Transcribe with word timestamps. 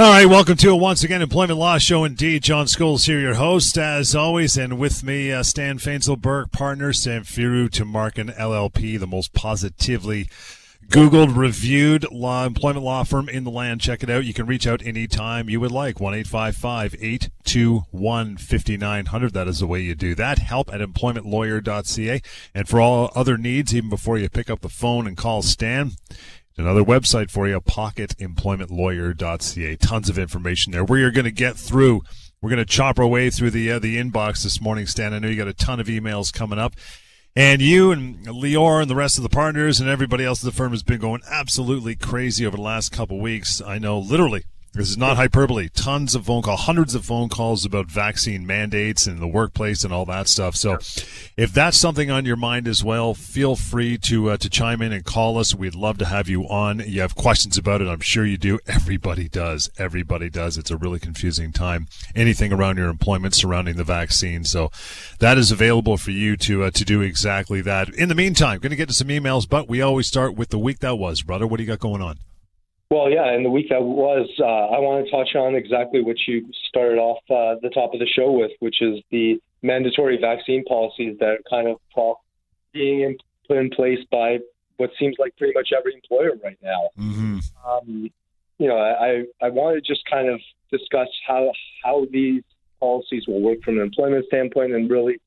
All 0.00 0.08
right, 0.08 0.24
welcome 0.24 0.56
to 0.56 0.70
a 0.70 0.76
once 0.76 1.04
again 1.04 1.20
employment 1.20 1.58
law 1.58 1.76
show. 1.76 2.04
Indeed, 2.04 2.42
John 2.42 2.64
Scholes 2.64 3.04
here, 3.04 3.20
your 3.20 3.34
host, 3.34 3.76
as 3.76 4.14
always, 4.14 4.56
and 4.56 4.78
with 4.78 5.04
me, 5.04 5.30
uh, 5.30 5.42
Stan 5.42 5.76
Fainzilberg, 5.78 6.52
partner, 6.52 6.94
Samfiru 6.94 7.68
Tumarkin 7.68 8.34
LLP, 8.34 8.98
the 8.98 9.06
most 9.06 9.34
positively 9.34 10.26
Googled, 10.88 11.36
reviewed 11.36 12.10
law 12.10 12.46
employment 12.46 12.82
law 12.82 13.04
firm 13.04 13.28
in 13.28 13.44
the 13.44 13.50
land. 13.50 13.82
Check 13.82 14.02
it 14.02 14.08
out. 14.08 14.24
You 14.24 14.32
can 14.32 14.46
reach 14.46 14.66
out 14.66 14.84
anytime 14.86 15.50
you 15.50 15.60
would 15.60 15.70
like. 15.70 16.00
One 16.00 16.14
eight 16.14 16.26
five 16.26 16.56
five 16.56 16.96
eight 16.98 17.28
two 17.44 17.84
one 17.90 18.38
fifty 18.38 18.78
nine 18.78 19.04
hundred. 19.04 19.34
That 19.34 19.48
is 19.48 19.60
the 19.60 19.66
way 19.66 19.82
you 19.82 19.94
do 19.94 20.14
that. 20.14 20.38
Help 20.38 20.72
at 20.72 20.80
employmentlawyer.ca. 20.80 22.22
And 22.54 22.68
for 22.68 22.80
all 22.80 23.12
other 23.14 23.36
needs, 23.36 23.74
even 23.74 23.90
before 23.90 24.16
you 24.16 24.30
pick 24.30 24.48
up 24.48 24.62
the 24.62 24.70
phone 24.70 25.06
and 25.06 25.16
call 25.16 25.42
Stan, 25.42 25.92
Another 26.60 26.84
website 26.84 27.30
for 27.30 27.48
you, 27.48 27.60
pocketemploymentlawyer.ca. 27.60 29.76
Tons 29.76 30.08
of 30.08 30.18
information 30.18 30.72
there. 30.72 30.84
We 30.84 31.02
are 31.02 31.10
going 31.10 31.24
to 31.24 31.30
get 31.30 31.56
through. 31.56 32.02
We're 32.42 32.50
going 32.50 32.58
to 32.58 32.64
chop 32.64 32.98
our 32.98 33.06
way 33.06 33.30
through 33.30 33.50
the 33.50 33.72
uh, 33.72 33.78
the 33.78 33.96
inbox 33.96 34.42
this 34.42 34.60
morning, 34.60 34.86
Stan. 34.86 35.14
I 35.14 35.18
know 35.18 35.28
you 35.28 35.36
got 35.36 35.48
a 35.48 35.54
ton 35.54 35.80
of 35.80 35.86
emails 35.86 36.32
coming 36.32 36.58
up. 36.58 36.74
And 37.36 37.62
you 37.62 37.92
and 37.92 38.26
Lior 38.26 38.82
and 38.82 38.90
the 38.90 38.96
rest 38.96 39.16
of 39.16 39.22
the 39.22 39.28
partners 39.28 39.80
and 39.80 39.88
everybody 39.88 40.24
else 40.24 40.42
in 40.42 40.48
the 40.48 40.54
firm 40.54 40.72
has 40.72 40.82
been 40.82 41.00
going 41.00 41.20
absolutely 41.30 41.94
crazy 41.94 42.44
over 42.44 42.56
the 42.56 42.62
last 42.62 42.90
couple 42.90 43.20
weeks. 43.20 43.62
I 43.64 43.78
know 43.78 43.98
literally 43.98 44.44
this 44.72 44.88
is 44.88 44.96
not 44.96 45.16
hyperbole. 45.16 45.68
Tons 45.68 46.14
of 46.14 46.26
phone 46.26 46.42
calls, 46.42 46.60
hundreds 46.60 46.94
of 46.94 47.04
phone 47.04 47.28
calls 47.28 47.64
about 47.64 47.86
vaccine 47.86 48.46
mandates 48.46 49.04
and 49.04 49.18
the 49.18 49.26
workplace 49.26 49.82
and 49.82 49.92
all 49.92 50.04
that 50.04 50.28
stuff. 50.28 50.54
So, 50.54 50.78
if 51.36 51.52
that's 51.52 51.76
something 51.76 52.08
on 52.08 52.24
your 52.24 52.36
mind 52.36 52.68
as 52.68 52.84
well, 52.84 53.12
feel 53.12 53.56
free 53.56 53.98
to 53.98 54.30
uh, 54.30 54.36
to 54.36 54.48
chime 54.48 54.80
in 54.80 54.92
and 54.92 55.04
call 55.04 55.38
us. 55.38 55.56
We'd 55.56 55.74
love 55.74 55.98
to 55.98 56.04
have 56.04 56.28
you 56.28 56.44
on. 56.44 56.80
You 56.86 57.00
have 57.00 57.16
questions 57.16 57.58
about 57.58 57.82
it, 57.82 57.88
I'm 57.88 58.00
sure 58.00 58.24
you 58.24 58.36
do. 58.36 58.60
Everybody 58.68 59.28
does. 59.28 59.70
Everybody 59.76 60.30
does. 60.30 60.56
It's 60.56 60.70
a 60.70 60.76
really 60.76 61.00
confusing 61.00 61.50
time. 61.50 61.88
Anything 62.14 62.52
around 62.52 62.76
your 62.76 62.90
employment 62.90 63.34
surrounding 63.34 63.76
the 63.76 63.82
vaccine. 63.82 64.44
So, 64.44 64.70
that 65.18 65.36
is 65.36 65.50
available 65.50 65.96
for 65.96 66.12
you 66.12 66.36
to 66.36 66.62
uh, 66.62 66.70
to 66.70 66.84
do 66.84 67.00
exactly 67.00 67.60
that. 67.62 67.88
In 67.88 68.08
the 68.08 68.14
meantime, 68.14 68.60
going 68.60 68.70
to 68.70 68.76
get 68.76 68.88
to 68.88 68.94
some 68.94 69.08
emails, 69.08 69.48
but 69.48 69.68
we 69.68 69.82
always 69.82 70.06
start 70.06 70.36
with 70.36 70.50
the 70.50 70.58
week 70.60 70.78
that 70.78 70.96
was, 70.96 71.22
brother. 71.22 71.46
What 71.46 71.56
do 71.56 71.64
you 71.64 71.68
got 71.68 71.80
going 71.80 72.02
on? 72.02 72.18
Well, 72.90 73.08
yeah, 73.08 73.34
in 73.34 73.44
the 73.44 73.50
week 73.50 73.68
that 73.70 73.82
was, 73.82 74.28
uh, 74.40 74.44
I 74.44 74.80
want 74.80 75.04
to 75.04 75.10
touch 75.12 75.36
on 75.36 75.54
exactly 75.54 76.02
what 76.02 76.16
you 76.26 76.44
started 76.68 76.98
off 76.98 77.18
uh, 77.30 77.54
the 77.62 77.70
top 77.70 77.94
of 77.94 78.00
the 78.00 78.06
show 78.06 78.32
with, 78.32 78.50
which 78.58 78.82
is 78.82 78.98
the 79.12 79.40
mandatory 79.62 80.18
vaccine 80.20 80.64
policies 80.64 81.16
that 81.20 81.28
are 81.28 81.38
kind 81.48 81.68
of 81.68 82.16
being 82.72 83.02
in, 83.02 83.16
put 83.46 83.58
in 83.58 83.70
place 83.70 84.00
by 84.10 84.38
what 84.78 84.90
seems 84.98 85.14
like 85.20 85.36
pretty 85.36 85.52
much 85.54 85.70
every 85.76 85.94
employer 85.94 86.32
right 86.42 86.58
now. 86.62 86.88
Mm-hmm. 86.98 87.38
Um, 87.64 88.10
you 88.58 88.66
know, 88.66 88.78
I, 88.78 89.24
I 89.40 89.50
want 89.50 89.76
to 89.76 89.80
just 89.80 90.04
kind 90.10 90.28
of 90.28 90.40
discuss 90.72 91.08
how 91.26 91.52
how 91.84 92.06
these 92.10 92.42
policies 92.80 93.24
will 93.26 93.40
work 93.40 93.62
from 93.62 93.76
an 93.76 93.82
employment 93.82 94.26
standpoint, 94.26 94.72
and 94.72 94.90
really 94.90 95.20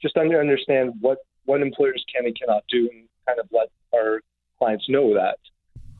just 0.00 0.16
understand 0.16 0.94
what 1.00 1.18
what 1.44 1.60
employers 1.60 2.04
can 2.14 2.26
and 2.26 2.38
cannot 2.38 2.62
do, 2.68 2.88
and 2.92 3.08
kind 3.26 3.40
of 3.40 3.48
let 3.50 3.68
our 3.94 4.20
clients 4.58 4.88
know 4.88 5.14
that. 5.14 5.38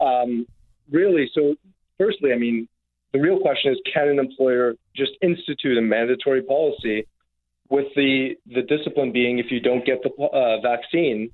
Um, 0.04 0.46
really, 0.90 1.30
so 1.34 1.54
firstly, 1.98 2.32
I 2.32 2.38
mean, 2.38 2.68
the 3.12 3.20
real 3.20 3.40
question 3.40 3.72
is 3.72 3.78
can 3.92 4.08
an 4.08 4.18
employer 4.18 4.74
just 4.94 5.12
institute 5.22 5.76
a 5.78 5.80
mandatory 5.80 6.42
policy 6.42 7.06
with 7.68 7.86
the, 7.96 8.36
the 8.46 8.62
discipline 8.62 9.12
being 9.12 9.38
if 9.38 9.50
you 9.50 9.60
don't 9.60 9.84
get 9.84 10.02
the 10.02 10.10
uh, 10.24 10.60
vaccine, 10.60 11.30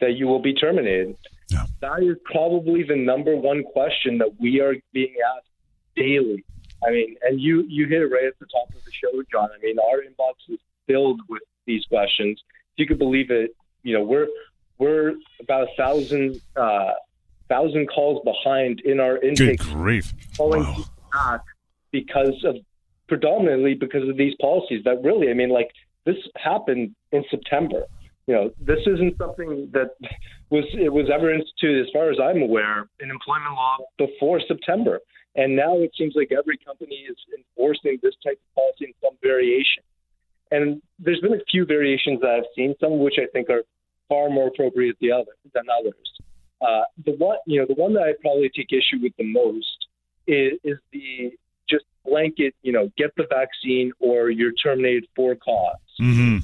that 0.00 0.14
you 0.14 0.26
will 0.26 0.42
be 0.42 0.54
terminated? 0.54 1.16
Yeah. 1.48 1.64
That 1.80 2.02
is 2.02 2.16
probably 2.24 2.82
the 2.82 2.96
number 2.96 3.36
one 3.36 3.62
question 3.62 4.18
that 4.18 4.38
we 4.40 4.60
are 4.60 4.74
being 4.92 5.14
asked 5.36 5.48
daily. 5.94 6.44
I 6.86 6.90
mean, 6.90 7.16
and 7.22 7.40
you, 7.40 7.64
you 7.68 7.86
hit 7.86 8.02
it 8.02 8.06
right 8.06 8.24
at 8.24 8.38
the 8.38 8.46
top 8.46 8.68
of 8.68 8.84
the 8.84 8.92
show, 8.92 9.22
John. 9.30 9.48
I 9.54 9.64
mean, 9.64 9.76
our 9.78 9.98
inbox 9.98 10.34
is 10.48 10.58
filled 10.86 11.20
with 11.28 11.42
these 11.66 11.84
questions. 11.86 12.42
If 12.74 12.80
you 12.80 12.86
could 12.86 12.98
believe 12.98 13.30
it, 13.30 13.56
you 13.82 13.94
know, 13.94 14.02
we're 14.02 14.28
we're 14.78 15.14
about 15.40 15.68
a 15.68 15.74
thousand 15.76 16.40
uh, 16.54 16.92
thousand 17.48 17.86
calls 17.88 18.22
behind 18.24 18.80
in 18.80 19.00
our 19.00 19.18
intake. 19.18 19.58
Good 19.60 19.72
grief! 19.72 20.12
Calling 20.36 20.62
Wow. 20.62 20.84
back 21.12 21.40
because 21.92 22.42
of 22.44 22.56
predominantly 23.08 23.74
because 23.74 24.08
of 24.08 24.16
these 24.16 24.34
policies. 24.40 24.82
That 24.84 25.02
really, 25.02 25.30
I 25.30 25.34
mean, 25.34 25.50
like 25.50 25.70
this 26.04 26.16
happened 26.36 26.94
in 27.12 27.24
September. 27.30 27.84
You 28.26 28.34
know, 28.34 28.50
this 28.60 28.80
isn't 28.86 29.16
something 29.18 29.70
that 29.72 29.90
was 30.50 30.64
it 30.72 30.92
was 30.92 31.08
ever 31.12 31.32
instituted, 31.32 31.86
as 31.86 31.92
far 31.92 32.10
as 32.10 32.18
I'm 32.20 32.42
aware, 32.42 32.88
in 33.00 33.10
employment 33.10 33.52
law 33.54 33.76
before 33.98 34.40
September. 34.40 35.00
And 35.36 35.54
now 35.54 35.76
it 35.78 35.90
seems 35.98 36.14
like 36.16 36.32
every 36.32 36.56
company 36.56 37.04
is 37.08 37.16
enforcing 37.38 37.98
this 38.02 38.14
type 38.24 38.40
of 38.40 38.54
policy 38.54 38.86
in 38.86 38.94
some 39.02 39.16
variation. 39.22 39.82
And 40.50 40.80
there's 40.98 41.20
been 41.20 41.34
a 41.34 41.44
few 41.50 41.66
variations 41.66 42.20
that 42.22 42.30
I've 42.30 42.48
seen, 42.56 42.74
some 42.80 42.92
of 42.94 42.98
which 43.00 43.16
I 43.18 43.26
think 43.32 43.50
are 43.50 43.62
far 44.08 44.30
more 44.30 44.48
appropriate 44.48 44.96
the 45.00 45.12
other, 45.12 45.32
than 45.52 45.64
others. 45.78 45.94
Uh, 46.60 46.82
the 47.04 47.12
one, 47.12 47.36
you 47.46 47.60
know, 47.60 47.66
the 47.66 47.74
one 47.74 47.94
that 47.94 48.02
I 48.02 48.14
probably 48.20 48.50
take 48.54 48.72
issue 48.72 48.98
with 49.02 49.12
the 49.18 49.24
most 49.24 49.86
is, 50.26 50.58
is 50.64 50.78
the 50.92 51.32
just 51.68 51.84
blanket, 52.04 52.54
you 52.62 52.72
know, 52.72 52.90
get 52.96 53.14
the 53.16 53.26
vaccine 53.28 53.92
or 53.98 54.30
you're 54.30 54.52
terminated 54.52 55.06
for 55.14 55.34
cause. 55.34 55.76
Mm-hmm. 56.00 56.38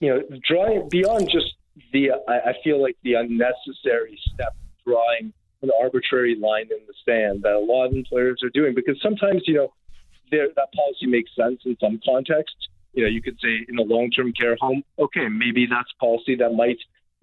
You 0.00 0.14
know, 0.14 0.22
drawing 0.46 0.88
beyond 0.88 1.28
just 1.30 1.54
the, 1.92 2.10
I, 2.28 2.50
I 2.50 2.54
feel 2.62 2.80
like 2.80 2.96
the 3.02 3.14
unnecessary 3.14 4.18
step 4.32 4.54
drawing 4.86 5.32
an 5.62 5.70
arbitrary 5.80 6.36
line 6.36 6.68
in 6.70 6.78
the 6.86 6.94
sand 7.04 7.42
that 7.42 7.54
a 7.54 7.58
lot 7.58 7.86
of 7.86 7.92
employers 7.92 8.42
are 8.42 8.50
doing 8.50 8.74
because 8.74 9.00
sometimes, 9.02 9.42
you 9.46 9.54
know, 9.54 9.72
that 10.30 10.68
policy 10.74 11.06
makes 11.06 11.34
sense 11.34 11.60
in 11.64 11.76
some 11.80 12.00
contexts. 12.04 12.68
You 12.92 13.04
know, 13.04 13.08
you 13.08 13.22
could 13.22 13.38
say 13.40 13.64
in 13.68 13.78
a 13.78 13.82
long-term 13.82 14.32
care 14.32 14.56
home, 14.60 14.82
okay, 14.98 15.28
maybe 15.28 15.66
that's 15.66 15.90
policy 16.00 16.36
that 16.36 16.52
might 16.52 16.78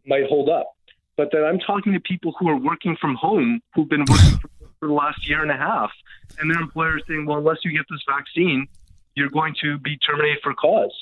might 0.06 0.26
hold 0.28 0.50
up. 0.50 0.75
But 1.18 1.30
then 1.32 1.44
I'm 1.44 1.60
talking 1.60 1.94
to 1.94 2.00
people 2.00 2.34
who 2.38 2.50
are 2.50 2.58
working 2.58 2.98
from 3.00 3.16
home 3.16 3.62
who've 3.74 3.88
been 3.88 4.06
working 4.10 4.38
for, 4.40 4.50
for 4.80 4.88
the 4.88 4.94
last 4.94 5.28
year 5.28 5.42
and 5.42 5.52
a 5.52 5.58
half, 5.58 5.92
and 6.40 6.50
their 6.50 6.60
employer 6.60 6.98
is 6.98 7.04
saying, 7.08 7.26
well, 7.26 7.38
unless 7.38 7.60
you 7.64 7.72
get 7.72 7.86
this 7.90 8.02
vaccine, 8.08 8.68
you're 9.16 9.30
going 9.30 9.56
to 9.62 9.78
be 9.80 9.98
terminated 9.98 10.40
for 10.44 10.54
cause. 10.54 10.94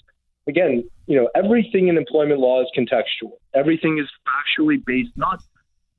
Again, 0.47 0.83
you 1.07 1.19
know, 1.19 1.29
everything 1.35 1.87
in 1.87 1.97
employment 1.97 2.39
law 2.39 2.61
is 2.61 2.67
contextual. 2.77 3.31
Everything 3.53 3.97
is 3.97 4.07
factually 4.27 4.83
based, 4.85 5.11
not 5.15 5.41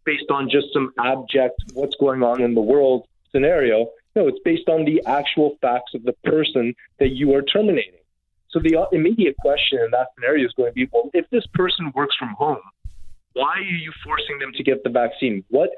based 0.04 0.31
on 0.31 0.48
just 0.48 0.72
some 0.72 0.92
abject 0.98 1.62
what's 1.72 1.96
going 1.96 2.22
on 2.22 2.42
in 2.42 2.54
the 2.54 2.60
world 2.60 3.06
scenario. 3.32 3.91
No, 4.14 4.28
it's 4.28 4.38
based 4.44 4.69
on 4.69 4.84
the 4.84 5.02
actual 5.06 5.58
facts 5.60 5.94
of 5.94 6.04
the 6.04 6.12
person 6.25 6.75
that 6.98 7.10
you 7.10 7.34
are 7.34 7.42
terminating. 7.42 7.98
So 8.50 8.60
the 8.60 8.86
immediate 8.92 9.36
question 9.38 9.81
in 9.81 9.91
that 9.91 10.08
scenario 10.14 10.46
is 10.46 10.52
going 10.52 10.70
to 10.70 10.75
be, 10.75 10.88
well, 10.92 11.10
if 11.12 11.28
this 11.31 11.46
person 11.48 11.91
works 11.94 12.14
from 12.16 12.28
home, 12.38 12.60
why 13.34 13.59
are 13.59 13.61
you 13.61 13.93
forcing 14.03 14.39
them 14.39 14.53
to 14.55 14.62
get 14.62 14.83
the 14.84 14.91
vaccine? 14.91 15.45
What 15.50 15.71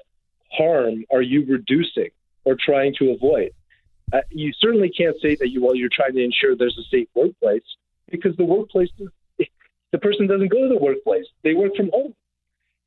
harm 0.53 1.05
are 1.11 1.23
you 1.23 1.45
reducing 1.47 2.11
or 2.45 2.57
trying 2.59 2.95
to 2.99 3.11
avoid? 3.11 3.51
Uh, 4.13 4.21
you 4.31 4.53
certainly 4.61 4.89
can't 4.91 5.17
say 5.21 5.35
that 5.41 5.51
you 5.51 5.63
well 5.65 5.75
you're 5.75 5.89
trying 5.93 6.15
to 6.15 6.23
ensure 6.23 6.55
there's 6.55 6.79
a 6.79 6.89
safe 6.91 7.09
workplace 7.15 7.65
because 8.09 8.37
the 8.37 8.45
workplace 8.45 8.89
is, 8.99 9.09
the 9.93 9.99
person 9.99 10.29
doesn't 10.29 10.49
go 10.49 10.63
to 10.63 10.69
the 10.69 10.79
workplace 10.81 11.25
they 11.43 11.55
work 11.55 11.75
from 11.75 11.91
home 11.93 12.15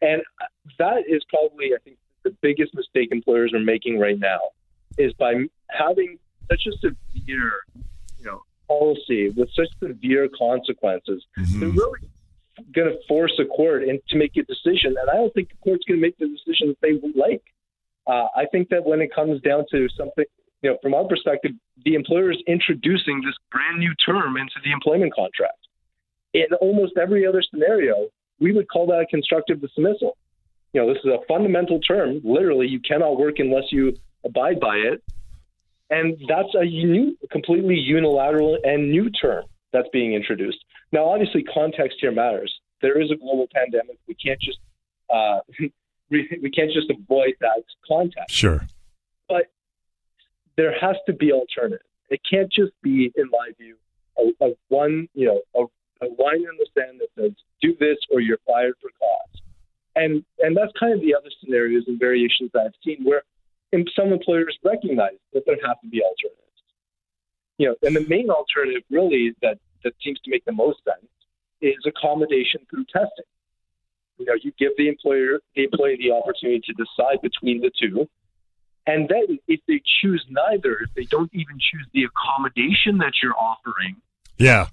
and 0.02 0.22
that 0.78 1.00
is 1.09 1.22
probably 1.29 1.74
i 1.75 1.78
think 1.84 1.97
the 2.24 2.29
biggest 2.41 2.74
mistake 2.74 3.09
employers 3.12 3.53
are 3.53 3.59
making 3.59 4.00
right 4.00 4.18
now 4.18 4.40
is 4.97 5.12
by 5.13 5.34
having 5.69 6.18
such 6.50 6.66
a 6.68 6.72
severe 6.78 7.52
you 8.18 8.24
know 8.25 8.41
policy 8.69 9.29
with 9.31 9.50
such 9.53 9.68
severe 9.84 10.29
consequences 10.38 11.25
Mhm. 11.38 11.59
they're 11.59 11.69
really 11.69 12.00
going 12.74 12.88
to 12.88 12.97
force 13.08 13.34
a 13.40 13.46
court 13.46 13.84
in, 13.84 14.00
to 14.09 14.18
make 14.18 14.36
a 14.38 14.44
decision 14.44 14.96
and 15.00 15.09
i 15.09 15.16
don't 15.16 15.34
think 15.34 15.50
the 15.50 15.58
court's 15.64 15.84
going 15.88 16.00
to 16.00 16.06
make 16.06 16.18
the 16.18 16.28
decision 16.28 16.70
that 16.70 16.78
they 16.81 16.94
would 16.94 17.16
like 17.16 17.44
uh, 18.09 18.28
I 18.36 18.46
think 18.52 18.70
that 18.70 18.84
when 18.84 19.02
it 19.02 19.14
comes 19.14 19.40
down 19.42 19.66
to 19.72 19.88
something, 19.96 20.25
you 20.64 20.72
know, 20.72 20.78
from 20.81 20.96
our 20.96 21.06
perspective, 21.06 21.52
the 21.85 21.94
employer 21.94 22.32
is 22.32 22.41
introducing 22.47 23.22
this 23.23 23.35
brand 23.52 23.78
new 23.78 23.94
term 24.03 24.35
into 24.35 24.56
the 24.64 24.72
employment 24.72 25.14
contract. 25.14 25.58
In 26.34 26.47
almost 26.59 26.94
every 26.97 27.26
other 27.28 27.41
scenario, 27.41 28.08
we 28.40 28.52
would 28.52 28.67
call 28.67 28.88
that 28.88 29.00
a 29.00 29.05
constructive 29.05 29.62
dismissal. 29.62 30.17
You 30.73 30.82
know, 30.82 30.94
this 30.94 31.02
is 31.03 31.12
a 31.12 31.20
fundamental 31.28 31.79
term. 31.79 32.20
Literally, 32.23 32.67
you 32.67 32.79
cannot 32.79 33.20
work 33.20 33.35
unless 33.38 33.72
you 33.72 33.96
abide 34.26 34.59
by 34.59 34.76
it. 34.76 35.03
And 35.91 36.17
that's 36.28 36.53
a 36.53 36.66
new, 36.66 37.17
completely 37.32 37.76
unilateral 37.76 38.58
and 38.64 38.91
new 38.91 39.09
term 39.09 39.46
that's 39.72 39.88
being 39.94 40.14
introduced. 40.14 40.64
Now, 40.91 41.06
obviously, 41.09 41.44
context 41.44 41.97
here 42.02 42.12
matters. 42.12 42.53
There 42.82 43.02
is 43.02 43.12
a 43.12 43.16
global 43.16 43.47
pandemic. 43.53 43.97
We 44.08 44.16
can't 44.16 44.40
just 44.40 44.59
uh, 45.09 45.40
we, 46.09 46.52
can't 46.56 46.72
just 46.72 46.90
avoid 46.90 47.36
that 47.41 47.64
context 47.88 48.36
Sure. 48.36 48.66
but 49.28 49.47
there 50.58 50.78
has 50.80 50.96
to 51.06 51.14
be 51.14 51.32
alternative. 51.32 51.86
It 52.09 52.22
can't 52.30 52.52
just 52.52 52.72
be, 52.82 53.12
in 53.16 53.30
my 53.30 53.52
view, 53.58 53.78
a, 54.18 54.46
a 54.46 54.50
one, 54.68 55.08
you 55.14 55.26
know, 55.28 55.41
a, 55.56 56.06
a 56.06 56.08
line 56.22 56.41
in 56.41 56.58
the 56.58 56.68
sand 56.78 57.00
that 57.00 57.09
says 57.18 57.32
do 57.62 57.76
this 57.80 57.97
or 58.12 58.20
you're 58.20 58.40
fired 58.46 58.74
for 58.82 58.90
cause. 59.00 59.41
And 59.96 60.24
and 60.40 60.56
that's 60.56 60.72
kind 60.80 60.94
of 60.94 61.02
the 61.02 61.16
other 61.16 61.30
scenarios 61.41 61.84
and 61.88 62.00
variations 62.00 62.52
that 62.53 62.62
I've 62.66 62.74
seen 62.84 63.03
where 63.03 63.24
some 63.96 64.12
employers 64.12 64.58
recognize 64.64 65.18
that 65.34 65.44
there 65.46 65.58
have 65.66 65.80
to 65.82 65.88
be 65.88 66.02
alternatives. 66.02 66.46
You 67.58 67.70
know, 67.70 67.76
and 67.84 67.96
the 67.96 68.08
main 68.08 68.30
alternative 68.30 68.84
really 68.90 69.28
is 69.28 69.36
that, 69.41 69.59
that 69.84 69.93
seems 70.03 70.20
to 70.22 70.31
make 70.31 70.46
the 70.46 70.52
most 70.52 70.79
sense 70.84 71.09
is 71.61 71.76
accommodation 71.85 72.61
through 72.70 72.85
testing. 72.85 73.26
You 74.17 74.26
know, 74.26 74.34
you 74.41 74.52
give 74.59 74.72
the 74.78 74.90
employer 74.90 75.40
the 75.55 75.64
employee 75.64 75.97
the 75.97 76.11
opportunity 76.11 76.61
to 76.66 76.73
decide 76.73 77.22
between 77.22 77.61
the 77.61 77.72
two. 77.79 78.08
And 78.85 79.08
then 79.08 79.40
if 79.47 79.59
they 79.67 79.81
choose 80.02 80.26
neither, 80.29 80.79
if 80.79 80.93
they 80.96 81.03
don't 81.03 81.29
even 81.34 81.58
choose 81.59 81.87
the 81.93 82.03
accommodation 82.03 82.97
that 82.99 83.14
you're 83.22 83.37
offering, 83.37 83.96
yeah. 84.37 84.67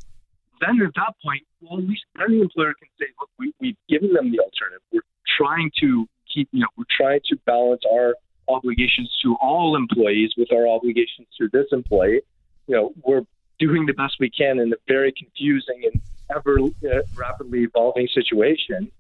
Then 0.61 0.81
at 0.81 0.95
that 0.95 1.15
point, 1.23 1.43
well, 1.61 1.79
at 1.79 1.85
least 1.85 2.05
then 2.15 2.31
the 2.31 2.43
employer 2.43 2.73
can 2.79 2.89
say, 2.99 3.07
look, 3.21 3.29
we, 3.39 3.53
we've 3.61 3.77
given 3.89 4.13
them 4.15 4.31
the 4.33 4.41
alternative. 4.41 4.81
We're 4.91 5.03
trying 5.37 5.71
to 5.81 6.09
keep, 6.33 6.49
you 6.53 6.61
know, 6.61 6.69
we're 6.79 6.85
trying 6.97 7.21
to 7.29 7.37
balance 7.45 7.83
our 7.93 8.15
obligations 8.49 9.15
to 9.23 9.37
all 9.41 9.77
employees 9.77 10.33
with 10.37 10.53
our 10.53 10.67
obligations 10.67 11.29
to 11.39 11.49
this 11.53 11.67
employee. 11.73 12.23
You 12.69 12.75
know, 12.75 12.93
we're 13.05 13.23
doing 13.59 13.87
the 13.87 13.93
best 13.93 14.17
we 14.21 14.31
can 14.31 14.59
in 14.59 14.73
a 14.73 14.77
very 14.87 15.13
confusing 15.13 15.83
and 15.93 16.01
ever 16.35 16.59
uh, 16.61 17.03
rapidly 17.15 17.65
evolving 17.65 18.09
situation. 18.09 18.91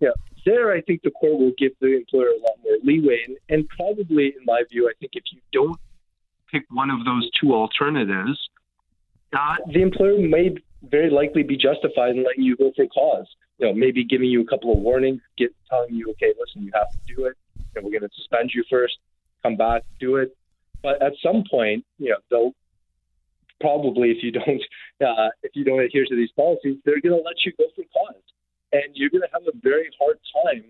Yeah, 0.00 0.10
there 0.44 0.72
I 0.72 0.80
think 0.80 1.02
the 1.02 1.10
court 1.12 1.38
will 1.38 1.52
give 1.56 1.72
the 1.80 1.96
employer 1.96 2.28
a 2.28 2.40
lot 2.40 2.56
more 2.64 2.76
leeway, 2.82 3.24
and, 3.26 3.36
and 3.48 3.68
probably, 3.68 4.34
in 4.36 4.44
my 4.44 4.62
view, 4.70 4.88
I 4.88 4.92
think 4.98 5.12
if 5.14 5.24
you 5.32 5.40
don't 5.52 5.78
pick 6.50 6.64
one 6.70 6.90
of 6.90 7.04
those 7.04 7.30
two 7.40 7.54
alternatives, 7.54 8.48
uh, 9.32 9.56
the 9.72 9.80
employer 9.80 10.18
may 10.18 10.54
very 10.82 11.10
likely 11.10 11.42
be 11.42 11.56
justified 11.56 12.16
in 12.16 12.24
letting 12.24 12.42
you 12.42 12.56
go 12.56 12.72
for 12.74 12.86
cause. 12.88 13.26
You 13.58 13.68
know, 13.68 13.74
maybe 13.74 14.04
giving 14.04 14.28
you 14.28 14.42
a 14.42 14.46
couple 14.46 14.72
of 14.72 14.78
warnings, 14.78 15.20
get 15.38 15.54
telling 15.70 15.94
you, 15.94 16.10
okay, 16.10 16.34
listen, 16.38 16.62
you 16.64 16.72
have 16.74 16.90
to 16.90 17.14
do 17.14 17.26
it 17.26 17.36
and 17.74 17.84
we're 17.84 17.90
going 17.90 18.08
to 18.08 18.14
suspend 18.14 18.50
you 18.54 18.64
first, 18.68 18.98
come 19.42 19.56
back, 19.56 19.82
do 20.00 20.16
it. 20.16 20.36
But 20.82 21.00
at 21.02 21.12
some 21.22 21.44
point, 21.48 21.84
you 21.98 22.10
know, 22.10 22.16
they'll 22.30 22.54
probably 23.62 24.10
if 24.10 24.22
you 24.22 24.32
don't 24.32 24.62
uh, 25.00 25.30
if 25.42 25.54
you 25.54 25.64
don't 25.64 25.80
adhere 25.80 26.04
to 26.04 26.16
these 26.16 26.34
policies, 26.36 26.76
they're 26.84 27.00
going 27.00 27.16
to 27.16 27.24
let 27.24 27.40
you 27.46 27.52
go 27.56 27.64
for 27.74 27.84
cause, 27.94 28.26
and 28.72 28.92
you're 28.92 29.08
going 29.08 29.22
to 29.22 29.32
have 29.32 29.46
a 29.46 29.56
very 29.62 29.88
hard 29.98 30.18
time 30.44 30.64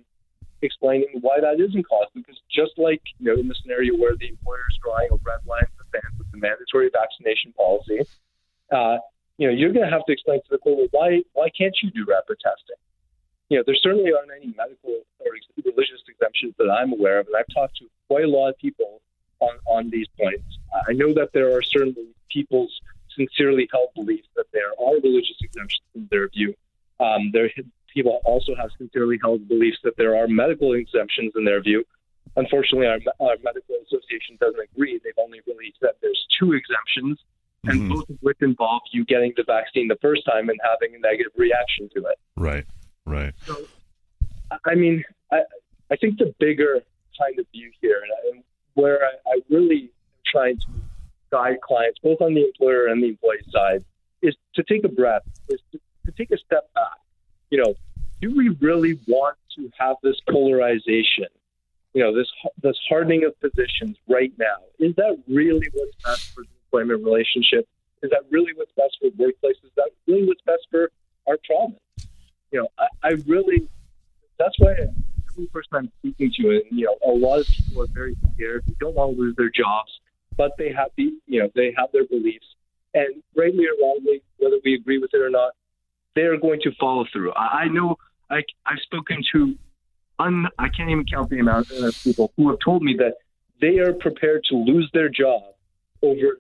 explaining 0.63 1.09
why 1.21 1.41
that 1.41 1.59
isn't 1.59 1.83
cause. 1.89 2.07
Because 2.15 2.39
just 2.53 2.77
like 2.77 3.03
you 3.19 3.27
know, 3.33 3.41
in 3.41 3.49
the 3.49 3.57
scenario 3.63 3.97
where 3.97 4.15
the 4.15 4.29
employer 4.29 4.63
is 4.71 4.79
drawing 4.85 5.09
a 5.11 5.19
red 5.27 5.43
line 5.49 5.67
in 5.67 5.77
the 5.81 5.89
sand 5.91 6.13
with 6.19 6.31
the 6.31 6.39
mandatory 6.39 6.91
vaccination 6.93 7.51
policy, 7.57 8.07
uh, 8.71 9.03
you 9.39 9.49
know, 9.49 9.55
you're 9.57 9.73
going 9.73 9.89
to 9.89 9.91
have 9.91 10.05
to 10.07 10.13
explain 10.13 10.39
to 10.39 10.51
the 10.53 10.59
court, 10.59 10.87
why 10.93 11.25
why 11.33 11.49
can't 11.57 11.75
you 11.83 11.91
do 11.91 12.05
rapid 12.07 12.39
testing? 12.39 12.79
you 13.53 13.59
know, 13.59 13.65
there 13.67 13.77
certainly 13.77 14.11
aren't 14.15 14.31
any 14.35 14.55
medical 14.57 15.05
or 15.21 15.33
religious 15.63 16.01
exemptions 16.09 16.55
that 16.57 16.71
I'm 16.71 16.91
aware 16.91 17.19
of, 17.19 17.27
and 17.27 17.37
I've 17.37 17.53
talked 17.53 17.77
to 17.77 17.87
quite 18.09 18.25
a 18.25 18.29
lot 18.29 18.49
of 18.49 18.57
people 18.57 19.03
on, 19.41 19.59
on 19.67 19.91
these 19.91 20.07
points. 20.19 20.59
I 20.89 20.95
know 20.95 21.13
that 21.13 21.35
there 21.35 21.55
are 21.55 21.61
certainly 21.61 22.15
people's 22.31 22.73
sincerely 23.17 23.69
held 23.73 23.89
beliefs 23.95 24.29
that 24.37 24.47
there 24.53 24.71
are 24.81 24.95
religious 25.03 25.37
exemptions 25.41 25.89
in 25.95 26.09
their 26.11 26.29
view. 26.29 26.55
Um, 27.01 27.31
there 27.33 27.51
people 27.93 28.21
also 28.25 28.55
have 28.55 28.71
sincerely 28.79 29.19
held 29.21 29.47
beliefs 29.49 29.79
that 29.85 29.97
there 29.97 30.17
are 30.17 30.27
medical 30.27 30.73
exemptions 30.73 31.33
in 31.37 31.45
their 31.45 31.61
view. 31.61 31.85
Unfortunately, 32.37 32.87
our, 32.87 32.99
our 33.21 33.37
medical 33.43 33.77
association 33.87 34.39
doesn't 34.41 34.61
agree. 34.73 34.99
They've 35.05 35.13
only 35.19 35.41
really 35.47 35.75
said 35.81 35.91
there's 36.01 36.27
two 36.39 36.53
exemptions, 36.55 37.19
and 37.65 37.81
mm-hmm. 37.81 37.89
both 37.95 38.09
of 38.09 38.17
which 38.21 38.39
involve 38.41 38.83
you 38.93 39.05
getting 39.05 39.35
the 39.37 39.45
vaccine 39.45 39.89
the 39.89 39.99
first 40.01 40.25
time 40.25 40.49
and 40.49 40.59
having 40.63 40.97
a 40.97 40.99
negative 40.99 41.33
reaction 41.37 41.91
to 41.95 42.07
it. 42.07 42.19
Right. 42.37 42.65
Right. 43.05 43.35
So, 43.45 43.57
I 44.65 44.75
mean, 44.75 45.05
I, 45.31 45.41
I 45.91 45.97
think 45.97 46.19
the 46.19 46.35
bigger 46.39 46.81
kind 47.21 47.39
of 47.39 47.47
view 47.53 47.71
here, 47.81 48.01
and 48.33 48.43
where 48.75 49.05
I, 49.05 49.13
I 49.27 49.41
really 49.51 49.83
am 49.83 49.89
trying 50.25 50.59
to 50.59 50.67
guide 51.33 51.61
clients, 51.61 51.99
both 51.99 52.21
on 52.21 52.35
the 52.35 52.45
employer 52.45 52.87
and 52.87 53.03
the 53.03 53.09
employee 53.09 53.39
side, 53.51 53.85
is 54.23 54.37
to 54.55 54.63
take 54.63 54.85
a 54.85 54.89
breath, 54.89 55.23
is 55.49 55.59
to, 55.73 55.81
to 56.07 56.13
take 56.13 56.31
a 56.31 56.39
step 56.39 56.73
back. 56.75 56.99
You 57.51 57.65
know, 57.65 57.75
do 58.21 58.35
we 58.37 58.51
really 58.61 59.01
want 59.09 59.37
to 59.57 59.69
have 59.79 59.97
this 60.03 60.21
polarization? 60.31 61.27
You 61.95 62.05
know, 62.05 62.15
this 62.15 62.29
this 62.63 62.79
hardening 62.89 63.25
of 63.25 63.39
positions 63.41 63.97
right 64.09 64.33
now. 64.39 64.63
Is 64.79 64.95
that 64.97 65.19
really 65.29 65.69
what's 65.75 65.97
best 66.05 66.35
for 66.35 66.43
the 66.43 66.49
employment 66.67 67.05
relationship? 67.05 67.69
Is 68.03 68.11
that 68.11 68.23
really 68.31 68.53
what's 68.55 68.73
best 68.77 68.97
for 69.01 69.11
workplaces? 69.11 69.65
Is 69.65 69.73
that 69.77 69.91
really 70.07 70.27
what's 70.27 70.41
best 70.43 70.67
for 70.71 70.91
our 71.27 71.39
province? 71.45 71.79
you 72.53 72.61
know, 72.61 72.69
I, 72.79 73.09
I 73.09 73.11
really, 73.27 73.67
that's 74.39 74.55
why 74.59 74.73
every 74.73 75.47
person 75.47 75.71
I'm 75.73 75.93
speaking 75.99 76.31
to, 76.37 76.51
and 76.51 76.63
you 76.71 76.87
know, 76.87 77.13
a 77.13 77.15
lot 77.17 77.41
of 77.41 77.47
people 77.49 77.83
are 77.83 77.89
very 77.93 78.17
scared. 78.35 78.63
They 78.67 78.75
don't 78.79 78.95
want 78.95 79.17
to 79.17 79.21
lose 79.21 79.35
their 79.37 79.51
jobs, 79.51 79.91
but 80.37 80.53
they 80.59 80.73
have 80.73 80.91
the, 80.97 81.13
you 81.27 81.41
know, 81.41 81.49
they 81.55 81.75
have 81.77 81.91
their 81.93 82.07
beliefs, 82.07 82.47
and 82.95 83.23
rightly 83.37 83.67
or 83.67 83.75
wrongly, 83.81 84.23
whether 84.39 84.57
we 84.65 84.75
agree 84.75 84.99
with 84.99 85.11
it 85.15 85.21
or 85.21 85.31
not, 85.31 85.53
they 86.15 86.23
are 86.23 86.37
going 86.37 86.61
to 86.63 86.73
follow 86.79 87.05
through. 87.13 87.33
I, 87.33 87.63
I 87.63 87.69
know, 87.69 87.97
I, 88.31 88.43
I've 88.67 88.81
spoken 88.83 89.23
to, 89.33 89.57
un, 90.19 90.49
I 90.59 90.69
can't 90.69 90.91
even 90.91 91.05
count 91.05 91.31
the 91.31 91.39
amount 91.39 91.71
of 91.71 91.95
people 92.03 92.33
who 92.37 92.51
have 92.51 92.59
told 92.65 92.83
me 92.83 92.97
that 92.99 93.15
they 93.61 93.79
are 93.79 93.93
prepared 93.93 94.45
to 94.51 94.57
lose 94.57 94.91
their 94.93 95.09
job 95.09 95.43
over 96.03 96.39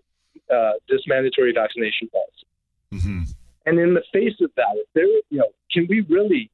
uh, 0.52 0.72
this 0.88 1.00
mandatory 1.06 1.52
vaccination 1.52 2.08
policy. 2.08 2.46
Mm-hmm. 2.92 3.22
And 3.64 3.78
in 3.78 3.94
the 3.94 4.02
face 4.12 4.34
of 4.40 4.50
that, 4.56 4.74
if 4.74 4.86
there, 4.94 5.06
you 5.06 5.38
know, 5.38 5.48
can 5.70 5.86
we 5.88 6.00
really, 6.08 6.50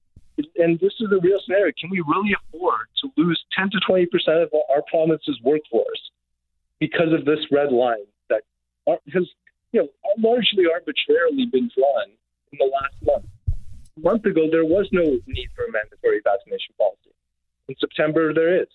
and 0.56 0.78
this 0.78 0.92
is 1.00 1.08
a 1.10 1.18
real 1.20 1.40
scenario, 1.44 1.72
can 1.80 1.90
we 1.90 2.02
really 2.06 2.36
afford 2.36 2.86
to 3.00 3.10
lose 3.16 3.42
10 3.58 3.70
to 3.70 3.80
20 3.86 4.06
percent 4.06 4.38
of 4.38 4.50
our 4.70 4.82
province's 4.90 5.38
workforce 5.42 6.10
because 6.80 7.12
of 7.12 7.24
this 7.24 7.40
red 7.50 7.72
line 7.72 8.06
that 8.28 8.42
uh, 8.86 8.96
has, 9.12 9.28
you 9.72 9.82
know, 9.82 9.88
largely 10.18 10.64
arbitrarily 10.72 11.46
been 11.46 11.70
drawn 11.76 12.10
in 12.52 12.58
the 12.58 12.64
last 12.64 12.94
month. 13.02 13.26
A 13.96 14.00
month 14.00 14.24
ago, 14.24 14.48
there 14.50 14.64
was 14.64 14.88
no 14.92 15.02
need 15.02 15.48
for 15.54 15.64
a 15.64 15.72
mandatory 15.72 16.20
vaccination 16.22 16.74
policy. 16.78 17.14
In 17.68 17.74
September, 17.80 18.32
there 18.32 18.62
is. 18.62 18.68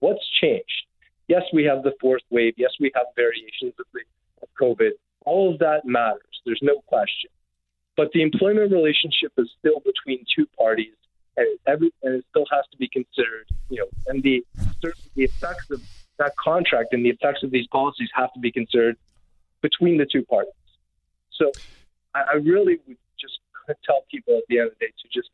What's 0.00 0.24
changed? 0.40 0.86
Yes, 1.28 1.42
we 1.52 1.64
have 1.64 1.82
the 1.82 1.94
fourth 2.00 2.22
wave. 2.30 2.54
Yes, 2.56 2.70
we 2.78 2.92
have 2.94 3.06
variations 3.16 3.74
of, 3.78 3.86
the, 3.92 4.00
of 4.42 4.48
COVID. 4.60 4.90
All 5.24 5.52
of 5.52 5.58
that 5.58 5.84
matters. 5.84 6.22
There's 6.44 6.60
no 6.62 6.80
question. 6.86 7.30
But 7.96 8.12
the 8.12 8.22
employment 8.22 8.70
relationship 8.70 9.32
is 9.38 9.50
still 9.58 9.80
between 9.80 10.24
two 10.36 10.46
parties, 10.56 10.94
and 11.36 11.46
every 11.66 11.92
and 12.02 12.14
it 12.14 12.24
still 12.30 12.46
has 12.50 12.64
to 12.70 12.76
be 12.78 12.88
considered. 12.88 13.46
You 13.68 13.80
know, 13.80 13.88
and 14.06 14.22
the 14.22 14.44
the 15.14 15.24
effects 15.24 15.70
of 15.70 15.82
that 16.18 16.36
contract 16.36 16.92
and 16.92 17.04
the 17.04 17.10
effects 17.10 17.42
of 17.42 17.50
these 17.50 17.66
policies 17.66 18.08
have 18.14 18.32
to 18.32 18.40
be 18.40 18.50
considered 18.50 18.96
between 19.60 19.98
the 19.98 20.06
two 20.06 20.24
parties. 20.24 20.52
So, 21.32 21.52
I, 22.14 22.22
I 22.32 22.34
really 22.34 22.78
would 22.86 22.96
just 23.20 23.38
tell 23.84 24.04
people 24.10 24.36
at 24.38 24.44
the 24.48 24.60
end 24.60 24.68
of 24.68 24.78
the 24.78 24.86
day 24.86 24.92
to 25.02 25.08
just 25.12 25.30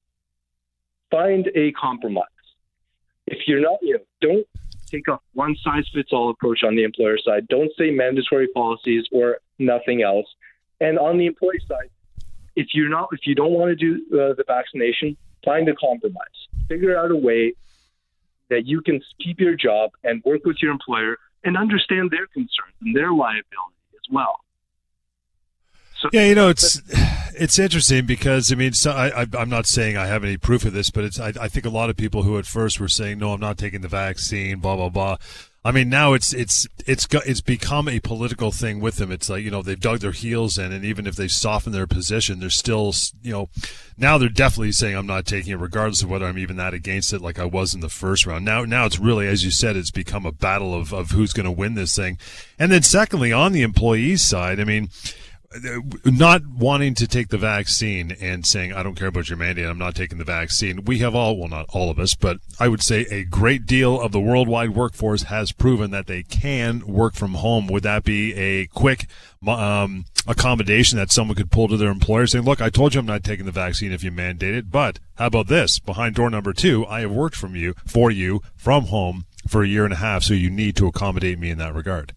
find 1.10 1.48
a 1.54 1.72
compromise. 1.72 2.26
If 3.26 3.46
you're 3.46 3.60
not, 3.60 3.78
you 3.82 3.94
know, 3.94 4.00
don't 4.20 4.46
take 4.90 5.08
a 5.08 5.18
one 5.34 5.56
size 5.62 5.88
fits 5.94 6.12
all 6.12 6.30
approach 6.30 6.62
on 6.64 6.76
the 6.76 6.82
employer 6.82 7.18
side. 7.18 7.48
Don't 7.48 7.70
say 7.78 7.90
mandatory 7.90 8.48
policies 8.48 9.04
or 9.12 9.38
nothing 9.58 10.02
else. 10.02 10.26
And 10.80 10.98
on 10.98 11.16
the 11.18 11.26
employee 11.26 11.62
side, 11.68 11.90
if 12.56 12.68
you're 12.74 12.88
not, 12.88 13.08
if 13.12 13.20
you 13.26 13.34
don't 13.34 13.52
want 13.52 13.70
to 13.70 13.76
do 13.76 14.18
uh, 14.18 14.34
the 14.34 14.44
vaccination, 14.46 15.16
find 15.44 15.68
a 15.68 15.74
compromise. 15.74 16.26
Figure 16.68 16.96
out 16.96 17.10
a 17.10 17.16
way 17.16 17.54
that 18.48 18.66
you 18.66 18.80
can 18.82 19.00
keep 19.20 19.40
your 19.40 19.54
job 19.54 19.90
and 20.04 20.22
work 20.24 20.44
with 20.44 20.56
your 20.60 20.72
employer 20.72 21.18
and 21.44 21.56
understand 21.56 22.10
their 22.10 22.26
concerns 22.28 22.74
and 22.80 22.94
their 22.94 23.12
liability 23.12 23.76
as 23.94 24.12
well. 24.12 24.40
So, 25.98 26.08
yeah, 26.12 26.26
you 26.26 26.34
know, 26.34 26.48
it's 26.48 26.80
it's 27.34 27.58
interesting 27.58 28.06
because 28.06 28.50
I 28.50 28.56
mean, 28.56 28.72
so 28.72 28.90
I, 28.90 29.26
am 29.34 29.48
not 29.48 29.66
saying 29.66 29.96
I 29.96 30.06
have 30.06 30.24
any 30.24 30.36
proof 30.36 30.64
of 30.64 30.72
this, 30.72 30.90
but 30.90 31.04
it's 31.04 31.20
I, 31.20 31.32
I 31.40 31.48
think 31.48 31.64
a 31.64 31.70
lot 31.70 31.90
of 31.90 31.96
people 31.96 32.24
who 32.24 32.38
at 32.38 32.46
first 32.46 32.80
were 32.80 32.88
saying, 32.88 33.18
"No, 33.18 33.32
I'm 33.32 33.40
not 33.40 33.56
taking 33.56 33.82
the 33.82 33.88
vaccine," 33.88 34.58
blah 34.58 34.76
blah 34.76 34.88
blah. 34.88 35.16
I 35.64 35.70
mean, 35.70 35.88
now 35.88 36.12
it's 36.12 36.34
it's 36.34 36.66
it's 36.86 37.06
it's 37.24 37.40
become 37.40 37.88
a 37.88 38.00
political 38.00 38.50
thing 38.50 38.80
with 38.80 38.96
them. 38.96 39.12
It's 39.12 39.30
like 39.30 39.44
you 39.44 39.50
know 39.50 39.62
they've 39.62 39.78
dug 39.78 40.00
their 40.00 40.10
heels 40.10 40.58
in, 40.58 40.72
and 40.72 40.84
even 40.84 41.06
if 41.06 41.14
they 41.14 41.28
soften 41.28 41.72
their 41.72 41.86
position, 41.86 42.40
they're 42.40 42.50
still 42.50 42.92
you 43.22 43.30
know 43.30 43.48
now 43.96 44.18
they're 44.18 44.28
definitely 44.28 44.72
saying 44.72 44.96
I'm 44.96 45.06
not 45.06 45.24
taking 45.24 45.52
it, 45.52 45.60
regardless 45.60 46.02
of 46.02 46.10
whether 46.10 46.26
I'm 46.26 46.38
even 46.38 46.56
that 46.56 46.74
against 46.74 47.12
it, 47.12 47.20
like 47.20 47.38
I 47.38 47.44
was 47.44 47.74
in 47.74 47.80
the 47.80 47.88
first 47.88 48.26
round. 48.26 48.44
Now 48.44 48.64
now 48.64 48.86
it's 48.86 48.98
really, 48.98 49.28
as 49.28 49.44
you 49.44 49.52
said, 49.52 49.76
it's 49.76 49.92
become 49.92 50.26
a 50.26 50.32
battle 50.32 50.74
of 50.74 50.92
of 50.92 51.12
who's 51.12 51.32
going 51.32 51.46
to 51.46 51.52
win 51.52 51.74
this 51.74 51.94
thing. 51.94 52.18
And 52.58 52.72
then 52.72 52.82
secondly, 52.82 53.32
on 53.32 53.52
the 53.52 53.62
employees 53.62 54.22
side, 54.22 54.58
I 54.58 54.64
mean 54.64 54.88
not 56.04 56.46
wanting 56.46 56.94
to 56.94 57.06
take 57.06 57.28
the 57.28 57.38
vaccine 57.38 58.16
and 58.20 58.46
saying, 58.46 58.72
I 58.72 58.82
don't 58.82 58.94
care 58.94 59.08
about 59.08 59.28
your 59.28 59.38
mandate, 59.38 59.66
I'm 59.66 59.78
not 59.78 59.94
taking 59.94 60.18
the 60.18 60.24
vaccine. 60.24 60.84
We 60.84 60.98
have 60.98 61.14
all, 61.14 61.36
well, 61.36 61.48
not 61.48 61.66
all 61.70 61.90
of 61.90 61.98
us, 61.98 62.14
but 62.14 62.38
I 62.58 62.68
would 62.68 62.82
say 62.82 63.06
a 63.10 63.24
great 63.24 63.66
deal 63.66 64.00
of 64.00 64.12
the 64.12 64.20
worldwide 64.20 64.70
workforce 64.70 65.24
has 65.24 65.52
proven 65.52 65.90
that 65.90 66.06
they 66.06 66.22
can 66.22 66.86
work 66.86 67.14
from 67.14 67.34
home. 67.34 67.66
Would 67.68 67.82
that 67.82 68.04
be 68.04 68.34
a 68.34 68.66
quick 68.66 69.06
um, 69.46 70.04
accommodation 70.26 70.98
that 70.98 71.10
someone 71.10 71.36
could 71.36 71.50
pull 71.50 71.68
to 71.68 71.76
their 71.76 71.90
employer 71.90 72.26
saying, 72.26 72.44
look, 72.44 72.60
I 72.60 72.70
told 72.70 72.94
you 72.94 73.00
I'm 73.00 73.06
not 73.06 73.24
taking 73.24 73.46
the 73.46 73.52
vaccine 73.52 73.92
if 73.92 74.04
you 74.04 74.10
mandate 74.10 74.54
it, 74.54 74.70
but 74.70 74.98
how 75.16 75.26
about 75.26 75.48
this? 75.48 75.78
Behind 75.78 76.14
door 76.14 76.30
number 76.30 76.52
two, 76.52 76.86
I 76.86 77.00
have 77.00 77.12
worked 77.12 77.36
from 77.36 77.56
you, 77.56 77.74
for 77.86 78.10
you, 78.10 78.40
from 78.56 78.84
home 78.84 79.24
for 79.48 79.62
a 79.62 79.68
year 79.68 79.84
and 79.84 79.92
a 79.92 79.96
half, 79.96 80.22
so 80.22 80.34
you 80.34 80.50
need 80.50 80.76
to 80.76 80.86
accommodate 80.86 81.38
me 81.38 81.50
in 81.50 81.58
that 81.58 81.74
regard. 81.74 82.14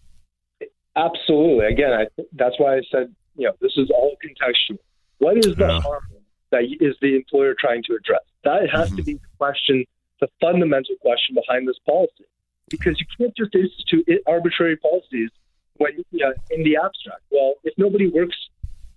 Absolutely. 0.96 1.66
Again, 1.66 1.92
I, 1.92 2.06
that's 2.32 2.54
why 2.58 2.76
I 2.76 2.80
said, 2.90 3.14
you 3.36 3.46
know, 3.46 3.54
this 3.60 3.76
is 3.76 3.90
all 3.90 4.16
contextual. 4.24 4.78
What 5.18 5.38
is 5.38 5.54
the 5.56 5.66
Yeah. 5.66 5.80
harm 5.80 6.02
that 6.50 6.64
is 6.80 6.96
the 7.00 7.16
employer 7.16 7.54
trying 7.58 7.82
to 7.84 7.94
address? 7.94 8.22
That 8.44 8.68
has 8.70 8.88
to 8.90 8.96
mm-hmm. 8.96 9.04
be 9.04 9.12
the 9.14 9.28
question, 9.38 9.84
the 10.20 10.28
fundamental 10.40 10.96
question 11.00 11.34
behind 11.34 11.68
this 11.68 11.78
policy, 11.86 12.24
because 12.68 12.98
you 13.00 13.06
can't 13.18 13.36
just 13.36 13.54
institute 13.54 14.22
arbitrary 14.26 14.76
policies 14.76 15.30
when 15.76 15.92
you 16.10 16.24
know, 16.24 16.32
in 16.50 16.62
the 16.62 16.76
abstract. 16.76 17.22
Well, 17.30 17.54
if 17.64 17.74
nobody 17.76 18.08
works 18.08 18.36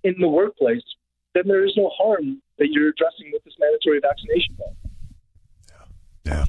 in 0.04 0.16
the 0.20 0.28
workplace, 0.28 0.84
then 1.34 1.44
there 1.48 1.64
is 1.64 1.76
no 1.76 1.90
harm 1.90 2.42
that 2.58 2.70
you're 2.72 2.90
addressing 2.90 3.32
with 3.32 3.44
this 3.44 3.54
mandatory 3.60 4.00
vaccination 4.00 4.56
policy. 4.56 4.78
Yeah, 6.26 6.46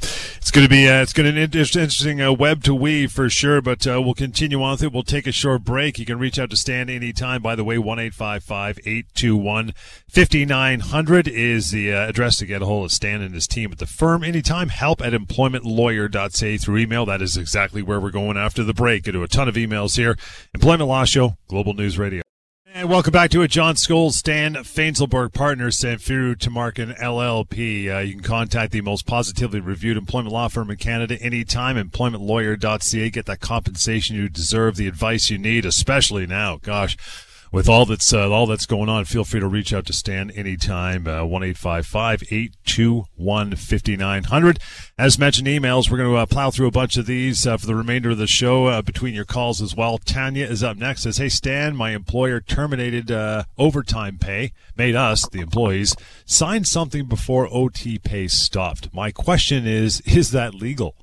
it's 0.50 0.57
going 0.57 0.64
to 0.64 0.69
be 0.69 0.88
uh, 0.88 1.00
it's 1.00 1.12
going 1.12 1.26
to 1.26 1.33
be 1.33 1.38
an 1.38 1.45
inter- 1.45 1.80
interesting 1.80 2.21
uh, 2.21 2.33
web 2.33 2.64
to 2.64 2.75
weave 2.75 3.12
for 3.12 3.30
sure. 3.30 3.62
But 3.62 3.87
uh, 3.87 4.02
we'll 4.02 4.14
continue 4.14 4.61
on 4.61 4.78
through. 4.78 4.90
We'll 4.90 5.04
take 5.04 5.28
a 5.28 5.33
short 5.33 5.62
break. 5.62 5.97
You 5.97 6.04
can 6.04 6.19
reach 6.19 6.40
out 6.40 6.50
to 6.50 6.57
Stan 6.57 6.90
anytime. 6.90 7.40
By 7.40 7.54
the 7.54 7.62
way, 7.62 7.78
one 7.78 8.00
eight 8.00 8.14
five 8.14 8.42
five 8.42 8.80
eight 8.85 9.07
two 9.14 9.37
one 9.37 9.75
fifty 10.09 10.45
nine 10.45 10.80
hundred 10.80 11.28
is 11.28 11.71
the 11.71 11.92
uh, 11.92 12.09
address 12.09 12.38
to 12.38 12.47
get 12.47 12.62
a 12.62 12.66
hold 12.66 12.87
of 12.87 12.90
Stan 12.90 13.23
and 13.23 13.33
his 13.33 13.47
team 13.47 13.71
at 13.71 13.78
the 13.78 13.87
firm. 13.87 14.25
Anytime, 14.25 14.71
help 14.71 15.00
at 15.00 15.12
employmentlawyer.ca 15.12 16.59
through 16.59 16.78
email. 16.78 17.07
That 17.07 17.23
is 17.23 17.37
exactly 17.37 17.80
where 17.80 18.00
we're 18.00 18.11
going 18.11 18.37
after 18.37 18.64
the 18.64 18.75
break. 18.75 19.04
Get 19.04 19.12
to 19.12 19.23
a 19.23 19.28
ton 19.28 19.49
of 19.49 19.54
emails 19.54 19.97
here. 19.97 20.16
Employment 20.52 20.88
Law 20.88 21.04
Show, 21.04 21.37
Global 21.47 21.75
News 21.75 21.97
Radio. 21.97 22.23
And 22.72 22.88
welcome 22.88 23.10
back 23.10 23.30
to 23.32 23.42
it. 23.42 23.48
John 23.48 23.74
Scholes, 23.74 24.12
Stan 24.12 24.54
Fainzilberg 24.54 25.32
Partners, 25.32 25.76
Samfiru 25.76 26.36
Tumarkin 26.36 26.96
LLP. 27.00 27.92
Uh, 27.92 27.98
you 27.98 28.12
can 28.12 28.22
contact 28.22 28.70
the 28.70 28.80
most 28.80 29.06
positively 29.06 29.58
reviewed 29.58 29.96
employment 29.96 30.32
law 30.32 30.46
firm 30.46 30.70
in 30.70 30.76
Canada 30.76 31.20
anytime, 31.20 31.76
employmentlawyer.ca. 31.76 33.10
Get 33.10 33.26
that 33.26 33.40
compensation 33.40 34.14
you 34.14 34.28
deserve, 34.28 34.76
the 34.76 34.86
advice 34.86 35.30
you 35.30 35.38
need, 35.38 35.64
especially 35.66 36.28
now. 36.28 36.58
Gosh, 36.58 36.96
with 37.52 37.69
all 37.69 37.85
that's 37.85 38.12
uh, 38.12 38.30
all 38.30 38.47
that's 38.47 38.66
going 38.66 38.88
on, 38.88 39.04
feel 39.04 39.25
free 39.25 39.40
to 39.40 39.49
reach 39.49 39.73
out 39.73 39.87
to 39.87 39.92
Stan 39.92 40.30
anytime. 40.30 41.07
Uh, 41.07 41.25
One 41.25 41.42
eight 41.42 41.57
five 41.57 41.87
five 41.87 42.23
eight 42.30 42.54
two 42.64 43.04
one 43.16 43.57
fifty 43.57 43.97
nine 43.97 44.25
hundred. 44.25 44.59
As 44.99 45.19
mentioned, 45.19 45.49
emails. 45.49 45.90
We're 45.90 45.99
going 45.99 46.11
to 46.11 46.16
uh, 46.16 46.26
plow 46.26 46.50
through 46.50 46.69
a 46.69 46.73
bunch 46.73 46.97
of 46.97 47.07
these 47.07 47.47
uh, 47.47 47.57
for 47.57 47.66
the 47.66 47.75
remainder 47.75 48.11
of 48.11 48.19
the 48.19 48.26
show 48.26 48.66
uh, 48.66 48.83
between 48.83 49.14
your 49.14 49.25
calls 49.25 49.61
as 49.61 49.75
well. 49.75 49.99
Tanya 49.99 50.47
is 50.47 50.62
up 50.62 50.76
next. 50.76 51.02
Says, 51.02 51.19
"Hey 51.19 51.28
Stan, 51.28 51.75
my 51.76 51.90
employer 51.90 52.40
terminated 52.40 53.11
uh, 53.11 53.45
overtime 53.59 54.19
pay. 54.19 54.52
Made 54.76 54.95
us, 54.95 55.28
the 55.28 55.40
employees, 55.40 55.97
sign 56.25 56.64
something 56.64 57.07
before 57.07 57.49
OT 57.52 57.99
pay 57.99 58.28
stopped. 58.28 58.95
My 58.95 59.11
question 59.11 59.66
is, 59.66 60.00
is 60.02 60.30
that 60.30 60.54
legal?" 60.54 60.95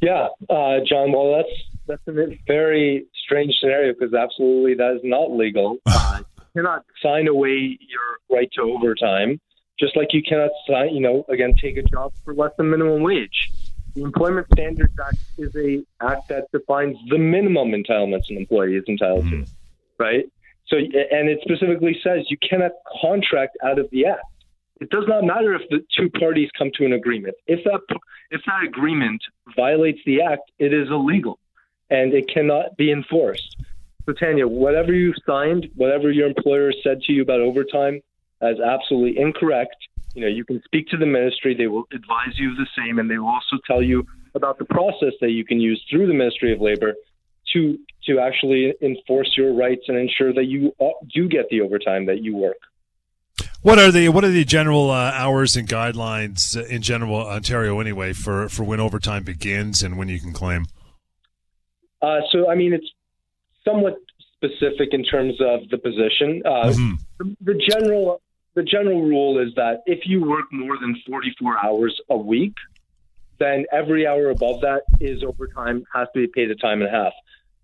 Yeah, 0.00 0.28
John. 0.48 1.12
Well, 1.12 1.36
that's 1.36 1.75
that's 1.86 2.02
a 2.06 2.36
very 2.46 3.06
strange 3.24 3.54
scenario 3.60 3.92
because 3.92 4.14
absolutely 4.14 4.74
that 4.74 4.96
is 4.96 5.00
not 5.04 5.30
legal. 5.30 5.78
Uh, 5.88 6.22
you 6.54 6.62
cannot 6.62 6.84
sign 7.02 7.28
away 7.28 7.78
your 7.80 8.18
right 8.30 8.48
to 8.54 8.62
overtime, 8.62 9.38
just 9.78 9.94
like 9.94 10.08
you 10.12 10.22
cannot 10.22 10.50
sign, 10.66 10.94
you 10.94 11.00
know, 11.00 11.24
again, 11.28 11.52
take 11.60 11.76
a 11.76 11.82
job 11.82 12.12
for 12.24 12.32
less 12.32 12.52
than 12.56 12.70
minimum 12.70 13.02
wage. 13.02 13.50
The 13.94 14.02
Employment 14.02 14.46
Standards 14.54 14.92
Act 15.04 15.18
is 15.36 15.54
a 15.56 15.84
act 16.02 16.28
that 16.28 16.50
defines 16.52 16.96
the 17.08 17.18
minimum 17.18 17.72
entitlements 17.72 18.30
an 18.30 18.36
employee 18.38 18.76
is 18.76 18.84
entitled 18.88 19.28
to, 19.28 19.44
right? 19.98 20.24
So, 20.68 20.76
and 20.76 21.28
it 21.28 21.40
specifically 21.42 21.98
says 22.02 22.26
you 22.28 22.36
cannot 22.38 22.72
contract 23.00 23.56
out 23.62 23.78
of 23.78 23.88
the 23.90 24.06
act. 24.06 24.24
It 24.80 24.90
does 24.90 25.04
not 25.08 25.24
matter 25.24 25.54
if 25.54 25.62
the 25.70 25.84
two 25.96 26.10
parties 26.10 26.50
come 26.58 26.70
to 26.74 26.84
an 26.84 26.92
agreement. 26.92 27.34
If 27.46 27.64
that 27.64 27.80
if 28.30 28.42
that 28.46 28.62
agreement 28.66 29.22
violates 29.54 30.00
the 30.04 30.20
act, 30.22 30.50
it 30.58 30.74
is 30.74 30.88
illegal, 30.90 31.38
and 31.90 32.12
it 32.14 32.28
cannot 32.32 32.76
be 32.76 32.90
enforced. 32.90 33.56
So, 34.04 34.12
Tanya, 34.12 34.46
whatever 34.46 34.92
you 34.92 35.12
signed, 35.26 35.68
whatever 35.74 36.10
your 36.10 36.28
employer 36.28 36.72
said 36.82 37.00
to 37.02 37.12
you 37.12 37.22
about 37.22 37.40
overtime, 37.40 38.00
is 38.42 38.60
absolutely 38.60 39.20
incorrect. 39.20 39.76
You 40.14 40.22
know, 40.22 40.28
you 40.28 40.44
can 40.44 40.62
speak 40.64 40.88
to 40.88 40.96
the 40.96 41.06
ministry; 41.06 41.54
they 41.54 41.66
will 41.66 41.84
advise 41.92 42.38
you 42.38 42.54
the 42.54 42.66
same, 42.76 42.98
and 42.98 43.10
they 43.10 43.18
will 43.18 43.28
also 43.28 43.56
tell 43.66 43.82
you 43.82 44.06
about 44.34 44.58
the 44.58 44.64
process 44.64 45.12
that 45.20 45.30
you 45.30 45.44
can 45.44 45.60
use 45.60 45.84
through 45.90 46.06
the 46.06 46.14
Ministry 46.14 46.52
of 46.52 46.60
Labor 46.60 46.94
to 47.52 47.78
to 48.06 48.20
actually 48.20 48.72
enforce 48.80 49.34
your 49.36 49.52
rights 49.52 49.82
and 49.88 49.98
ensure 49.98 50.32
that 50.32 50.44
you 50.44 50.72
do 51.12 51.28
get 51.28 51.48
the 51.50 51.60
overtime 51.60 52.06
that 52.06 52.22
you 52.22 52.36
work. 52.36 52.58
What 53.62 53.80
are 53.80 53.90
the 53.90 54.08
what 54.10 54.24
are 54.24 54.30
the 54.30 54.44
general 54.44 54.90
uh, 54.90 55.10
hours 55.12 55.56
and 55.56 55.68
guidelines 55.68 56.56
in 56.68 56.82
general 56.82 57.16
Ontario 57.16 57.80
anyway 57.80 58.12
for 58.12 58.48
for 58.48 58.62
when 58.62 58.78
overtime 58.78 59.24
begins 59.24 59.82
and 59.82 59.98
when 59.98 60.08
you 60.08 60.20
can 60.20 60.32
claim? 60.32 60.66
Uh, 62.02 62.20
so, 62.30 62.50
I 62.50 62.54
mean, 62.54 62.72
it's 62.72 62.90
somewhat 63.64 63.96
specific 64.34 64.92
in 64.92 65.02
terms 65.04 65.34
of 65.40 65.68
the 65.70 65.78
position. 65.78 66.42
Uh, 66.44 66.68
Mhm. 66.68 66.98
the, 67.18 67.36
the 67.40 67.54
general 67.54 68.20
the 68.54 68.62
general 68.62 69.02
rule 69.02 69.38
is 69.38 69.54
that 69.54 69.82
if 69.84 70.06
you 70.06 70.24
work 70.24 70.50
more 70.50 70.78
than 70.78 70.96
44 71.06 71.62
hours 71.62 72.00
a 72.08 72.16
week, 72.16 72.54
then 73.38 73.66
every 73.70 74.06
hour 74.06 74.30
above 74.30 74.62
that 74.62 74.84
is 74.98 75.22
overtime, 75.22 75.84
has 75.92 76.08
to 76.14 76.20
be 76.20 76.26
paid 76.26 76.50
a 76.50 76.54
time 76.54 76.80
and 76.80 76.88
a 76.88 76.90
half. 76.90 77.12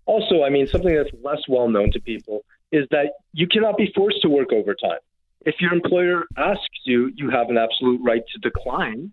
Also, 0.05 0.43
I 0.43 0.49
mean, 0.51 0.67
something 0.67 0.93
that's 0.93 1.09
less 1.23 1.41
well 1.47 1.67
known 1.67 1.91
to 1.93 1.99
people 1.99 2.45
is 2.71 2.87
that 2.91 3.13
you 3.33 3.47
cannot 3.47 3.75
be 3.75 3.91
forced 3.95 4.21
to 4.21 4.29
work 4.29 4.53
overtime. 4.53 4.99
If 5.47 5.59
your 5.59 5.73
employer 5.73 6.25
asks 6.37 6.79
you, 6.85 7.11
you 7.15 7.31
have 7.31 7.49
an 7.49 7.57
absolute 7.57 7.99
right 8.03 8.21
to 8.33 8.39
decline. 8.39 9.11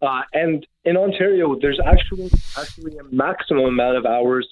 Uh, 0.00 0.22
and 0.32 0.66
in 0.86 0.96
Ontario, 0.96 1.58
there's 1.60 1.80
actually 1.84 2.30
actually 2.56 2.96
a 2.96 3.04
maximum 3.04 3.66
amount 3.66 3.98
of 3.98 4.06
hours 4.06 4.48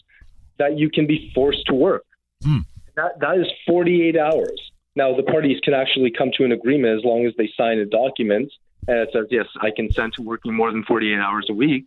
that 0.59 0.79
you 0.79 0.91
can 0.91 1.07
be 1.07 1.31
forced 1.35 1.67
to 1.67 1.75
work. 1.75 2.05
Hmm. 2.43 2.61
That 2.97 3.21
that 3.21 3.39
is 3.39 3.47
48 3.67 4.17
hours. 4.17 4.73
Now 4.95 5.15
the 5.15 5.23
parties 5.23 5.61
can 5.63 5.75
actually 5.75 6.11
come 6.11 6.31
to 6.39 6.45
an 6.45 6.53
agreement 6.53 6.99
as 6.99 7.05
long 7.05 7.27
as 7.27 7.35
they 7.37 7.51
sign 7.57 7.79
a 7.79 7.87
document 7.87 8.51
and 8.89 8.99
it 8.99 9.11
says 9.13 9.27
yes, 9.31 9.47
I 9.61 9.71
consent 9.75 10.15
to 10.15 10.23
working 10.23 10.55
more 10.55 10.71
than 10.71 10.85
48 10.85 11.19
hours 11.19 11.47
a 11.51 11.55
week. 11.55 11.87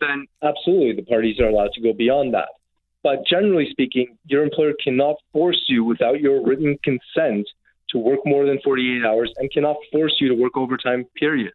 Then 0.00 0.26
absolutely, 0.42 0.96
the 0.96 1.02
parties 1.02 1.38
are 1.40 1.48
allowed 1.48 1.72
to 1.74 1.80
go 1.80 1.92
beyond 1.92 2.34
that. 2.34 2.48
But 3.02 3.24
generally 3.26 3.68
speaking, 3.70 4.18
your 4.26 4.42
employer 4.42 4.72
cannot 4.82 5.16
force 5.32 5.62
you 5.68 5.84
without 5.84 6.20
your 6.20 6.44
written 6.44 6.78
consent 6.82 7.48
to 7.90 7.98
work 7.98 8.20
more 8.24 8.46
than 8.46 8.60
48 8.62 9.04
hours 9.04 9.32
and 9.36 9.50
cannot 9.50 9.76
force 9.92 10.16
you 10.20 10.28
to 10.28 10.34
work 10.34 10.56
overtime. 10.56 11.06
Period. 11.16 11.52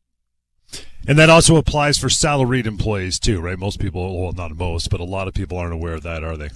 And 1.07 1.19
that 1.19 1.29
also 1.29 1.57
applies 1.57 1.97
for 1.97 2.09
salaried 2.09 2.65
employees 2.65 3.19
too, 3.19 3.39
right? 3.39 3.59
Most 3.59 3.79
people, 3.79 4.21
well, 4.21 4.31
not 4.31 4.55
most, 4.55 4.89
but 4.89 4.99
a 4.99 5.03
lot 5.03 5.27
of 5.27 5.33
people 5.33 5.57
aren't 5.57 5.73
aware 5.73 5.93
of 5.93 6.03
that, 6.03 6.23
are 6.23 6.35
they? 6.35 6.49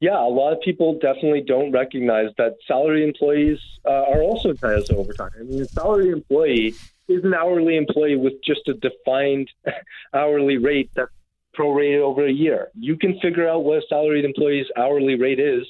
Yeah, 0.00 0.18
a 0.20 0.28
lot 0.28 0.52
of 0.52 0.60
people 0.60 0.98
definitely 0.98 1.40
don't 1.40 1.72
recognize 1.72 2.28
that 2.36 2.56
salary 2.66 3.04
employees 3.04 3.58
uh, 3.86 4.04
are 4.12 4.22
also 4.22 4.50
entitled 4.50 4.86
to 4.86 4.96
overtime. 4.96 5.30
I 5.38 5.44
mean, 5.44 5.62
a 5.62 5.64
salary 5.66 6.10
employee 6.10 6.74
is 7.08 7.24
an 7.24 7.32
hourly 7.32 7.76
employee 7.76 8.16
with 8.16 8.34
just 8.44 8.68
a 8.68 8.74
defined 8.74 9.48
hourly 10.14 10.58
rate 10.58 10.90
that's 10.94 11.10
prorated 11.56 12.00
over 12.00 12.26
a 12.26 12.32
year. 12.32 12.68
You 12.74 12.96
can 12.96 13.18
figure 13.20 13.48
out 13.48 13.64
what 13.64 13.78
a 13.78 13.82
salaried 13.88 14.24
employee's 14.24 14.66
hourly 14.76 15.14
rate 15.14 15.40
is. 15.40 15.64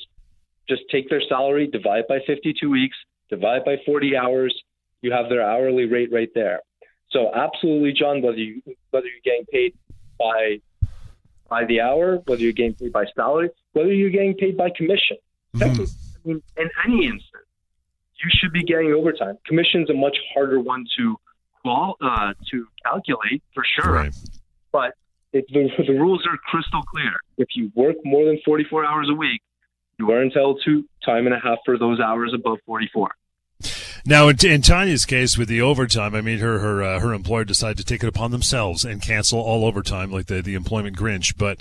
Just 0.68 0.82
take 0.90 1.10
their 1.10 1.22
salary, 1.28 1.66
divide 1.66 2.08
by 2.08 2.18
52 2.26 2.68
weeks, 2.70 2.96
divide 3.30 3.64
by 3.64 3.76
40 3.84 4.16
hours. 4.16 4.62
You 5.02 5.12
have 5.12 5.28
their 5.28 5.42
hourly 5.42 5.84
rate 5.84 6.10
right 6.10 6.30
there. 6.34 6.60
So, 7.10 7.30
absolutely, 7.34 7.92
John, 7.92 8.22
whether 8.22 8.36
you 8.38 8.62
whether 8.90 9.06
you're 9.06 9.20
getting 9.24 9.46
paid 9.46 9.74
by 10.18 10.60
by 11.48 11.64
the 11.64 11.80
hour, 11.80 12.16
whether 12.26 12.42
you're 12.42 12.52
getting 12.52 12.74
paid 12.74 12.92
by 12.92 13.04
salary, 13.14 13.50
whether 13.72 13.92
you're 13.92 14.10
getting 14.10 14.34
paid 14.34 14.56
by 14.56 14.70
commission. 14.76 15.16
Technically, 15.56 15.86
I 15.86 16.28
mean, 16.28 16.42
in 16.56 16.70
any 16.84 17.04
instance, 17.06 17.46
you 18.22 18.30
should 18.30 18.52
be 18.52 18.64
getting 18.64 18.92
overtime. 18.92 19.38
Commission's 19.46 19.90
a 19.90 19.94
much 19.94 20.16
harder 20.34 20.58
one 20.58 20.84
to 20.96 21.16
qual 21.62 21.96
uh, 22.00 22.32
to 22.50 22.66
calculate 22.84 23.42
for 23.54 23.64
sure, 23.64 23.92
Right. 23.92 24.14
but 24.72 24.94
it, 25.32 25.44
the, 25.52 25.68
the 25.86 25.92
rules 25.92 26.26
are 26.26 26.36
crystal 26.38 26.82
clear. 26.82 27.12
If 27.38 27.48
you 27.54 27.70
work 27.74 27.96
more 28.04 28.24
than 28.24 28.40
44 28.44 28.84
hours 28.84 29.08
a 29.10 29.14
week, 29.14 29.42
you 29.98 30.10
are 30.10 30.22
entitled 30.22 30.60
to 30.64 30.84
time 31.04 31.26
and 31.26 31.34
a 31.34 31.38
half 31.38 31.58
for 31.64 31.78
those 31.78 32.00
hours 32.00 32.32
above 32.34 32.58
44. 32.66 33.10
Now, 34.06 34.28
in, 34.28 34.36
in 34.44 34.60
Tanya's 34.60 35.06
case 35.06 35.38
with 35.38 35.48
the 35.48 35.62
overtime, 35.62 36.14
I 36.14 36.20
mean, 36.20 36.38
her 36.40 36.58
her 36.58 36.82
uh, 36.82 37.00
her 37.00 37.14
employer 37.14 37.44
decided 37.44 37.78
to 37.78 37.84
take 37.84 38.02
it 38.02 38.08
upon 38.08 38.30
themselves 38.30 38.84
and 38.84 39.00
cancel 39.00 39.40
all 39.40 39.64
overtime, 39.64 40.10
like 40.10 40.26
the 40.26 40.42
the 40.42 40.54
employment 40.54 40.96
Grinch. 40.96 41.36
But 41.38 41.60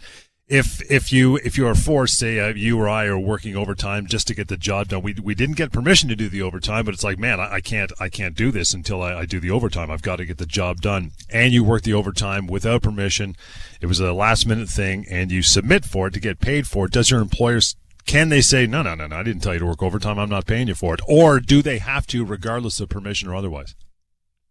if 0.49 0.81
if 0.91 1.13
you 1.13 1.37
if 1.37 1.57
you 1.57 1.65
are 1.65 1.73
forced, 1.73 2.19
say 2.19 2.39
uh, 2.39 2.49
you 2.49 2.77
or 2.77 2.89
I 2.89 3.05
are 3.05 3.17
working 3.17 3.55
overtime 3.55 4.07
just 4.07 4.27
to 4.27 4.35
get 4.35 4.49
the 4.49 4.57
job 4.57 4.89
done, 4.89 5.01
we 5.01 5.15
we 5.23 5.35
didn't 5.35 5.55
get 5.55 5.71
permission 5.71 6.09
to 6.09 6.17
do 6.17 6.27
the 6.27 6.41
overtime, 6.41 6.83
but 6.83 6.93
it's 6.93 7.03
like, 7.03 7.17
man, 7.17 7.39
I, 7.39 7.53
I 7.53 7.61
can't 7.61 7.93
I 7.97 8.09
can't 8.09 8.35
do 8.35 8.51
this 8.51 8.73
until 8.73 9.01
I, 9.01 9.19
I 9.19 9.25
do 9.25 9.39
the 9.39 9.51
overtime. 9.51 9.89
I've 9.89 10.01
got 10.01 10.17
to 10.17 10.25
get 10.25 10.37
the 10.37 10.45
job 10.45 10.81
done. 10.81 11.11
And 11.29 11.53
you 11.53 11.63
work 11.63 11.83
the 11.83 11.93
overtime 11.93 12.47
without 12.47 12.81
permission. 12.81 13.37
It 13.79 13.85
was 13.85 14.01
a 14.01 14.11
last 14.11 14.45
minute 14.45 14.69
thing, 14.69 15.05
and 15.09 15.31
you 15.31 15.43
submit 15.43 15.85
for 15.85 16.07
it 16.07 16.13
to 16.15 16.19
get 16.19 16.41
paid 16.41 16.67
for 16.67 16.87
it. 16.87 16.91
Does 16.91 17.09
your 17.09 17.21
employer 17.21 17.61
can 18.05 18.29
they 18.29 18.41
say 18.41 18.65
no 18.67 18.81
no 18.81 18.95
no 18.95 19.07
no 19.07 19.15
i 19.17 19.23
didn't 19.23 19.41
tell 19.41 19.53
you 19.53 19.59
to 19.59 19.65
work 19.65 19.81
overtime 19.83 20.17
i'm 20.19 20.29
not 20.29 20.45
paying 20.45 20.67
you 20.67 20.75
for 20.75 20.93
it 20.93 21.01
or 21.07 21.39
do 21.39 21.61
they 21.61 21.77
have 21.79 22.05
to 22.07 22.25
regardless 22.25 22.79
of 22.79 22.89
permission 22.89 23.29
or 23.29 23.35
otherwise 23.35 23.75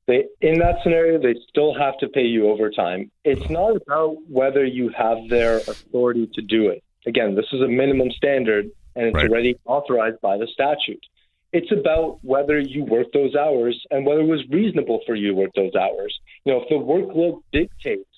They, 0.08 0.24
in 0.40 0.58
that 0.58 0.76
scenario, 0.82 1.20
they 1.22 1.36
still 1.48 1.72
have 1.78 1.96
to 1.98 2.08
pay 2.08 2.26
you 2.26 2.48
overtime. 2.50 3.10
It's 3.24 3.48
not 3.48 3.76
about 3.76 4.16
whether 4.28 4.64
you 4.64 4.88
have 4.96 5.18
their 5.28 5.58
authority 5.58 6.28
to 6.34 6.42
do 6.42 6.70
it. 6.70 6.82
Again, 7.06 7.36
this 7.36 7.46
is 7.52 7.60
a 7.60 7.68
minimum 7.68 8.10
standard 8.10 8.64
and 8.96 9.06
it's 9.06 9.14
Right. 9.14 9.30
already 9.30 9.54
authorized 9.64 10.20
by 10.20 10.38
the 10.38 10.48
statute. 10.48 11.04
It's 11.52 11.70
about 11.70 12.18
whether 12.24 12.58
you 12.58 12.82
work 12.84 13.12
those 13.12 13.36
hours 13.36 13.76
and 13.92 14.04
whether 14.04 14.22
it 14.22 14.26
was 14.36 14.42
reasonable 14.50 15.00
for 15.06 15.14
you 15.14 15.28
to 15.28 15.34
work 15.34 15.52
those 15.54 15.74
hours. 15.76 16.12
You 16.44 16.52
know, 16.52 16.62
if 16.62 16.68
the 16.68 16.80
workload 16.92 17.36
dictates 17.52 18.16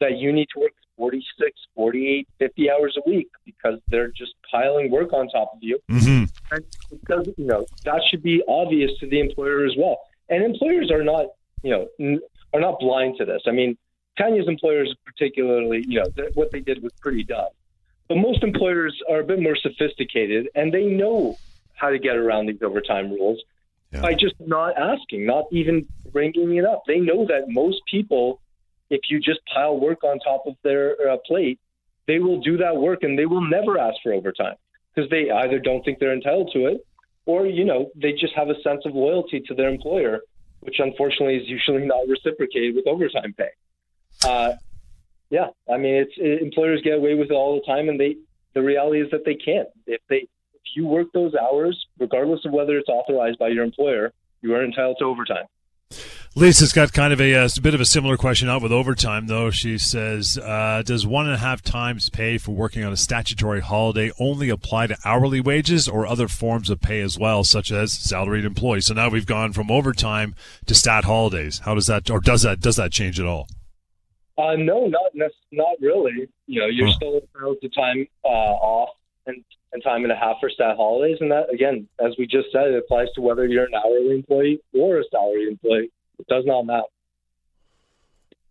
that 0.00 0.18
you 0.18 0.32
need 0.32 0.48
to 0.54 0.60
work 0.62 0.72
46, 0.96 1.52
48, 1.74 2.28
50 2.38 2.70
hours 2.70 2.96
a 3.04 3.08
week 3.08 3.28
because 3.44 3.78
they're 3.88 4.08
just 4.08 4.34
piling 4.50 4.90
work 4.90 5.12
on 5.12 5.28
top 5.28 5.52
of 5.54 5.58
you, 5.62 5.78
hmm 5.88 6.24
and 6.50 6.64
doesn't, 7.08 7.38
you 7.38 7.46
know, 7.46 7.64
that 7.84 8.00
should 8.10 8.22
be 8.22 8.42
obvious 8.46 8.90
to 9.00 9.08
the 9.08 9.18
employer 9.18 9.64
as 9.64 9.72
well. 9.76 9.98
And 10.28 10.44
employers 10.44 10.90
are 10.90 11.02
not, 11.02 11.26
you 11.62 11.70
know, 11.70 11.88
n- 11.98 12.20
are 12.52 12.60
not 12.60 12.78
blind 12.78 13.16
to 13.18 13.24
this. 13.24 13.42
I 13.46 13.50
mean, 13.50 13.76
Tanya's 14.18 14.46
employers, 14.46 14.94
particularly, 15.04 15.84
you 15.88 15.98
know, 16.00 16.06
th- 16.16 16.30
what 16.34 16.52
they 16.52 16.60
did 16.60 16.82
was 16.82 16.92
pretty 17.00 17.24
dumb. 17.24 17.48
But 18.08 18.18
most 18.18 18.42
employers 18.44 18.94
are 19.10 19.20
a 19.20 19.24
bit 19.24 19.40
more 19.40 19.56
sophisticated, 19.56 20.48
and 20.54 20.72
they 20.72 20.84
know 20.84 21.36
how 21.74 21.90
to 21.90 21.98
get 21.98 22.16
around 22.16 22.46
these 22.46 22.62
overtime 22.62 23.10
rules 23.10 23.42
Yeah. 23.92 24.02
by 24.02 24.14
just 24.14 24.34
not 24.38 24.76
asking, 24.78 25.26
not 25.26 25.46
even 25.50 25.86
bringing 26.12 26.56
it 26.56 26.64
up. 26.64 26.82
They 26.86 27.00
know 27.00 27.26
that 27.26 27.48
most 27.48 27.80
people, 27.90 28.40
if 28.94 29.02
you 29.10 29.18
just 29.20 29.40
pile 29.52 29.78
work 29.78 30.04
on 30.04 30.18
top 30.20 30.44
of 30.46 30.54
their 30.62 30.96
uh, 31.08 31.16
plate, 31.26 31.58
they 32.06 32.18
will 32.18 32.40
do 32.40 32.56
that 32.58 32.76
work 32.76 33.02
and 33.02 33.18
they 33.18 33.26
will 33.26 33.46
never 33.56 33.78
ask 33.78 33.96
for 34.02 34.12
overtime 34.12 34.56
because 34.94 35.10
they 35.10 35.30
either 35.30 35.58
don't 35.58 35.82
think 35.84 35.98
they're 35.98 36.12
entitled 36.12 36.50
to 36.52 36.66
it 36.66 36.86
or, 37.26 37.46
you 37.46 37.64
know, 37.64 37.90
they 37.96 38.12
just 38.12 38.34
have 38.34 38.50
a 38.50 38.60
sense 38.62 38.82
of 38.84 38.94
loyalty 38.94 39.40
to 39.48 39.54
their 39.54 39.68
employer, 39.68 40.20
which 40.60 40.76
unfortunately 40.78 41.36
is 41.36 41.48
usually 41.48 41.86
not 41.86 42.06
reciprocated 42.08 42.74
with 42.76 42.86
overtime 42.86 43.34
pay. 43.36 43.50
Uh, 44.24 44.52
yeah, 45.30 45.48
I 45.72 45.78
mean, 45.78 45.94
it's 45.94 46.12
it, 46.16 46.42
employers 46.42 46.80
get 46.82 46.94
away 46.94 47.14
with 47.14 47.30
it 47.30 47.34
all 47.34 47.54
the 47.56 47.66
time, 47.66 47.88
and 47.88 47.98
they 47.98 48.16
the 48.52 48.62
reality 48.62 49.00
is 49.00 49.10
that 49.10 49.24
they 49.24 49.34
can't. 49.34 49.68
If 49.86 50.00
they 50.08 50.28
if 50.54 50.62
you 50.76 50.86
work 50.86 51.08
those 51.12 51.34
hours, 51.34 51.86
regardless 51.98 52.44
of 52.44 52.52
whether 52.52 52.78
it's 52.78 52.88
authorized 52.88 53.38
by 53.38 53.48
your 53.48 53.64
employer, 53.64 54.12
you 54.42 54.54
are 54.54 54.64
entitled 54.64 54.98
to 55.00 55.06
overtime. 55.06 55.46
Lisa's 56.36 56.72
got 56.72 56.92
kind 56.92 57.12
of 57.12 57.20
a, 57.20 57.32
uh, 57.32 57.48
a 57.56 57.60
bit 57.60 57.74
of 57.74 57.80
a 57.80 57.84
similar 57.84 58.16
question 58.16 58.48
out 58.48 58.60
with 58.60 58.72
overtime, 58.72 59.28
though. 59.28 59.50
She 59.52 59.78
says, 59.78 60.36
uh, 60.36 60.82
"Does 60.84 61.06
one 61.06 61.26
and 61.26 61.34
a 61.36 61.38
half 61.38 61.62
times 61.62 62.10
pay 62.10 62.38
for 62.38 62.50
working 62.50 62.82
on 62.82 62.92
a 62.92 62.96
statutory 62.96 63.60
holiday 63.60 64.10
only 64.18 64.48
apply 64.48 64.88
to 64.88 64.96
hourly 65.04 65.40
wages, 65.40 65.86
or 65.86 66.08
other 66.08 66.26
forms 66.26 66.70
of 66.70 66.80
pay 66.80 67.00
as 67.02 67.16
well, 67.16 67.44
such 67.44 67.70
as 67.70 67.92
salaried 67.92 68.44
employees?" 68.44 68.86
So 68.86 68.94
now 68.94 69.10
we've 69.10 69.26
gone 69.26 69.52
from 69.52 69.70
overtime 69.70 70.34
to 70.66 70.74
stat 70.74 71.04
holidays. 71.04 71.60
How 71.64 71.76
does 71.76 71.86
that, 71.86 72.10
or 72.10 72.18
does 72.18 72.42
that, 72.42 72.58
does 72.60 72.74
that 72.76 72.90
change 72.90 73.20
at 73.20 73.26
all? 73.26 73.46
Uh, 74.36 74.56
no, 74.56 74.88
not 74.88 75.12
not 75.52 75.76
really. 75.80 76.26
You 76.48 76.62
know, 76.62 76.66
you're 76.66 76.88
Huh. 76.88 76.94
still 76.94 77.14
entitled 77.20 77.58
to 77.62 77.68
time 77.68 78.08
uh, 78.24 78.28
off 78.28 78.88
and, 79.26 79.44
and 79.72 79.84
time 79.84 80.02
and 80.02 80.10
a 80.10 80.16
half 80.16 80.38
for 80.40 80.50
stat 80.50 80.74
holidays, 80.76 81.18
and 81.20 81.30
that 81.30 81.46
again, 81.54 81.86
as 82.04 82.16
we 82.18 82.26
just 82.26 82.50
said, 82.50 82.72
it 82.72 82.76
applies 82.76 83.06
to 83.14 83.20
whether 83.20 83.46
you're 83.46 83.66
an 83.66 83.74
hourly 83.76 84.16
employee 84.16 84.58
or 84.74 84.98
a 84.98 85.04
salaried 85.12 85.46
employee. 85.46 85.90
It 86.18 86.26
does 86.28 86.44
not 86.46 86.66
matter. 86.66 86.82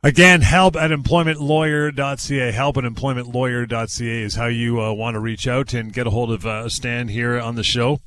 Again, 0.06 0.42
help 0.42 0.76
at 0.76 0.92
employmentlawyer.ca. 0.92 2.52
Help 2.52 2.78
at 2.78 2.84
employmentlawyer.ca 2.84 4.22
is 4.22 4.36
how 4.36 4.48
you 4.48 4.82
uh, 4.82 4.92
want 4.92 5.16
to 5.16 5.20
reach 5.20 5.48
out 5.48 5.74
and 5.74 5.94
get 5.94 6.08
a 6.08 6.10
hold 6.10 6.32
of 6.32 6.46
uh, 6.46 6.68
Stan 6.68 7.08
here 7.08 7.40
on 7.40 7.56
the 7.56 7.64
show. 7.64 8.02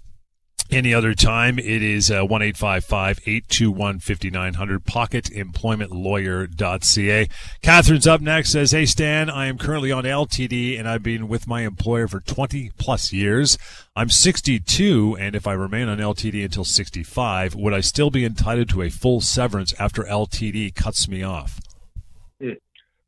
Any 0.71 0.93
other 0.93 1.15
time, 1.15 1.59
it 1.59 1.83
is 1.83 2.11
uh, 2.11 2.25
1 2.25 2.43
821 2.43 4.01
5900, 4.01 4.85
pocketemploymentlawyer.ca. 4.85 7.29
Catherine's 7.63 8.07
up 8.07 8.21
next, 8.21 8.53
says, 8.53 8.73
Hey, 8.73 8.85
Stan, 8.87 9.31
I 9.31 9.47
am 9.47 9.59
currently 9.59 9.93
on 9.93 10.05
LTD 10.05 10.79
and 10.79 10.89
I've 10.89 11.03
been 11.03 11.29
with 11.29 11.47
my 11.47 11.63
employer 11.63 12.09
for 12.09 12.21
20 12.21 12.73
plus 12.79 13.13
years. 13.13 13.59
I'm 13.95 14.09
62, 14.11 15.17
and 15.19 15.35
if 15.35 15.47
I 15.47 15.53
remain 15.53 15.89
on 15.89 15.99
LTD 15.99 16.45
until 16.45 16.65
65, 16.65 17.55
would 17.55 17.73
I 17.73 17.81
still 17.81 18.11
be 18.11 18.25
entitled 18.25 18.69
to 18.71 18.83
a 18.83 18.91
full 18.91 19.21
severance 19.21 19.73
after 19.79 20.03
LTD 20.03 20.75
cuts 20.75 21.09
me 21.09 21.23
off? 21.23 21.61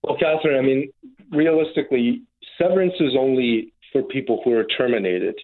Well, 0.02 0.16
Catherine, 0.18 0.58
I 0.58 0.62
mean, 0.62 0.90
realistically, 1.30 2.22
severance 2.56 2.94
is 3.00 3.14
only 3.18 3.72
for 3.92 4.02
people 4.02 4.40
who 4.44 4.52
are 4.52 4.64
terminated. 4.64 5.34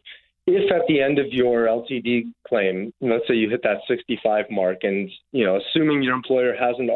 If 0.46 0.70
at 0.70 0.86
the 0.88 1.00
end 1.00 1.18
of 1.18 1.26
your 1.32 1.66
LTD 1.66 2.32
claim, 2.46 2.92
let's 3.00 3.26
say 3.26 3.34
you 3.34 3.48
hit 3.48 3.62
that 3.62 3.78
65 3.88 4.46
mark, 4.50 4.78
and 4.82 5.10
you 5.32 5.44
know, 5.44 5.58
assuming 5.58 6.02
your 6.02 6.14
employer 6.14 6.54
hasn't 6.54 6.90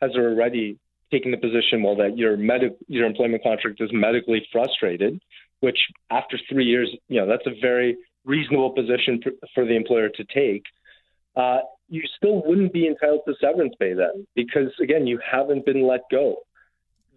has 0.00 0.10
already 0.16 0.78
taken 1.10 1.30
the 1.30 1.36
position, 1.36 1.82
well, 1.82 1.96
that 1.96 2.18
your 2.18 2.36
medic 2.36 2.76
your 2.88 3.06
employment 3.06 3.42
contract 3.42 3.80
is 3.80 3.90
medically 3.92 4.46
frustrated, 4.50 5.20
which 5.60 5.78
after 6.10 6.38
three 6.48 6.64
years, 6.64 6.94
you 7.08 7.20
know, 7.20 7.26
that's 7.26 7.46
a 7.46 7.60
very 7.60 7.96
reasonable 8.24 8.70
position 8.70 9.20
for, 9.22 9.32
for 9.54 9.64
the 9.64 9.76
employer 9.76 10.08
to 10.08 10.24
take. 10.24 10.64
Uh, 11.36 11.60
you 11.88 12.02
still 12.16 12.42
wouldn't 12.44 12.72
be 12.72 12.86
entitled 12.86 13.20
to 13.26 13.34
severance 13.40 13.74
pay 13.78 13.94
then, 13.94 14.26
because 14.34 14.72
again, 14.82 15.06
you 15.06 15.20
haven't 15.24 15.64
been 15.64 15.86
let 15.86 16.00
go 16.10 16.36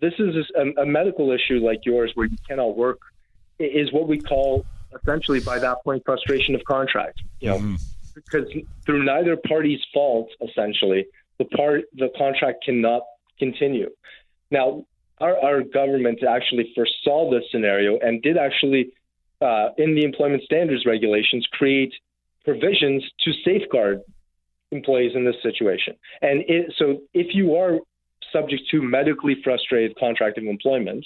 this 0.01 0.13
is 0.17 0.35
a, 0.55 0.81
a 0.81 0.85
medical 0.85 1.31
issue 1.31 1.63
like 1.63 1.85
yours 1.85 2.11
where 2.15 2.25
you 2.25 2.37
cannot 2.47 2.75
work 2.75 2.99
is 3.59 3.93
what 3.93 4.07
we 4.07 4.19
call 4.19 4.65
essentially 4.99 5.39
by 5.39 5.59
that 5.59 5.77
point 5.83 6.03
frustration 6.05 6.55
of 6.55 6.63
contract. 6.65 7.19
You 7.39 7.49
know 7.49 7.59
Mhm. 7.59 7.77
because 8.15 8.47
through 8.85 9.03
neither 9.03 9.37
party's 9.37 9.83
fault 9.93 10.29
essentially 10.41 11.05
the 11.39 11.45
part 11.45 11.83
the 11.93 12.09
contract 12.17 12.63
cannot 12.65 13.03
continue. 13.39 13.89
Now 14.49 14.85
our, 15.19 15.37
our 15.37 15.61
government 15.61 16.23
actually 16.23 16.71
foresaw 16.75 17.29
this 17.31 17.43
scenario 17.51 17.97
and 17.99 18.21
did 18.21 18.37
actually 18.37 18.91
uh, 19.41 19.69
in 19.77 19.95
the 19.95 20.03
employment 20.03 20.43
standards 20.43 20.85
regulations 20.85 21.47
create 21.51 21.93
provisions 22.45 23.03
to 23.23 23.31
safeguard 23.45 24.01
employees 24.71 25.13
in 25.15 25.25
this 25.25 25.35
situation. 25.41 25.95
And 26.21 26.43
it, 26.47 26.73
so 26.77 27.01
if 27.13 27.33
you 27.33 27.55
are 27.55 27.79
subject 28.31 28.63
to 28.71 28.81
medically 28.81 29.35
frustrated 29.43 29.97
contract 29.97 30.37
of 30.37 30.45
employment, 30.45 31.05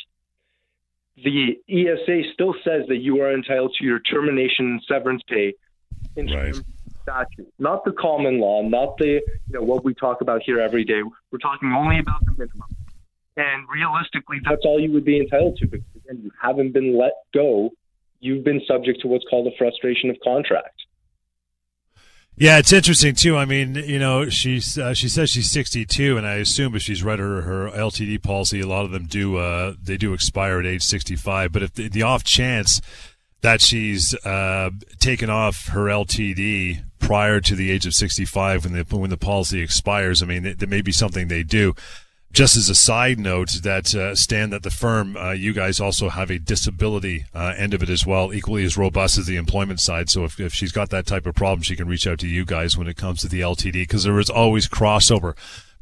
the 1.23 1.58
ESA 1.69 2.30
still 2.34 2.54
says 2.63 2.84
that 2.88 2.97
you 2.97 3.21
are 3.21 3.34
entitled 3.34 3.73
to 3.80 3.86
your 3.86 3.99
termination 3.99 4.65
and 4.65 4.82
severance 4.88 5.21
pay 5.28 5.54
in 6.15 6.28
Right. 6.28 6.56
statute, 7.04 7.54
not 7.60 7.86
the 7.86 7.91
common 7.93 8.39
law, 8.39 8.62
not 8.62 8.97
the 8.97 9.21
you 9.47 9.54
know 9.54 9.62
what 9.62 9.86
we 9.86 9.93
talk 9.93 10.21
about 10.21 10.41
here 10.43 10.60
every 10.60 10.84
day. 10.84 11.01
We're 11.32 11.39
talking 11.39 11.71
only 11.71 11.99
about 11.99 12.19
the 12.25 12.32
minimum. 12.32 12.67
And 13.38 13.67
realistically, 13.69 14.39
that's 14.43 14.65
all 14.65 14.80
you 14.80 14.91
would 14.93 15.06
be 15.06 15.19
entitled 15.19 15.58
to 15.58 15.67
because 15.67 15.86
again, 15.95 16.21
you 16.23 16.32
haven't 16.41 16.71
been 16.71 16.97
let 16.97 17.13
go. 17.34 17.71
You've 18.21 18.43
been 18.43 18.62
subject 18.65 19.01
to 19.01 19.08
what's 19.08 19.25
called 19.30 19.47
a 19.47 19.56
frustration 19.58 20.10
of 20.10 20.17
contract. 20.23 20.74
Yeah, 22.38 22.58
it's 22.58 22.74
interesting 22.74 23.15
too. 23.15 23.38
I 23.38 23.45
mean, 23.45 23.76
you 23.76 23.98
know, 23.98 24.28
she's 24.28 24.78
uh, 24.78 24.93
she 24.93 25.08
says 25.08 25.30
she's 25.30 25.50
62, 25.50 26.17
and 26.17 26.28
I 26.28 26.36
assume 26.36 26.76
if 26.76 26.82
she's 26.82 27.02
read 27.02 27.19
her 27.19 27.43
her 27.43 27.69
LTD 27.69 28.21
policy, 28.21 28.60
a 28.60 28.67
lot 28.67 28.84
of 28.84 28.91
them 28.91 29.06
do 29.06 29.38
uh, 29.38 29.74
they 29.82 29.95
do 29.95 30.13
expire 30.13 30.60
at 30.60 30.65
age 30.65 30.84
65. 30.84 31.54
But 31.54 31.63
if 31.63 31.74
the, 31.74 31.88
the 31.88 32.02
off 32.02 32.26
chance 32.26 32.82
that 33.39 33.62
she's 33.62 34.13
uh, 34.26 34.71
taken 35.00 35.30
off 35.30 35.67
her 35.67 35.86
LTD 35.86 36.84
prior 37.00 37.39
to 37.39 37.56
the 37.56 37.71
age 37.71 37.86
of 37.86 37.93
65 37.93 38.65
when 38.65 38.74
the 38.74 38.98
when 38.98 39.10
the 39.10 39.17
policy 39.17 39.62
expires, 39.62 40.21
I 40.21 40.26
mean, 40.26 40.56
there 40.58 40.67
may 40.67 40.82
be 40.82 40.91
something 40.91 41.30
they 41.30 41.43
do. 41.43 41.74
Just 42.36 42.58
as 42.58 42.69
a 42.69 42.76
side 42.76 43.17
note, 43.17 43.62
that 43.63 43.95
uh, 43.95 44.13
Stan, 44.13 44.50
that 44.50 44.63
the 44.63 44.69
firm, 44.69 45.15
uh, 45.15 45.32
you 45.32 45.54
guys 45.54 45.80
also 45.80 46.10
have 46.10 46.30
a 46.30 46.38
disability 46.38 47.28
uh, 47.34 47.54
end 47.58 47.74
of 47.74 47.82
it 47.82 47.89
as 47.89 48.06
well, 48.06 48.34
equally 48.34 48.65
as 48.65 48.76
robust 48.76 49.17
as 49.17 49.26
the 49.26 49.38
employment 49.38 49.80
side. 49.80 50.10
So 50.10 50.26
if, 50.26 50.38
if 50.38 50.54
she's 50.54 50.74
got 50.74 50.89
that 50.89 51.06
type 51.06 51.26
of 51.26 51.34
problem, 51.34 51.62
she 51.62 51.78
can 51.78 51.88
reach 51.88 52.06
out 52.06 52.19
to 52.19 52.28
you 52.28 52.43
guys 52.43 52.78
when 52.78 52.89
it 52.89 52.98
comes 52.98 53.21
to 53.21 53.30
the 53.30 53.39
LTD 53.39 53.71
because 53.71 54.04
there 54.04 54.19
is 54.19 54.30
always 54.30 54.67
crossover 54.67 55.34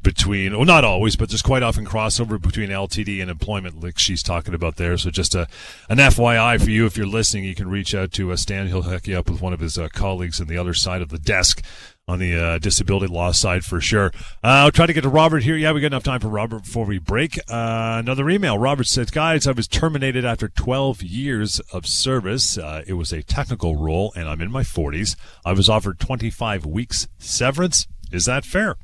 between, 0.04 0.52
well, 0.52 0.64
not 0.64 0.84
always, 0.84 1.16
but 1.16 1.28
there's 1.28 1.42
quite 1.42 1.64
often 1.64 1.84
crossover 1.84 2.40
between 2.40 2.70
LTD 2.70 3.20
and 3.20 3.32
employment, 3.32 3.82
like 3.82 3.98
she's 3.98 4.22
talking 4.22 4.54
about 4.54 4.76
there. 4.76 4.96
So 4.96 5.10
just 5.10 5.34
a, 5.34 5.48
an 5.88 5.98
FYI 5.98 6.62
for 6.62 6.70
you, 6.70 6.86
if 6.86 6.96
you're 6.96 7.04
listening, 7.04 7.42
you 7.42 7.56
can 7.56 7.68
reach 7.68 7.96
out 7.96 8.12
to 8.12 8.30
uh, 8.30 8.36
Stan. 8.36 8.68
He'll 8.68 8.82
hook 8.82 9.08
you 9.08 9.18
up 9.18 9.28
with 9.28 9.40
one 9.40 9.54
of 9.54 9.58
his 9.58 9.76
uh, 9.76 9.88
colleagues 9.88 10.40
on 10.40 10.46
the 10.46 10.58
other 10.58 10.74
side 10.74 11.02
of 11.02 11.08
the 11.08 11.18
desk 11.18 11.64
on 12.06 12.18
the 12.18 12.38
uh, 12.38 12.58
disability 12.58 13.12
law 13.12 13.32
side 13.32 13.64
for 13.64 13.80
sure. 13.80 14.10
Uh, 14.42 14.64
I'll 14.64 14.70
try 14.70 14.86
to 14.86 14.92
get 14.92 15.02
to 15.02 15.08
Robert 15.08 15.42
here. 15.42 15.56
Yeah, 15.56 15.72
we 15.72 15.80
got 15.80 15.88
enough 15.88 16.02
time 16.02 16.20
for 16.20 16.28
Robert 16.28 16.64
before 16.64 16.84
we 16.84 16.98
break. 16.98 17.38
Uh, 17.48 17.96
another 17.98 18.28
email. 18.28 18.58
Robert 18.58 18.86
says, 18.86 19.10
guys, 19.10 19.46
I 19.46 19.52
was 19.52 19.66
terminated 19.66 20.24
after 20.24 20.48
12 20.48 21.02
years 21.02 21.60
of 21.72 21.86
service. 21.86 22.58
Uh, 22.58 22.82
it 22.86 22.94
was 22.94 23.12
a 23.12 23.22
technical 23.22 23.76
role, 23.76 24.12
and 24.14 24.28
I'm 24.28 24.42
in 24.42 24.50
my 24.50 24.62
40s. 24.62 25.16
I 25.44 25.52
was 25.52 25.68
offered 25.68 25.98
25 25.98 26.66
weeks 26.66 27.08
severance. 27.18 27.86
Is 28.12 28.26
that 28.26 28.44
fair? 28.44 28.76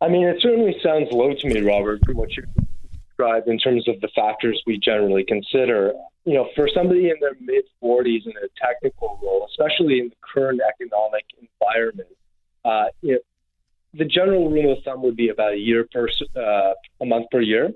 I 0.00 0.08
mean, 0.08 0.26
it 0.26 0.40
certainly 0.40 0.74
sounds 0.82 1.08
low 1.12 1.34
to 1.34 1.46
me, 1.46 1.60
Robert, 1.60 2.00
from 2.04 2.16
what 2.16 2.36
you 2.36 2.44
described 3.08 3.48
in 3.48 3.58
terms 3.58 3.86
of 3.86 4.00
the 4.00 4.08
factors 4.08 4.60
we 4.66 4.78
generally 4.78 5.24
consider. 5.24 5.92
You 6.30 6.36
know, 6.36 6.48
for 6.54 6.68
somebody 6.72 7.10
in 7.10 7.16
their 7.20 7.34
mid 7.40 7.64
40s 7.82 8.24
in 8.24 8.34
a 8.36 8.46
technical 8.64 9.18
role, 9.20 9.48
especially 9.50 9.98
in 9.98 10.10
the 10.10 10.16
current 10.32 10.60
economic 10.60 11.24
environment, 11.42 12.08
uh, 12.64 12.84
you 13.02 13.14
know, 13.14 13.18
the 13.94 14.04
general 14.04 14.48
rule 14.48 14.72
of 14.72 14.78
thumb 14.84 15.02
would 15.02 15.16
be 15.16 15.30
about 15.30 15.54
a 15.54 15.56
year 15.56 15.88
per 15.92 16.06
uh, 16.36 16.74
a 17.00 17.04
month 17.04 17.26
per 17.32 17.40
year. 17.40 17.72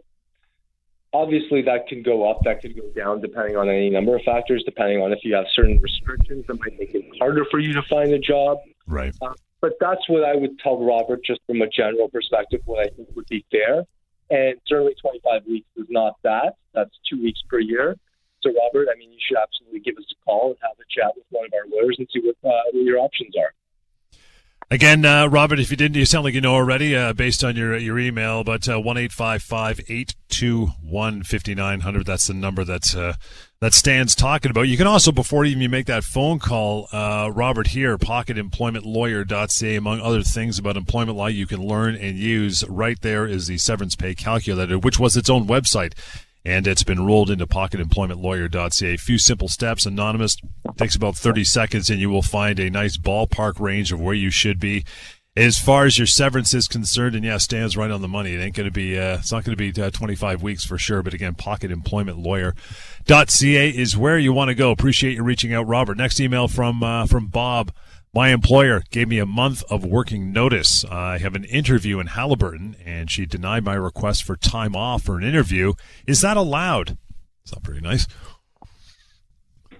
Obviously, 1.13 1.63
that 1.63 1.89
could 1.89 2.05
go 2.05 2.31
up, 2.31 2.43
that 2.45 2.63
could 2.63 2.77
go 2.77 2.89
down, 2.95 3.21
depending 3.21 3.57
on 3.57 3.69
any 3.69 3.91
number 3.91 4.15
of 4.15 4.23
factors. 4.23 4.63
Depending 4.65 5.03
on 5.03 5.13
if 5.13 5.19
you 5.25 5.35
have 5.35 5.47
certain 5.53 5.81
restrictions 5.81 6.45
that 6.47 6.55
might 6.61 6.79
make 6.79 6.95
it 6.95 7.05
harder 7.19 7.45
for 7.51 7.59
you 7.59 7.73
to 7.73 7.83
find 7.91 8.13
a 8.13 8.21
job. 8.21 8.59
Right. 8.87 9.13
Uh, 9.21 9.33
but 9.63 9.73
that's 9.81 10.09
what 10.09 10.23
I 10.23 10.37
would 10.37 10.61
tell 10.61 10.79
Robert, 10.79 11.25
just 11.25 11.41
from 11.49 11.61
a 11.61 11.69
general 11.69 12.09
perspective, 12.09 12.61
what 12.67 12.87
I 12.87 12.91
think 12.95 13.09
would 13.17 13.27
be 13.27 13.45
fair. 13.51 13.83
And 14.31 14.61
certainly 14.69 14.95
25 15.01 15.43
weeks 15.49 15.67
is 15.75 15.87
not 15.91 16.15
that. 16.23 16.55
That's 16.73 16.95
two 17.11 17.21
weeks 17.21 17.41
per 17.49 17.59
year. 17.59 17.97
So, 18.45 18.53
Robert, 18.53 18.89
I 18.95 18.99
mean, 18.99 19.11
you 19.11 19.19
should 19.27 19.39
absolutely 19.39 19.81
give 19.81 19.97
us 19.97 20.05
a 20.13 20.25
call 20.25 20.49
and 20.51 20.57
have 20.61 20.77
a 20.79 20.85
chat 20.93 21.17
with 21.17 21.25
one 21.31 21.47
of 21.47 21.53
our 21.55 21.65
lawyers 21.73 21.97
and 21.99 22.07
see 22.13 22.21
what, 22.21 22.37
uh, 22.45 22.61
what 22.73 22.85
your 22.85 22.99
options 22.99 23.35
are. 23.37 23.55
Again, 24.71 25.05
uh, 25.05 25.27
Robert, 25.27 25.61
if 25.61 25.71
you 25.71 25.77
didn't, 25.77 25.97
you 25.97 26.05
sound 26.05 26.25
like 26.25 26.35
you 26.35 26.41
know 26.41 26.55
already, 26.55 26.97
uh, 26.97 27.13
based 27.13 27.45
on 27.45 27.55
your 27.55 27.77
your 27.77 27.99
email. 27.99 28.45
But 28.45 28.69
uh, 28.69 28.81
one 28.81 28.97
eight 28.97 29.13
five 29.13 29.43
five 29.43 29.79
eight 29.89 30.15
two 30.29 30.69
one 30.83 31.23
fifty 31.23 31.55
nine 31.55 31.81
hundred. 31.81 32.07
That's 32.07 32.27
the 32.27 32.35
number 32.35 32.65
that's 32.65 32.97
uh, 32.97 33.15
that 33.61 33.75
Stan's 33.75 34.15
talking 34.15 34.51
about. 34.51 34.63
You 34.63 34.79
can 34.79 34.87
also, 34.87 35.13
before 35.13 35.45
even 35.45 35.63
you 35.63 35.69
make 35.69 35.87
that 35.87 36.03
phone 36.03 36.39
call, 36.39 36.89
uh, 36.93 37.31
Robert 37.33 37.69
here, 37.69 37.99
pocketemploymentlawyer.ca, 37.99 39.77
among 39.77 40.01
other 40.01 40.23
things 40.23 40.59
about 40.59 40.79
employment 40.79 41.19
law 41.19 41.27
you 41.27 41.47
can 41.47 41.63
learn 41.63 41.95
and 41.95 42.19
use. 42.19 42.65
Right 42.67 43.01
there 43.01 43.27
is 43.27 43.47
the 43.47 43.59
severance 43.59 43.97
pay 43.97 44.15
calculator, 44.15 44.79
which 44.79 44.99
was 44.99 45.17
its 45.17 45.29
own 45.29 45.47
website 45.47 45.93
and 46.45 46.67
it's 46.67 46.83
been 46.83 47.07
rolled 47.07 47.31
into 47.31 47.47
pocketemploymentlawyer.ca. 47.47 48.95
A 48.95 48.99
few 48.99 49.19
simple 49.19 49.49
steps, 49.49 49.87
anonymous, 49.87 50.37
takes 50.77 50.95
about 50.95 51.17
30 51.17 51.45
seconds, 51.45 51.89
and 51.89 52.01
you 52.01 52.11
will 52.11 52.23
find 52.23 52.61
a 52.61 52.69
nice 52.71 52.99
ballpark 52.99 53.59
range 53.59 53.93
of 53.93 54.01
where 54.01 54.15
you 54.15 54.31
should 54.31 54.61
be. 54.61 54.85
As 55.37 55.59
far 55.59 55.85
as 55.85 55.99
your 55.99 56.07
severance 56.07 56.55
is 56.55 56.69
concerned, 56.69 57.17
and 57.17 57.25
yeah, 57.25 57.39
Stan's 57.39 57.77
right 57.77 57.91
on 57.91 58.03
the 58.03 58.09
money. 58.09 58.35
It 58.35 58.41
ain't 58.41 58.55
going 58.55 58.69
to 58.69 58.73
be, 58.73 58.97
uh, 58.97 59.19
it's 59.19 59.33
not 59.33 59.43
going 59.43 59.57
to 59.57 59.73
be 59.73 59.83
uh, 59.83 59.91
25 59.91 60.45
weeks 60.45 60.65
for 60.65 60.79
sure. 60.79 61.03
But 61.03 61.13
again, 61.13 61.35
pocketemploymentlawyer.ca 61.35 63.71
is 63.71 63.97
where 63.97 64.17
you 64.17 64.33
want 64.33 64.51
to 64.51 64.55
go. 64.55 64.71
Appreciate 64.71 65.15
you 65.15 65.25
reaching 65.25 65.53
out, 65.53 65.67
Robert. 65.67 65.97
Next 65.97 66.21
email 66.21 66.47
from 66.47 66.85
uh, 66.85 67.07
from 67.07 67.27
Bob. 67.27 67.73
My 68.15 68.29
employer 68.29 68.85
gave 68.93 69.09
me 69.09 69.19
a 69.19 69.27
month 69.27 69.65
of 69.69 69.85
working 69.85 70.33
notice. 70.33 70.85
I 70.85 71.19
have 71.19 71.35
an 71.35 71.43
interview 71.43 71.99
in 71.99 72.07
Haliburton, 72.07 72.77
and 72.87 73.11
she 73.11 73.27
denied 73.27 73.65
my 73.65 73.75
request 73.75 74.23
for 74.23 74.37
time 74.37 74.77
off 74.77 75.03
for 75.03 75.19
an 75.19 75.25
interview. 75.25 75.73
Is 76.07 76.21
that 76.21 76.37
allowed? 76.37 76.97
Is 77.45 77.53
not 77.53 77.65
pretty 77.65 77.81
nice? 77.81 78.07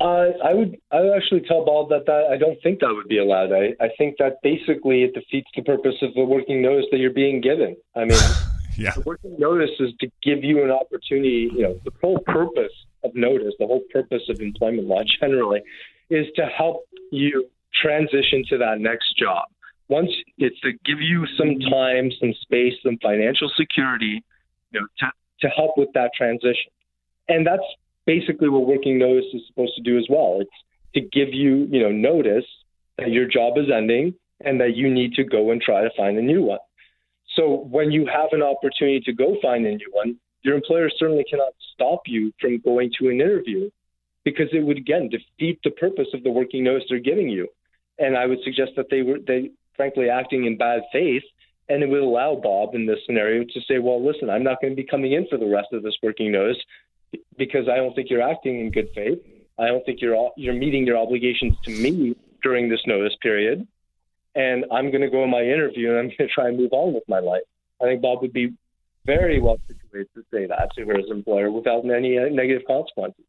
Uh, 0.01 0.33
I 0.45 0.53
would 0.53 0.77
I 0.91 1.01
would 1.01 1.17
actually 1.17 1.43
tell 1.47 1.65
Bob 1.65 1.91
that, 1.91 2.07
that 2.07 2.27
I 2.29 2.37
don't 2.37 2.61
think 2.61 2.81
that 2.81 2.93
would 2.93 3.07
be 3.07 3.19
allowed. 3.19 3.53
I, 3.53 3.73
I 3.81 3.91
think 3.97 4.17
that 4.19 4.43
basically 4.43 5.05
it 5.05 5.15
defeats 5.15 5.49
the 5.55 5.63
purpose 5.63 5.95
of 6.03 6.13
the 6.15 6.25
working 6.25 6.61
notice 6.61 6.87
that 6.91 6.99
you're 6.99 7.13
being 7.13 7.41
given. 7.41 7.77
I 7.95 8.01
mean, 8.01 8.19
yeah. 8.77 8.95
the 8.97 9.03
working 9.03 9.37
notice 9.39 9.71
is 9.79 9.93
to 10.01 10.09
give 10.25 10.43
you 10.43 10.65
an 10.65 10.73
opportunity. 10.73 11.51
You 11.53 11.63
know, 11.63 11.81
the 11.85 11.93
whole 12.03 12.19
purpose 12.27 12.73
of 13.05 13.15
notice, 13.15 13.55
the 13.61 13.67
whole 13.67 13.85
purpose 13.93 14.23
of 14.29 14.41
employment 14.41 14.89
law 14.89 15.03
generally, 15.21 15.63
is 16.11 16.27
to 16.35 16.47
help 16.47 16.85
you 17.13 17.49
transition 17.81 18.45
to 18.49 18.59
that 18.59 18.81
next 18.81 19.17
job. 19.19 19.45
Once 19.89 20.11
it's 20.39 20.59
to 20.61 20.73
give 20.85 21.01
you 21.01 21.27
some 21.37 21.59
time, 21.71 22.11
some 22.19 22.33
space, 22.43 22.75
some 22.83 22.99
financial 23.03 23.51
security, 23.57 24.23
you 24.73 24.81
know, 24.81 24.87
to, 24.99 25.07
to 25.41 25.49
help 25.49 25.77
with 25.77 25.89
that 25.95 26.11
transition. 26.17 26.73
And 27.29 27.47
that's 27.47 27.63
basically 28.07 28.49
what 28.49 28.67
working 28.67 28.99
notice 28.99 29.27
is 29.33 29.43
supposed 29.47 29.75
to 29.77 29.83
do 29.83 29.99
as 29.99 30.07
well. 30.09 30.39
It's 30.41 30.51
to 30.95 31.01
give 31.01 31.33
you, 31.33 31.67
you 31.71 31.83
know, 31.83 31.91
notice 31.91 32.47
that 32.99 33.11
your 33.11 33.27
job 33.27 33.59
is 33.59 33.67
ending 33.75 34.15
and 34.41 34.61
that 34.61 34.77
you 34.77 34.93
need 34.93 35.15
to 35.15 35.25
go 35.25 35.51
and 35.51 35.61
try 35.61 35.83
to 35.83 35.91
find 35.97 36.19
a 36.19 36.23
new 36.23 36.43
one. 36.43 36.59
So 37.37 37.67
when 37.71 37.91
you 37.91 38.07
have 38.07 38.29
an 38.33 38.43
opportunity 38.43 39.01
to 39.01 39.13
go 39.13 39.37
find 39.43 39.67
a 39.67 39.75
new 39.75 39.91
one, 39.93 40.17
your 40.43 40.55
employer 40.55 40.91
certainly 40.99 41.25
cannot 41.29 41.53
stop 41.73 42.03
you 42.07 42.33
from 42.41 42.59
going 42.59 42.91
to 42.99 43.09
an 43.09 43.21
interview 43.21 43.71
because 44.25 44.49
it 44.53 44.65
would 44.65 44.79
again 44.79 45.09
defeat 45.09 45.59
the 45.65 45.71
purpose 45.71 46.09
of 46.15 46.23
the 46.23 46.31
working 46.31 46.65
notice 46.65 46.85
they're 46.89 46.99
giving 46.99 47.29
you. 47.29 47.49
And 47.99 48.17
I 48.17 48.27
would 48.27 48.39
suggest 48.45 48.73
that 48.77 48.87
they 48.91 49.03
were 49.03 49.19
they 49.19 49.51
frankly 49.77 50.09
acting 50.11 50.45
in 50.45 50.57
bad 50.57 50.83
faith 50.93 51.23
and 51.69 51.83
it 51.83 51.89
would 51.89 52.03
allow 52.03 52.35
Bob 52.35 52.75
in 52.75 52.87
this 52.87 52.99
scenario 53.07 53.45
to 53.45 53.61
say, 53.67 53.79
well, 53.79 54.05
listen, 54.05 54.29
I'm 54.29 54.43
not 54.43 54.61
going 54.61 54.73
to 54.73 54.77
be 54.77 54.87
coming 54.87 55.13
in 55.13 55.27
for 55.29 55.39
the 55.39 55.47
rest 55.47 55.69
of 55.73 55.83
this 55.83 55.97
working 56.03 56.33
notice 56.33 56.59
because 57.39 57.69
I 57.69 57.77
don't 57.77 57.95
think 57.95 58.11
you're 58.11 58.23
acting 58.23 58.61
in 58.61 58.71
good 58.71 58.89
faith. 58.95 59.19
I 59.59 59.69
don't 59.69 59.85
think 59.87 60.01
you're 60.03 60.15
all, 60.15 60.33
you're 60.37 60.55
meeting 60.55 60.87
your 60.87 60.99
obligations 60.99 61.55
to 61.65 61.71
me 61.71 62.17
during 62.43 62.69
this 62.69 62.81
notice 62.87 63.15
period, 63.23 63.67
and 64.35 64.67
I'm 64.71 64.91
going 64.91 65.01
to 65.01 65.09
go 65.09 65.25
in 65.25 65.31
my 65.31 65.43
interview 65.43 65.91
and 65.91 65.99
I'm 65.99 66.09
going 66.09 66.17
to 66.19 66.29
try 66.29 66.49
and 66.49 66.59
move 66.59 66.73
on 66.73 66.93
with 66.93 67.05
my 67.09 67.21
life. 67.21 67.45
I 67.81 67.87
think 67.87 68.03
Bob 68.03 68.21
would 68.21 68.33
be 68.33 68.53
very 69.07 69.41
well 69.41 69.59
situated 69.67 70.09
to 70.15 70.25
say 70.33 70.47
that 70.47 70.71
to 70.77 70.85
his 70.87 71.11
employer 71.11 71.51
without 71.51 71.89
any 71.89 72.19
uh, 72.19 72.29
negative 72.31 72.63
consequences 72.67 73.25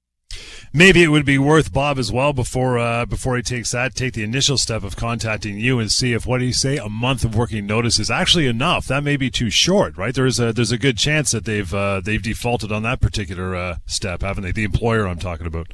maybe 0.76 1.02
it 1.02 1.08
would 1.08 1.26
be 1.26 1.40
worth 1.40 1.72
Bob 1.72 1.98
as 1.98 2.12
well 2.12 2.34
before 2.34 2.78
uh, 2.78 3.06
before 3.06 3.38
he 3.38 3.42
takes 3.42 3.72
that, 3.72 3.96
take 3.96 4.14
the 4.14 4.24
initial 4.24 4.58
step 4.58 4.84
of 4.84 4.96
contacting 4.96 5.58
you 5.58 5.80
and 5.80 5.92
see 5.92 6.14
if 6.14 6.26
what 6.26 6.40
do 6.40 6.46
you 6.46 6.54
say 6.54 6.78
a 6.78 6.90
month 6.90 7.24
of 7.24 7.36
working 7.36 7.66
notice 7.66 7.98
is 7.98 8.12
actually 8.12 8.46
enough. 8.46 8.86
That 8.88 9.04
may 9.04 9.18
be 9.18 9.32
too 9.32 9.50
short, 9.50 9.98
right? 9.98 10.14
There's 10.14 10.40
a 10.40 10.52
there's 10.52 10.72
a 10.72 10.78
good 10.78 10.98
chance 10.98 11.32
that 11.32 11.46
they've 11.46 11.74
uh, 11.74 12.02
they've 12.02 12.22
defaulted 12.22 12.72
on 12.72 12.84
that 12.84 13.00
particular 13.00 13.56
uh, 13.56 13.78
step, 13.86 14.22
haven't 14.22 14.44
they? 14.44 14.52
The 14.52 14.66
employer 14.66 15.08
I'm 15.08 15.20
talking 15.20 15.48
about. 15.48 15.68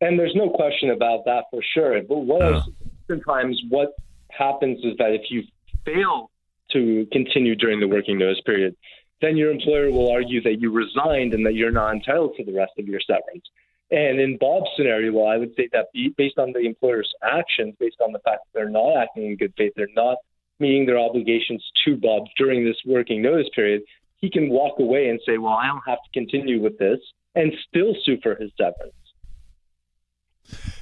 And 0.00 0.18
there's 0.18 0.34
no 0.34 0.50
question 0.50 0.90
about 0.90 1.24
that 1.24 1.44
for 1.50 1.62
sure. 1.74 2.00
But 2.02 2.18
what 2.18 2.42
uh. 2.42 2.62
sometimes 3.10 3.60
what 3.70 3.94
happens 4.30 4.78
is 4.84 4.96
that 4.98 5.12
if 5.12 5.30
you 5.30 5.42
fail 5.84 6.30
to 6.72 7.06
continue 7.12 7.54
during 7.54 7.80
the 7.80 7.88
working 7.88 8.18
notice 8.18 8.40
period, 8.44 8.76
then 9.20 9.36
your 9.36 9.50
employer 9.50 9.90
will 9.90 10.10
argue 10.10 10.42
that 10.42 10.60
you 10.60 10.72
resigned 10.72 11.34
and 11.34 11.46
that 11.46 11.54
you're 11.54 11.70
not 11.70 11.92
entitled 11.92 12.34
to 12.36 12.44
the 12.44 12.52
rest 12.52 12.72
of 12.78 12.86
your 12.86 13.00
severance. 13.00 13.44
And 13.92 14.18
in 14.18 14.38
Bob's 14.38 14.70
scenario, 14.74 15.12
well, 15.12 15.26
I 15.26 15.36
would 15.36 15.54
say 15.54 15.68
that 15.72 15.88
based 16.16 16.38
on 16.38 16.52
the 16.52 16.60
employer's 16.60 17.12
actions, 17.22 17.74
based 17.78 18.00
on 18.00 18.12
the 18.12 18.20
fact 18.20 18.40
that 18.46 18.58
they're 18.58 18.70
not 18.70 18.96
acting 18.96 19.26
in 19.26 19.36
good 19.36 19.52
faith, 19.56 19.74
they're 19.76 19.86
not 19.94 20.16
meeting 20.58 20.86
their 20.86 20.98
obligations 20.98 21.62
to 21.84 21.96
Bob 21.96 22.24
during 22.38 22.64
this 22.64 22.76
working 22.86 23.20
notice 23.20 23.48
period, 23.54 23.82
he 24.16 24.30
can 24.30 24.48
walk 24.48 24.78
away 24.78 25.08
and 25.08 25.20
say, 25.26 25.36
well, 25.36 25.52
I 25.52 25.66
don't 25.66 25.82
have 25.86 25.98
to 25.98 26.10
continue 26.18 26.62
with 26.62 26.78
this 26.78 27.00
and 27.34 27.52
still 27.68 27.94
sue 28.02 28.16
for 28.22 28.34
his 28.34 28.50
severance. 28.56 28.94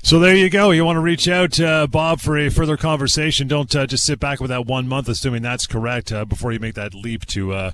So 0.03 0.21
there 0.21 0.37
you 0.37 0.49
go. 0.49 0.71
You 0.71 0.85
want 0.85 0.97
to 0.97 1.01
reach 1.01 1.29
out, 1.29 1.59
uh, 1.59 1.89
Bob, 1.89 2.21
for 2.21 2.39
a 2.39 2.49
further 2.49 2.77
conversation. 2.77 3.49
Don't 3.49 3.75
uh, 3.75 3.87
just 3.87 4.05
sit 4.05 4.21
back 4.21 4.41
with 4.41 4.51
that 4.51 4.67
one 4.67 4.87
month, 4.87 5.09
assuming 5.09 5.43
that's 5.43 5.67
correct, 5.67 6.13
uh, 6.13 6.25
before 6.25 6.53
you 6.53 6.61
make 6.61 6.75
that 6.75 6.95
leap 6.95 7.27
to 7.27 7.53
uh, 7.53 7.71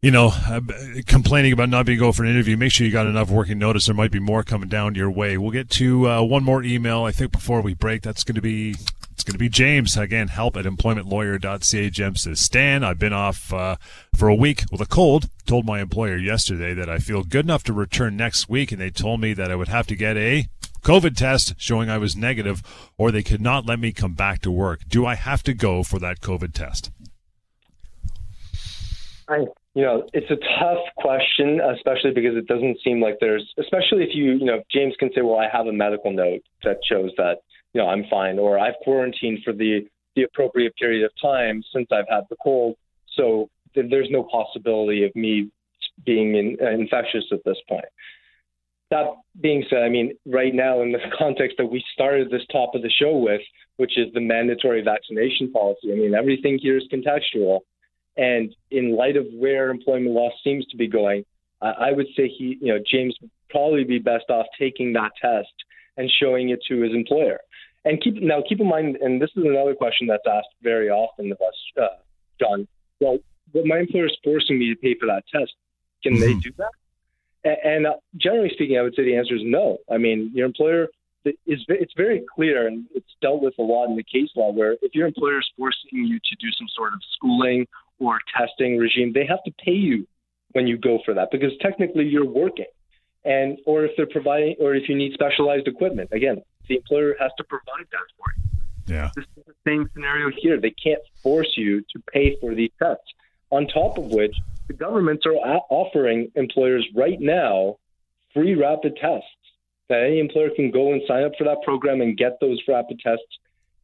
you 0.00 0.10
know, 0.12 0.30
uh, 0.48 0.60
complaining 1.06 1.52
about 1.52 1.68
not 1.68 1.86
being 1.86 1.98
go 1.98 2.12
for 2.12 2.24
an 2.24 2.30
interview, 2.30 2.56
make 2.56 2.70
sure 2.70 2.86
you 2.86 2.92
got 2.92 3.06
enough 3.06 3.30
working 3.30 3.58
notice. 3.58 3.86
There 3.86 3.94
might 3.94 4.12
be 4.12 4.20
more 4.20 4.44
coming 4.44 4.68
down 4.68 4.94
your 4.94 5.10
way. 5.10 5.36
We'll 5.36 5.50
get 5.50 5.70
to 5.70 6.08
uh, 6.08 6.22
one 6.22 6.44
more 6.44 6.62
email, 6.62 7.02
I 7.04 7.10
think, 7.10 7.32
before 7.32 7.60
we 7.60 7.74
break. 7.74 8.02
That's 8.02 8.22
going 8.22 8.36
to 8.36 8.40
be 8.40 8.76
it's 9.18 9.24
going 9.24 9.34
to 9.34 9.38
be 9.38 9.48
James 9.48 9.96
again. 9.96 10.28
Help 10.28 10.56
at 10.56 10.64
employmentlawyer.ca. 10.64 11.90
James 11.90 12.22
says, 12.22 12.40
Stan, 12.40 12.84
I've 12.84 13.00
been 13.00 13.12
off 13.12 13.52
uh, 13.52 13.74
for 14.14 14.28
a 14.28 14.34
week 14.34 14.62
with 14.70 14.80
a 14.80 14.86
cold. 14.86 15.28
Told 15.46 15.66
my 15.66 15.80
employer 15.80 16.16
yesterday 16.16 16.72
that 16.74 16.88
I 16.88 16.98
feel 16.98 17.24
good 17.24 17.44
enough 17.44 17.64
to 17.64 17.72
return 17.72 18.16
next 18.16 18.48
week, 18.48 18.70
and 18.70 18.80
they 18.80 18.90
told 18.90 19.20
me 19.20 19.32
that 19.32 19.50
I 19.50 19.56
would 19.56 19.66
have 19.66 19.88
to 19.88 19.96
get 19.96 20.16
a 20.16 20.46
COVID 20.84 21.16
test 21.16 21.54
showing 21.58 21.90
I 21.90 21.98
was 21.98 22.14
negative, 22.14 22.62
or 22.96 23.10
they 23.10 23.24
could 23.24 23.40
not 23.40 23.66
let 23.66 23.80
me 23.80 23.90
come 23.90 24.14
back 24.14 24.40
to 24.42 24.50
work. 24.52 24.82
Do 24.88 25.04
I 25.04 25.16
have 25.16 25.42
to 25.42 25.54
go 25.54 25.82
for 25.82 25.98
that 25.98 26.20
COVID 26.20 26.52
test? 26.52 26.92
I 29.28 29.46
you 29.74 29.82
know, 29.82 30.06
it's 30.12 30.30
a 30.30 30.36
tough 30.58 30.84
question, 30.96 31.60
especially 31.60 32.10
because 32.10 32.36
it 32.36 32.46
doesn't 32.46 32.78
seem 32.82 33.00
like 33.00 33.18
there's, 33.20 33.46
especially 33.58 34.02
if 34.02 34.14
you, 34.14 34.32
you 34.32 34.44
know, 34.44 34.62
James 34.70 34.94
can 34.98 35.10
say, 35.14 35.20
well, 35.20 35.38
I 35.38 35.48
have 35.52 35.66
a 35.66 35.72
medical 35.72 36.12
note 36.12 36.42
that 36.64 36.78
shows 36.88 37.10
that, 37.16 37.38
you 37.74 37.80
know, 37.80 37.88
I'm 37.88 38.04
fine, 38.10 38.38
or 38.38 38.58
I've 38.58 38.74
quarantined 38.82 39.40
for 39.44 39.52
the, 39.52 39.86
the 40.16 40.22
appropriate 40.22 40.74
period 40.76 41.04
of 41.04 41.12
time 41.20 41.62
since 41.72 41.88
I've 41.92 42.08
had 42.08 42.24
the 42.30 42.36
cold. 42.42 42.76
So 43.14 43.50
th- 43.74 43.90
there's 43.90 44.08
no 44.10 44.22
possibility 44.24 45.04
of 45.04 45.14
me 45.14 45.50
being 46.04 46.34
in, 46.34 46.56
uh, 46.60 46.70
infectious 46.70 47.24
at 47.32 47.44
this 47.44 47.58
point. 47.68 47.84
That 48.90 49.06
being 49.40 49.64
said, 49.68 49.82
I 49.82 49.90
mean, 49.90 50.14
right 50.26 50.54
now, 50.54 50.80
in 50.80 50.92
the 50.92 50.98
context 51.18 51.58
that 51.58 51.66
we 51.66 51.84
started 51.92 52.30
this 52.30 52.46
top 52.50 52.74
of 52.74 52.82
the 52.82 52.90
show 52.90 53.16
with, 53.16 53.42
which 53.76 53.98
is 53.98 54.12
the 54.14 54.20
mandatory 54.20 54.82
vaccination 54.82 55.52
policy, 55.52 55.92
I 55.92 55.96
mean, 55.96 56.14
everything 56.14 56.58
here 56.58 56.78
is 56.78 56.84
contextual. 56.92 57.60
And 58.18 58.54
in 58.70 58.96
light 58.96 59.16
of 59.16 59.26
where 59.32 59.70
employment 59.70 60.14
law 60.14 60.30
seems 60.44 60.66
to 60.66 60.76
be 60.76 60.88
going, 60.88 61.24
I 61.62 61.92
would 61.92 62.06
say 62.16 62.28
he, 62.28 62.58
you 62.60 62.72
know, 62.72 62.78
James 62.84 63.16
would 63.20 63.30
probably 63.50 63.84
be 63.84 63.98
best 63.98 64.26
off 64.28 64.46
taking 64.58 64.92
that 64.92 65.12
test 65.20 65.52
and 65.96 66.10
showing 66.20 66.50
it 66.50 66.60
to 66.68 66.80
his 66.80 66.92
employer. 66.92 67.38
And 67.84 68.00
keep 68.02 68.14
now 68.20 68.42
keep 68.46 68.60
in 68.60 68.68
mind, 68.68 68.96
and 68.96 69.20
this 69.22 69.30
is 69.36 69.44
another 69.44 69.74
question 69.74 70.06
that's 70.06 70.26
asked 70.28 70.48
very 70.62 70.90
often 70.90 71.32
of 71.32 71.38
us, 71.40 71.54
uh, 71.80 71.96
John. 72.40 72.68
Well, 73.00 73.18
but 73.52 73.66
my 73.66 73.78
employer 73.78 74.06
is 74.06 74.16
forcing 74.22 74.58
me 74.58 74.72
to 74.72 74.76
pay 74.76 74.94
for 74.98 75.06
that 75.06 75.24
test. 75.32 75.54
Can 76.02 76.14
mm-hmm. 76.14 76.20
they 76.20 76.34
do 76.34 76.52
that? 76.58 76.70
And, 77.44 77.56
and 77.64 77.86
uh, 77.86 77.94
generally 78.16 78.50
speaking, 78.52 78.78
I 78.78 78.82
would 78.82 78.94
say 78.94 79.04
the 79.04 79.16
answer 79.16 79.34
is 79.34 79.42
no. 79.44 79.78
I 79.90 79.96
mean, 79.96 80.30
your 80.34 80.46
employer 80.46 80.88
is 81.24 81.64
it's 81.68 81.92
very 81.96 82.24
clear 82.34 82.66
and 82.66 82.86
it's 82.94 83.14
dealt 83.20 83.42
with 83.42 83.54
a 83.58 83.62
lot 83.62 83.86
in 83.86 83.96
the 83.96 84.04
case 84.04 84.30
law 84.36 84.52
where 84.52 84.76
if 84.82 84.94
your 84.94 85.06
employer 85.06 85.38
is 85.38 85.50
forcing 85.56 86.06
you 86.06 86.18
to 86.18 86.36
do 86.40 86.48
some 86.56 86.68
sort 86.74 86.92
of 86.92 87.00
schooling 87.14 87.66
or 87.98 88.18
testing 88.36 88.76
regime, 88.76 89.12
they 89.12 89.26
have 89.26 89.42
to 89.44 89.52
pay 89.64 89.72
you 89.72 90.06
when 90.52 90.66
you 90.66 90.78
go 90.78 91.00
for 91.04 91.14
that 91.14 91.30
because 91.30 91.52
technically 91.60 92.06
you're 92.06 92.28
working. 92.28 92.66
And 93.24 93.58
or 93.66 93.84
if 93.84 93.92
they're 93.96 94.06
providing 94.06 94.56
or 94.60 94.74
if 94.74 94.88
you 94.88 94.96
need 94.96 95.12
specialized 95.12 95.66
equipment, 95.66 96.10
again, 96.12 96.42
the 96.68 96.76
employer 96.76 97.16
has 97.20 97.32
to 97.38 97.44
provide 97.44 97.86
that 97.90 98.06
for 98.16 98.26
you. 98.36 98.94
Yeah. 98.94 99.10
This 99.14 99.24
is 99.36 99.44
the 99.46 99.54
same 99.66 99.90
scenario 99.92 100.30
here. 100.36 100.60
They 100.60 100.70
can't 100.70 101.02
force 101.22 101.52
you 101.56 101.80
to 101.80 102.02
pay 102.12 102.36
for 102.40 102.54
these 102.54 102.70
tests. 102.78 103.04
On 103.50 103.66
top 103.66 103.98
of 103.98 104.04
which, 104.06 104.34
the 104.66 104.74
governments 104.74 105.24
are 105.26 105.34
offering 105.34 106.30
employers 106.34 106.86
right 106.94 107.20
now 107.20 107.76
free 108.34 108.54
rapid 108.54 108.96
tests 108.96 109.26
that 109.88 110.02
any 110.02 110.20
employer 110.20 110.50
can 110.54 110.70
go 110.70 110.92
and 110.92 111.02
sign 111.08 111.24
up 111.24 111.32
for 111.38 111.44
that 111.44 111.62
program 111.62 112.00
and 112.00 112.16
get 112.16 112.38
those 112.40 112.60
rapid 112.68 113.00
tests. 113.00 113.38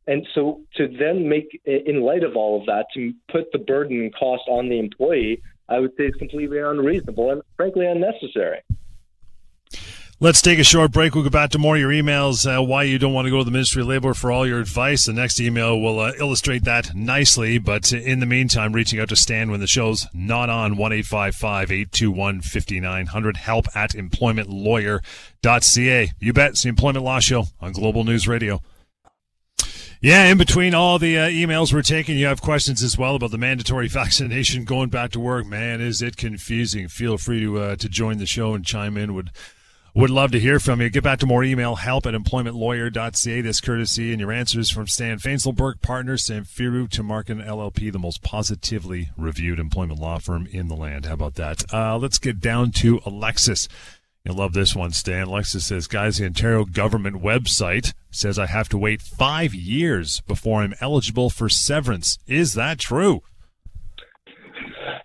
And 0.06 0.26
so 0.34 0.60
to 0.76 0.88
then 0.88 1.28
make, 1.28 1.60
in 1.64 2.02
light 2.02 2.24
of 2.24 2.36
all 2.36 2.60
of 2.60 2.66
that, 2.66 2.86
to 2.94 3.12
put 3.30 3.50
the 3.52 3.58
burden 3.58 4.00
and 4.00 4.14
cost 4.14 4.42
on 4.48 4.68
the 4.68 4.78
employee, 4.78 5.40
I 5.68 5.80
would 5.80 5.92
say 5.96 6.04
is 6.04 6.14
completely 6.16 6.58
unreasonable 6.58 7.30
and 7.30 7.42
frankly 7.56 7.86
unnecessary. 7.86 8.60
Let's 10.20 10.40
take 10.40 10.60
a 10.60 10.64
short 10.64 10.92
break. 10.92 11.14
We'll 11.14 11.24
go 11.24 11.30
back 11.30 11.50
to 11.50 11.58
more 11.58 11.74
of 11.74 11.80
your 11.80 11.90
emails, 11.90 12.46
uh, 12.46 12.62
why 12.62 12.84
you 12.84 13.00
don't 13.00 13.12
want 13.12 13.26
to 13.26 13.30
go 13.30 13.38
to 13.38 13.44
the 13.44 13.50
Ministry 13.50 13.82
of 13.82 13.88
Labor 13.88 14.14
for 14.14 14.30
all 14.30 14.46
your 14.46 14.60
advice. 14.60 15.06
The 15.06 15.12
next 15.12 15.40
email 15.40 15.80
will 15.80 15.98
uh, 15.98 16.12
illustrate 16.18 16.62
that 16.64 16.94
nicely. 16.94 17.58
But 17.58 17.92
in 17.92 18.20
the 18.20 18.26
meantime, 18.26 18.72
reaching 18.72 19.00
out 19.00 19.08
to 19.08 19.16
Stan 19.16 19.50
when 19.50 19.58
the 19.58 19.66
show's 19.66 20.06
not 20.14 20.50
on, 20.50 20.76
1 20.76 20.92
821 20.92 22.42
5900, 22.42 23.36
help 23.36 23.66
at 23.74 23.90
employmentlawyer.ca. 23.90 26.12
You 26.20 26.32
bet. 26.32 26.50
It's 26.50 26.62
the 26.62 26.68
Employment 26.68 27.04
Law 27.04 27.18
Show 27.18 27.46
on 27.60 27.72
Global 27.72 28.04
News 28.04 28.28
Radio. 28.28 28.60
Yeah, 30.04 30.26
in 30.26 30.36
between 30.36 30.74
all 30.74 30.98
the 30.98 31.16
uh, 31.16 31.28
emails 31.30 31.72
we're 31.72 31.80
taking, 31.80 32.18
you 32.18 32.26
have 32.26 32.42
questions 32.42 32.82
as 32.82 32.98
well 32.98 33.16
about 33.16 33.30
the 33.30 33.38
mandatory 33.38 33.88
vaccination 34.02 34.64
going 34.64 34.90
back 34.90 35.12
to 35.12 35.18
work. 35.18 35.46
Man, 35.46 35.80
is 35.80 36.02
it 36.02 36.18
confusing? 36.18 36.88
Feel 36.88 37.16
free 37.16 37.40
to 37.40 37.58
uh, 37.58 37.76
to 37.76 37.88
join 37.88 38.18
the 38.18 38.26
show 38.26 38.52
and 38.52 38.66
chime 38.66 38.98
in. 38.98 39.14
Would 39.14 39.30
would 39.94 40.10
love 40.10 40.30
to 40.32 40.38
hear 40.38 40.60
from 40.60 40.82
you. 40.82 40.90
Get 40.90 41.04
back 41.04 41.20
to 41.20 41.26
more 41.26 41.42
email, 41.42 41.76
help 41.76 42.04
at 42.04 42.12
employmentlawyer.ca. 42.12 43.40
This 43.40 43.62
courtesy 43.62 44.12
and 44.12 44.20
your 44.20 44.30
answers 44.30 44.70
from 44.70 44.88
Stan 44.88 45.16
Fainzilberg, 45.20 45.80
partner, 45.80 46.18
Samfiru 46.18 46.86
Tumarkin 46.86 47.42
LLP, 47.42 47.90
the 47.90 47.98
most 47.98 48.22
positively 48.22 49.08
reviewed 49.16 49.58
employment 49.58 50.00
law 50.00 50.18
firm 50.18 50.46
in 50.50 50.68
the 50.68 50.76
land. 50.76 51.06
How 51.06 51.14
about 51.14 51.36
that? 51.36 51.64
Uh, 51.72 51.96
let's 51.96 52.18
get 52.18 52.40
down 52.40 52.72
to 52.72 53.00
Alexis. 53.06 53.68
You'll 54.22 54.36
love 54.36 54.52
this 54.52 54.76
one, 54.76 54.90
Stan. 54.90 55.28
Alexis 55.28 55.64
says, 55.64 55.86
guys, 55.86 56.18
the 56.18 56.26
Ontario 56.26 56.66
government 56.66 57.22
website 57.22 57.94
says 58.14 58.38
I 58.38 58.46
have 58.46 58.68
to 58.70 58.79
wait 58.79 59.03
five 59.03 59.55
years 59.55 60.20
before 60.22 60.62
I'm 60.62 60.74
eligible 60.81 61.31
for 61.31 61.48
severance. 61.48 62.18
Is 62.27 62.55
that 62.55 62.79
true? 62.79 63.22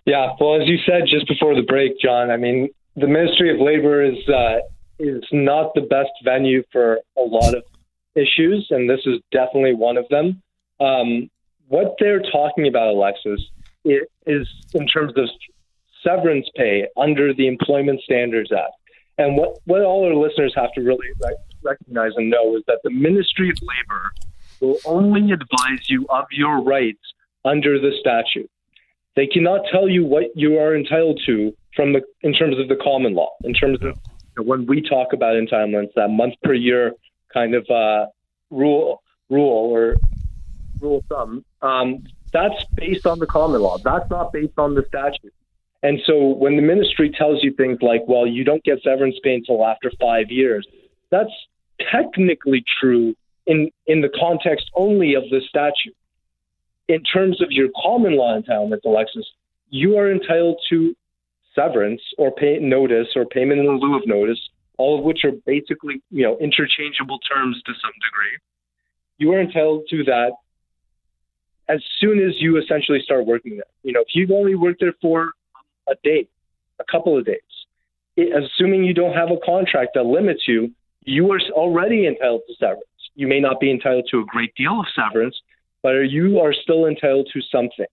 Yeah, 0.06 0.30
well, 0.40 0.60
as 0.60 0.66
you 0.66 0.78
said 0.86 1.02
just 1.08 1.28
before 1.28 1.54
the 1.54 1.62
break, 1.62 1.92
John, 2.00 2.30
I 2.30 2.36
mean, 2.36 2.70
the 2.96 3.06
Ministry 3.06 3.54
of 3.54 3.60
Labor 3.60 4.02
is 4.02 4.28
uh, 4.28 4.58
is 4.98 5.22
not 5.32 5.72
the 5.74 5.82
best 5.82 6.10
venue 6.24 6.62
for 6.72 6.98
a 7.16 7.22
lot 7.22 7.54
of 7.54 7.62
issues, 8.14 8.66
and 8.70 8.88
this 8.88 9.00
is 9.06 9.20
definitely 9.30 9.74
one 9.74 9.96
of 9.96 10.06
them. 10.08 10.42
Um, 10.80 11.30
what 11.68 11.94
they're 11.98 12.22
talking 12.22 12.66
about, 12.66 12.88
Alexis, 12.88 13.40
is 13.84 14.48
in 14.74 14.86
terms 14.88 15.12
of 15.16 15.28
severance 16.02 16.48
pay 16.56 16.86
under 16.96 17.32
the 17.34 17.46
Employment 17.46 18.00
Standards 18.02 18.50
Act. 18.52 18.74
And 19.18 19.36
what, 19.36 19.58
what 19.66 19.82
all 19.82 20.04
our 20.06 20.14
listeners 20.14 20.52
have 20.56 20.72
to 20.72 20.80
really 20.80 21.06
recognize 21.62 22.12
and 22.16 22.30
know 22.30 22.56
is 22.56 22.62
that 22.66 22.80
the 22.84 22.90
Ministry 22.90 23.50
of 23.50 23.56
Labor 23.62 24.12
will 24.60 24.78
only 24.84 25.32
advise 25.32 25.88
you 25.88 26.06
of 26.08 26.26
your 26.30 26.62
rights 26.62 27.00
under 27.44 27.78
the 27.78 27.92
statute. 28.00 28.50
They 29.16 29.26
cannot 29.26 29.62
tell 29.70 29.88
you 29.88 30.04
what 30.04 30.24
you 30.34 30.58
are 30.58 30.76
entitled 30.76 31.20
to 31.26 31.54
from 31.74 31.92
the 31.92 32.02
in 32.22 32.32
terms 32.32 32.58
of 32.58 32.68
the 32.68 32.76
common 32.76 33.14
law, 33.14 33.30
in 33.44 33.54
terms 33.54 33.78
of 33.82 33.98
when 34.46 34.66
we 34.66 34.80
talk 34.82 35.12
about 35.12 35.34
entitlements, 35.34 35.92
that 35.96 36.08
month 36.08 36.34
per 36.42 36.54
year 36.54 36.92
kind 37.32 37.54
of 37.54 37.68
uh, 37.70 38.06
rule 38.50 39.02
rule 39.28 39.72
or 39.72 39.96
rule 40.80 40.98
of 40.98 41.04
thumb, 41.06 41.44
um, 41.62 42.04
that's 42.32 42.64
based 42.74 43.06
on 43.06 43.18
the 43.18 43.26
common 43.26 43.60
law. 43.60 43.78
That's 43.78 44.08
not 44.10 44.32
based 44.32 44.58
on 44.58 44.74
the 44.74 44.84
statute. 44.88 45.34
And 45.82 46.00
so 46.06 46.28
when 46.28 46.56
the 46.56 46.62
ministry 46.62 47.10
tells 47.10 47.42
you 47.42 47.52
things 47.54 47.78
like, 47.80 48.02
well, 48.06 48.26
you 48.26 48.44
don't 48.44 48.62
get 48.64 48.82
severance 48.82 49.16
pay 49.22 49.34
until 49.34 49.64
after 49.64 49.90
five 49.98 50.30
years, 50.30 50.66
that's 51.10 51.30
technically 51.90 52.64
true 52.80 53.14
in, 53.46 53.70
in 53.86 54.00
the 54.00 54.10
context 54.18 54.70
only 54.74 55.14
of 55.14 55.24
the 55.30 55.40
statute. 55.48 55.96
In 56.88 57.02
terms 57.04 57.40
of 57.40 57.50
your 57.50 57.68
common 57.80 58.16
law 58.16 58.38
entitlement, 58.38 58.80
Alexis, 58.84 59.26
you 59.70 59.96
are 59.96 60.10
entitled 60.10 60.60
to 60.70 60.96
severance 61.54 62.02
or 62.18 62.32
pay 62.32 62.58
notice 62.58 63.08
or 63.14 63.24
payment 63.24 63.60
in 63.60 63.66
lieu 63.78 63.96
of 63.96 64.06
notice, 64.06 64.38
all 64.76 64.98
of 64.98 65.04
which 65.04 65.24
are 65.24 65.32
basically, 65.46 66.02
you 66.10 66.22
know, 66.22 66.36
interchangeable 66.38 67.18
terms 67.20 67.62
to 67.66 67.72
some 67.80 67.92
degree. 67.94 68.38
You 69.18 69.32
are 69.32 69.40
entitled 69.40 69.86
to 69.90 70.04
that 70.04 70.32
as 71.68 71.82
soon 72.00 72.18
as 72.18 72.34
you 72.40 72.58
essentially 72.58 73.00
start 73.04 73.26
working 73.26 73.56
there. 73.56 73.64
You 73.82 73.92
know, 73.92 74.00
if 74.00 74.08
you've 74.14 74.30
only 74.30 74.54
worked 74.54 74.80
there 74.80 74.94
for 75.00 75.32
a 75.88 75.94
day, 76.02 76.26
a 76.80 76.84
couple 76.90 77.16
of 77.16 77.24
days, 77.24 77.38
it, 78.16 78.32
assuming 78.32 78.84
you 78.84 78.94
don't 78.94 79.14
have 79.14 79.30
a 79.30 79.36
contract 79.44 79.92
that 79.94 80.04
limits 80.04 80.42
you, 80.48 80.72
you 81.10 81.30
are 81.32 81.40
already 81.52 82.06
entitled 82.06 82.42
to 82.46 82.54
severance. 82.58 82.84
You 83.14 83.26
may 83.26 83.40
not 83.40 83.60
be 83.60 83.70
entitled 83.70 84.08
to 84.12 84.20
a 84.20 84.24
great 84.24 84.54
deal 84.54 84.80
of 84.80 84.86
severance, 84.94 85.36
but 85.82 85.90
you 85.90 86.38
are 86.40 86.52
still 86.52 86.86
entitled 86.86 87.28
to 87.32 87.40
something. 87.52 87.86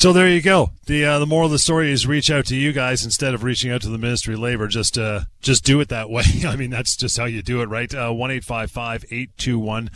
So 0.00 0.12
there 0.12 0.28
you 0.28 0.42
go. 0.42 0.70
The 0.86 1.04
uh, 1.04 1.18
the 1.20 1.26
moral 1.26 1.46
of 1.46 1.52
the 1.52 1.60
story 1.60 1.92
is 1.92 2.08
reach 2.08 2.28
out 2.28 2.46
to 2.46 2.56
you 2.56 2.72
guys 2.72 3.04
instead 3.04 3.34
of 3.34 3.44
reaching 3.44 3.70
out 3.70 3.82
to 3.82 3.88
the 3.88 3.98
Ministry 3.98 4.34
of 4.34 4.40
Labor. 4.40 4.66
Just 4.66 4.98
uh, 4.98 5.20
just 5.40 5.64
do 5.64 5.78
it 5.80 5.90
that 5.90 6.10
way. 6.10 6.24
I 6.46 6.56
mean, 6.56 6.70
that's 6.70 6.96
just 6.96 7.16
how 7.16 7.26
you 7.26 7.40
do 7.40 7.60
it, 7.62 7.66
right? 7.66 7.94
Uh, 7.94 8.10
one 8.10 8.32
eight 8.32 8.42
five 8.42 8.70
five 8.70 9.04
eight 9.10 9.30
two 9.36 9.58
one. 9.58 9.90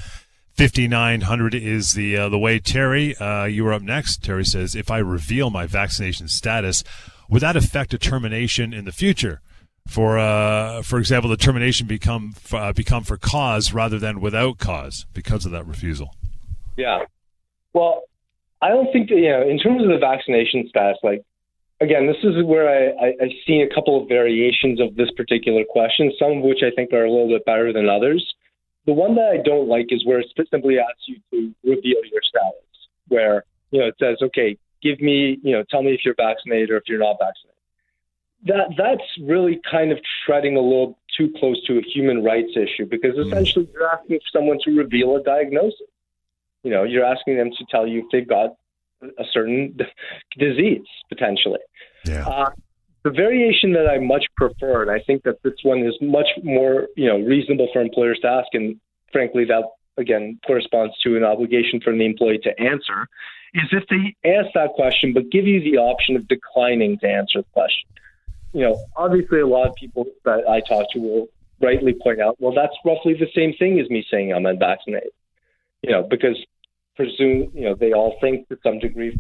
5900 0.57 1.55
is 1.55 1.93
the 1.93 2.17
uh, 2.17 2.29
the 2.31 2.39
way. 2.39 2.59
Terry, 2.59 3.15
uh, 3.17 3.45
you 3.45 3.67
are 3.67 3.75
up 3.75 3.83
next. 3.83 4.25
Terry 4.25 4.45
says, 4.45 4.75
if 4.75 4.91
I 4.91 4.99
reveal 4.99 5.51
my 5.51 5.67
vaccination 5.67 6.29
status, 6.29 6.83
would 7.29 7.43
that 7.43 7.57
affect 7.57 7.93
a 7.93 7.99
termination 7.99 8.73
in 8.73 8.87
the 8.87 8.93
future? 8.93 9.43
For 9.87 10.19
uh, 10.19 10.83
for 10.83 10.99
example, 10.99 11.31
the 11.31 11.37
termination 11.37 11.87
become 11.87 12.35
uh, 12.53 12.73
become 12.73 13.05
for 13.05 13.17
cause 13.17 13.73
rather 13.73 13.99
than 13.99 14.21
without 14.21 14.59
cause 14.59 15.07
because 15.15 15.47
of 15.47 15.53
that 15.53 15.67
refusal. 15.67 16.15
Yeah. 16.77 17.05
Well, 17.73 18.03
I 18.63 18.69
don't 18.69 18.91
think 18.93 19.09
that, 19.11 19.17
you 19.17 19.31
know, 19.31 19.43
in 19.43 19.59
terms 19.59 19.83
of 19.83 19.89
the 19.89 19.99
vaccination 19.99 20.67
status, 20.69 20.99
like, 21.03 21.23
again, 21.81 22.07
this 22.07 22.17
is 22.23 22.43
where 22.45 22.69
I, 22.69 23.07
I, 23.07 23.09
I 23.25 23.29
see 23.47 23.61
a 23.61 23.75
couple 23.75 24.01
of 24.01 24.09
variations 24.09 24.81
of 24.81 24.97
this 24.97 25.11
particular 25.17 25.63
question, 25.69 26.13
some 26.19 26.39
of 26.39 26.43
which 26.43 26.61
I 26.63 26.71
think 26.75 26.93
are 26.93 27.05
a 27.05 27.11
little 27.11 27.29
bit 27.29 27.45
better 27.45 27.73
than 27.73 27.89
others. 27.89 28.25
The 28.87 28.93
one 28.93 29.15
that 29.17 29.29
I 29.29 29.43
don't 29.43 29.69
like 29.69 29.87
is 29.91 30.05
where 30.07 30.21
it 30.21 30.27
simply 30.51 30.79
asks 30.79 31.05
you 31.07 31.17
to 31.33 31.55
reveal 31.65 32.01
your 32.11 32.23
status, 32.23 32.89
where, 33.09 33.45
you 33.71 33.81
know, 33.81 33.87
it 33.87 33.97
says, 33.99 34.19
okay, 34.23 34.57
give 34.83 35.01
me, 35.01 35.39
you 35.43 35.53
know, 35.53 35.65
tell 35.71 35.83
me 35.83 35.93
if 35.93 36.01
you're 36.05 36.15
vaccinated 36.15 36.71
or 36.71 36.79
if 36.79 36.85
you're 36.87 36.99
not 36.99 37.17
vaccinated. 37.19 37.56
That 38.45 38.75
that's 38.77 39.03
really 39.21 39.61
kind 39.69 39.93
of 39.93 39.99
treading 40.25 40.57
a 40.57 40.61
little 40.61 40.99
too 41.17 41.33
close 41.39 41.63
to 41.67 41.79
a 41.79 41.83
human 41.83 42.23
rights 42.23 42.53
issue 42.55 42.87
because 42.89 43.17
mm. 43.17 43.27
essentially 43.27 43.69
you're 43.73 43.89
asking 43.89 44.21
someone 44.33 44.59
to 44.65 44.73
reveal 44.73 45.17
a 45.17 45.23
diagnosis. 45.23 45.81
You 46.63 46.71
know, 46.71 46.85
you're 46.85 47.05
asking 47.05 47.37
them 47.37 47.51
to 47.51 47.65
tell 47.71 47.87
you 47.87 48.01
if 48.01 48.07
they've 48.13 48.29
got 48.29 48.51
a 49.03 49.25
certain 49.33 49.77
disease 50.39 50.87
potentially. 51.09 51.61
Yeah. 52.05 52.27
Uh, 52.27 52.51
the 53.05 53.11
variation 53.11 53.73
that 53.75 53.87
I 53.87 53.99
much 53.99 54.27
prefer, 54.37 54.83
and 54.83 54.91
I 54.91 54.99
think 55.07 55.23
that 55.23 55.41
this 55.45 55.55
one 55.63 55.87
is 55.87 55.95
much 56.01 56.27
more, 56.43 56.89
you 56.97 57.07
know, 57.07 57.19
reasonable 57.19 57.69
for 57.73 57.81
employers 57.81 58.19
to 58.23 58.29
ask, 58.29 58.49
and 58.53 58.81
frankly, 59.13 59.45
that 59.45 59.63
again 59.97 60.39
corresponds 60.47 60.93
to 61.05 61.17
an 61.17 61.25
obligation 61.25 61.81
for 61.81 61.93
the 61.93 62.05
employee 62.05 62.39
to 62.43 62.61
answer, 62.61 63.07
is 63.55 63.65
if 63.71 63.85
they 63.89 64.29
ask 64.29 64.49
that 64.55 64.71
question 64.75 65.13
but 65.13 65.31
give 65.31 65.47
you 65.47 65.61
the 65.61 65.79
option 65.79 66.17
of 66.17 66.27
declining 66.29 66.99
to 66.99 67.07
answer 67.07 67.43
the 67.43 67.49
question. 67.53 67.89
You 68.57 68.63
know, 68.63 68.83
obviously, 68.97 69.41
a 69.41 69.47
lot 69.47 69.69
of 69.69 69.75
people 69.75 70.07
that 70.25 70.49
I 70.49 70.61
talk 70.61 70.91
to 70.93 70.99
will 70.99 71.27
rightly 71.61 71.93
point 71.93 72.23
out, 72.23 72.41
well, 72.41 72.55
that's 72.55 72.73
roughly 72.87 73.13
the 73.13 73.29
same 73.35 73.53
thing 73.59 73.79
as 73.79 73.91
me 73.91 74.03
saying 74.11 74.33
I'm 74.33 74.47
unvaccinated. 74.47 75.11
You 75.83 75.91
know, 75.93 76.03
because 76.03 76.43
presume, 76.97 77.51
you 77.55 77.65
know, 77.67 77.75
they 77.75 77.93
all 77.93 78.17
think 78.19 78.49
to 78.49 78.59
some 78.63 78.79
degree, 78.79 79.15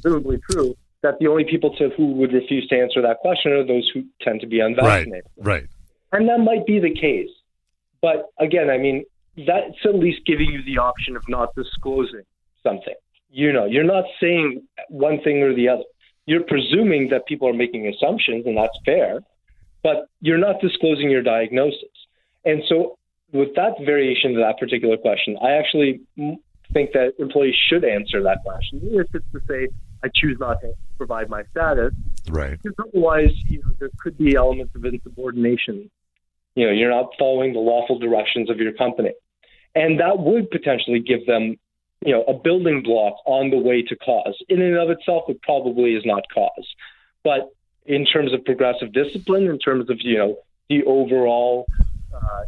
presumably 0.00 0.38
true, 0.48 0.76
that 1.02 1.18
the 1.18 1.26
only 1.26 1.42
people 1.42 1.74
to 1.78 1.88
who 1.96 2.12
would 2.12 2.32
refuse 2.32 2.68
to 2.68 2.78
answer 2.78 3.02
that 3.02 3.18
question 3.18 3.50
are 3.50 3.66
those 3.66 3.90
who 3.92 4.04
tend 4.22 4.40
to 4.42 4.46
be 4.46 4.60
unvaccinated. 4.60 5.24
Right. 5.36 5.62
Right. 5.62 5.66
And 6.12 6.28
that 6.28 6.38
might 6.38 6.64
be 6.64 6.78
the 6.78 6.94
case. 6.94 7.30
But 8.00 8.30
again, 8.38 8.70
I 8.70 8.78
mean, 8.78 9.04
that's 9.36 9.84
at 9.84 9.96
least 9.96 10.20
giving 10.24 10.46
you 10.46 10.62
the 10.62 10.78
option 10.78 11.16
of 11.16 11.24
not 11.28 11.56
disclosing 11.56 12.22
something. 12.62 12.94
You 13.30 13.52
know, 13.52 13.64
you're 13.64 13.82
not 13.82 14.04
saying 14.20 14.62
one 14.90 15.20
thing 15.22 15.42
or 15.42 15.52
the 15.52 15.70
other. 15.70 15.82
You're 16.26 16.42
presuming 16.42 17.08
that 17.10 17.26
people 17.26 17.48
are 17.48 17.54
making 17.54 17.86
assumptions, 17.88 18.46
and 18.46 18.56
that's 18.56 18.76
fair, 18.84 19.20
but 19.82 20.08
you're 20.20 20.38
not 20.38 20.60
disclosing 20.60 21.10
your 21.10 21.22
diagnosis. 21.22 21.88
And 22.44 22.62
so, 22.68 22.98
with 23.32 23.54
that 23.54 23.74
variation 23.84 24.34
to 24.34 24.40
that 24.40 24.58
particular 24.58 24.96
question, 24.96 25.36
I 25.42 25.52
actually 25.52 26.00
think 26.72 26.92
that 26.92 27.14
employees 27.18 27.54
should 27.68 27.84
answer 27.84 28.22
that 28.22 28.42
question, 28.44 28.80
if 28.82 29.14
it's 29.14 29.24
to 29.32 29.40
say, 29.48 29.68
I 30.02 30.08
choose 30.14 30.38
not 30.38 30.60
to 30.60 30.74
provide 30.96 31.28
my 31.30 31.44
status. 31.50 31.92
Right. 32.28 32.60
Because 32.62 32.74
otherwise, 32.88 33.32
you 33.48 33.60
know, 33.60 33.70
there 33.78 33.90
could 33.98 34.18
be 34.18 34.34
elements 34.34 34.74
of 34.74 34.84
insubordination. 34.84 35.90
You 36.54 36.66
know, 36.66 36.72
you're 36.72 36.90
not 36.90 37.10
following 37.18 37.52
the 37.52 37.60
lawful 37.60 37.98
directions 37.98 38.50
of 38.50 38.58
your 38.58 38.72
company. 38.72 39.12
And 39.74 40.00
that 40.00 40.18
would 40.18 40.50
potentially 40.50 41.00
give 41.00 41.26
them, 41.26 41.56
you 42.04 42.12
know, 42.12 42.22
a 42.24 42.34
building 42.34 42.82
block 42.82 43.16
on 43.24 43.50
the 43.50 43.58
way 43.58 43.82
to 43.82 43.96
cause. 43.96 44.36
In 44.48 44.60
and 44.62 44.76
of 44.76 44.90
itself, 44.90 45.24
it 45.28 45.40
probably 45.42 45.94
is 45.94 46.04
not 46.04 46.24
cause. 46.32 46.66
But 47.24 47.50
in 47.86 48.04
terms 48.04 48.32
of 48.32 48.44
progressive 48.44 48.92
discipline, 48.92 49.46
in 49.46 49.58
terms 49.58 49.88
of, 49.90 49.98
you 50.00 50.18
know, 50.18 50.36
the 50.68 50.84
overall 50.84 51.66
uh, 52.14 52.42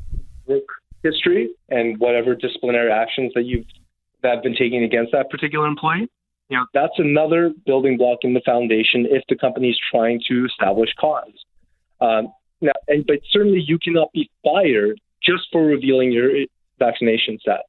work 0.47 0.65
history 1.03 1.51
and 1.69 1.99
whatever 1.99 2.35
disciplinary 2.35 2.91
actions 2.91 3.33
that 3.35 3.45
you've 3.45 3.67
that 4.23 4.35
have 4.35 4.43
been 4.43 4.57
taken 4.57 4.83
against 4.83 5.13
that 5.13 5.31
particular 5.31 5.65
employee, 5.67 6.11
you 6.49 6.57
know, 6.57 6.67
that's 6.75 6.99
another 6.99 7.53
building 7.67 7.97
block 7.97 8.19
in 8.23 8.35
the 8.35 8.41
foundation 8.45 9.07
if 9.09 9.23
the 9.29 9.37
company 9.37 9.69
is 9.71 9.79
trying 9.93 10.21
to 10.29 10.47
establish 10.47 10.91
cause. 10.99 11.45
Um, 12.01 12.33
now, 12.61 12.73
and, 12.89 13.07
but 13.07 13.19
certainly 13.31 13.63
you 13.65 13.79
cannot 13.79 14.13
be 14.13 14.29
fired 14.43 15.01
just 15.23 15.45
for 15.53 15.65
revealing 15.65 16.11
your 16.11 16.31
vaccination 16.81 17.39
status. 17.39 17.65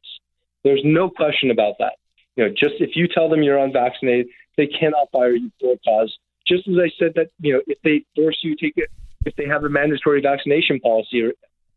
There's 0.63 0.81
no 0.83 1.09
question 1.09 1.51
about 1.51 1.75
that. 1.79 1.93
You 2.35 2.45
know, 2.45 2.49
just 2.49 2.75
if 2.79 2.95
you 2.95 3.07
tell 3.07 3.29
them 3.29 3.43
you're 3.43 3.57
unvaccinated, 3.57 4.27
they 4.57 4.67
cannot 4.67 5.11
fire 5.11 5.33
you 5.33 5.51
for 5.59 5.75
cause. 5.85 6.17
Just 6.47 6.67
as 6.67 6.75
I 6.77 6.89
said 6.97 7.13
that, 7.15 7.29
you 7.39 7.53
know, 7.53 7.61
if 7.67 7.77
they 7.83 8.05
force 8.15 8.37
you 8.41 8.55
to 8.55 8.65
take 8.65 8.73
it, 8.77 8.89
if 9.25 9.35
they 9.35 9.45
have 9.45 9.63
a 9.63 9.69
mandatory 9.69 10.21
vaccination 10.21 10.79
policy 10.79 11.31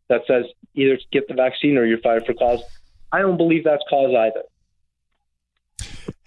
that 0.09 0.23
says 0.27 0.45
either 0.75 0.99
get 1.11 1.29
the 1.29 1.35
vaccine 1.35 1.77
or 1.77 1.85
you're 1.85 1.99
fired 1.99 2.25
for 2.27 2.35
cause, 2.35 2.61
I 3.11 3.21
don't 3.21 3.37
believe 3.37 3.65
that's 3.65 3.83
cause 3.89 4.15
either. 4.17 4.43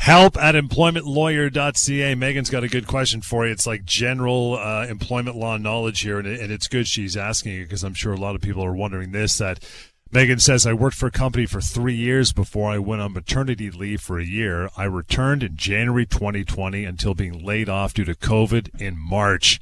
Help 0.05 0.37
at 0.37 0.53
employmentlawyer.ca. 0.53 2.13
Megan's 2.13 2.51
got 2.51 2.63
a 2.63 2.67
good 2.67 2.85
question 2.85 3.21
for 3.21 3.45
you. 3.45 3.51
It's 3.51 3.65
like 3.65 3.85
general 3.85 4.55
uh, 4.55 4.85
employment 4.87 5.35
law 5.35 5.57
knowledge 5.57 6.01
here, 6.01 6.19
and, 6.19 6.27
and 6.27 6.51
it's 6.51 6.67
good 6.67 6.87
she's 6.87 7.17
asking 7.17 7.53
it 7.53 7.63
because 7.63 7.83
I'm 7.83 7.95
sure 7.95 8.13
a 8.13 8.17
lot 8.17 8.35
of 8.35 8.41
people 8.41 8.63
are 8.63 8.75
wondering 8.75 9.13
this. 9.13 9.39
That 9.39 9.67
Megan 10.15 10.39
says, 10.39 10.65
I 10.65 10.71
worked 10.71 10.95
for 10.95 11.08
a 11.08 11.12
company 11.12 11.45
for 11.45 11.60
three 11.60 11.93
years 11.93 12.32
before 12.32 12.71
I 12.71 12.78
went 12.78 13.01
on 13.01 13.12
maternity 13.12 13.69
leave 13.69 13.99
for 13.99 14.17
a 14.17 14.23
year. 14.23 14.69
I 14.78 14.86
returned 14.86 15.43
in 15.43 15.58
January 15.58 16.06
2020 16.06 16.86
until 16.86 17.13
being 17.13 17.43
laid 17.43 17.67
off 17.67 17.93
due 17.93 18.06
to 18.06 18.15
COVID 18.15 18.80
in 18.80 18.97
March. 18.97 19.60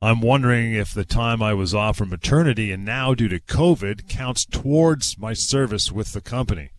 I'm 0.00 0.22
wondering 0.22 0.72
if 0.72 0.94
the 0.94 1.04
time 1.04 1.42
I 1.42 1.52
was 1.52 1.74
off 1.74 1.98
for 1.98 2.06
maternity 2.06 2.72
and 2.72 2.82
now 2.82 3.12
due 3.12 3.28
to 3.28 3.38
COVID 3.38 4.08
counts 4.08 4.46
towards 4.46 5.18
my 5.18 5.34
service 5.34 5.92
with 5.92 6.14
the 6.14 6.22
company. 6.22 6.70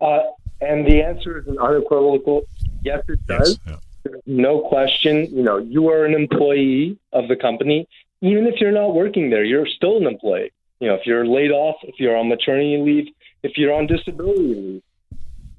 Uh, 0.00 0.20
and 0.60 0.86
the 0.86 1.02
answer 1.02 1.40
is 1.40 1.48
an 1.48 1.58
unequivocal 1.58 2.42
yes, 2.84 3.02
it 3.08 3.26
does. 3.26 3.58
Yes, 3.66 3.78
yeah. 4.06 4.12
No 4.26 4.60
question. 4.60 5.26
You 5.26 5.42
know, 5.42 5.58
you 5.58 5.88
are 5.88 6.04
an 6.04 6.14
employee 6.14 7.00
of 7.12 7.26
the 7.26 7.34
company. 7.34 7.88
Even 8.20 8.46
if 8.46 8.60
you're 8.60 8.70
not 8.70 8.94
working 8.94 9.30
there, 9.30 9.42
you're 9.42 9.66
still 9.66 9.96
an 9.96 10.06
employee. 10.06 10.52
You 10.80 10.88
know, 10.88 10.94
if 10.94 11.06
you're 11.06 11.26
laid 11.26 11.50
off, 11.50 11.76
if 11.82 11.96
you're 11.98 12.16
on 12.16 12.28
maternity 12.28 12.78
leave, 12.78 13.12
if 13.42 13.56
you're 13.56 13.72
on 13.72 13.86
disability 13.86 14.54
leave, 14.54 14.82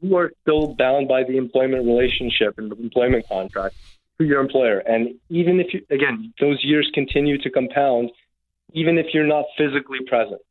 you 0.01 0.17
are 0.17 0.31
still 0.41 0.73
bound 0.75 1.07
by 1.07 1.23
the 1.23 1.37
employment 1.37 1.85
relationship 1.85 2.57
and 2.57 2.71
the 2.71 2.75
employment 2.75 3.27
contract 3.27 3.75
to 4.17 4.25
your 4.25 4.41
employer. 4.41 4.79
And 4.79 5.15
even 5.29 5.59
if 5.59 5.73
you, 5.73 5.85
again, 5.89 6.33
those 6.39 6.63
years 6.63 6.89
continue 6.93 7.37
to 7.37 7.49
compound, 7.49 8.11
even 8.73 8.97
if 8.97 9.07
you're 9.13 9.27
not 9.27 9.45
physically 9.57 9.99
present. 10.07 10.41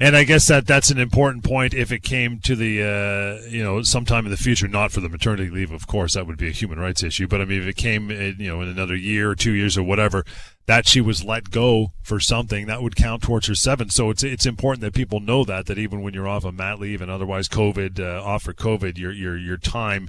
And 0.00 0.16
I 0.16 0.22
guess 0.22 0.46
that 0.46 0.66
that's 0.66 0.90
an 0.90 0.98
important 0.98 1.42
point. 1.42 1.74
If 1.74 1.90
it 1.90 2.04
came 2.04 2.38
to 2.40 2.54
the, 2.54 2.82
uh, 2.82 3.48
you 3.48 3.64
know, 3.64 3.82
sometime 3.82 4.26
in 4.26 4.30
the 4.30 4.36
future, 4.36 4.68
not 4.68 4.92
for 4.92 5.00
the 5.00 5.08
maternity 5.08 5.50
leave, 5.50 5.72
of 5.72 5.88
course, 5.88 6.14
that 6.14 6.24
would 6.24 6.38
be 6.38 6.48
a 6.48 6.52
human 6.52 6.78
rights 6.78 7.02
issue. 7.02 7.26
But 7.26 7.40
I 7.40 7.44
mean, 7.44 7.62
if 7.62 7.66
it 7.66 7.76
came, 7.76 8.10
in, 8.12 8.36
you 8.38 8.46
know, 8.46 8.60
in 8.60 8.68
another 8.68 8.94
year 8.94 9.30
or 9.30 9.34
two 9.34 9.52
years 9.52 9.76
or 9.76 9.82
whatever, 9.82 10.24
that 10.66 10.86
she 10.86 11.00
was 11.00 11.24
let 11.24 11.50
go 11.50 11.88
for 12.02 12.20
something, 12.20 12.66
that 12.66 12.80
would 12.80 12.94
count 12.94 13.22
towards 13.22 13.48
her 13.48 13.56
seven. 13.56 13.90
So 13.90 14.10
it's 14.10 14.22
it's 14.22 14.46
important 14.46 14.82
that 14.82 14.94
people 14.94 15.18
know 15.18 15.42
that 15.44 15.66
that 15.66 15.78
even 15.78 16.02
when 16.02 16.14
you're 16.14 16.28
off 16.28 16.44
of 16.44 16.54
mat 16.54 16.78
leave 16.78 17.02
and 17.02 17.10
otherwise 17.10 17.48
COVID 17.48 17.98
uh, 17.98 18.22
off 18.22 18.44
for 18.44 18.52
COVID, 18.52 18.98
your 18.98 19.10
your 19.10 19.36
your 19.36 19.56
time 19.56 20.08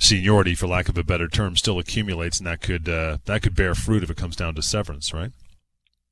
seniority, 0.00 0.54
for 0.54 0.68
lack 0.68 0.88
of 0.88 0.96
a 0.96 1.02
better 1.02 1.28
term, 1.28 1.56
still 1.56 1.78
accumulates, 1.78 2.38
and 2.38 2.46
that 2.46 2.62
could 2.62 2.88
uh, 2.88 3.18
that 3.26 3.42
could 3.42 3.54
bear 3.54 3.74
fruit 3.74 4.02
if 4.02 4.10
it 4.10 4.16
comes 4.16 4.36
down 4.36 4.54
to 4.54 4.62
severance, 4.62 5.12
right? 5.12 5.32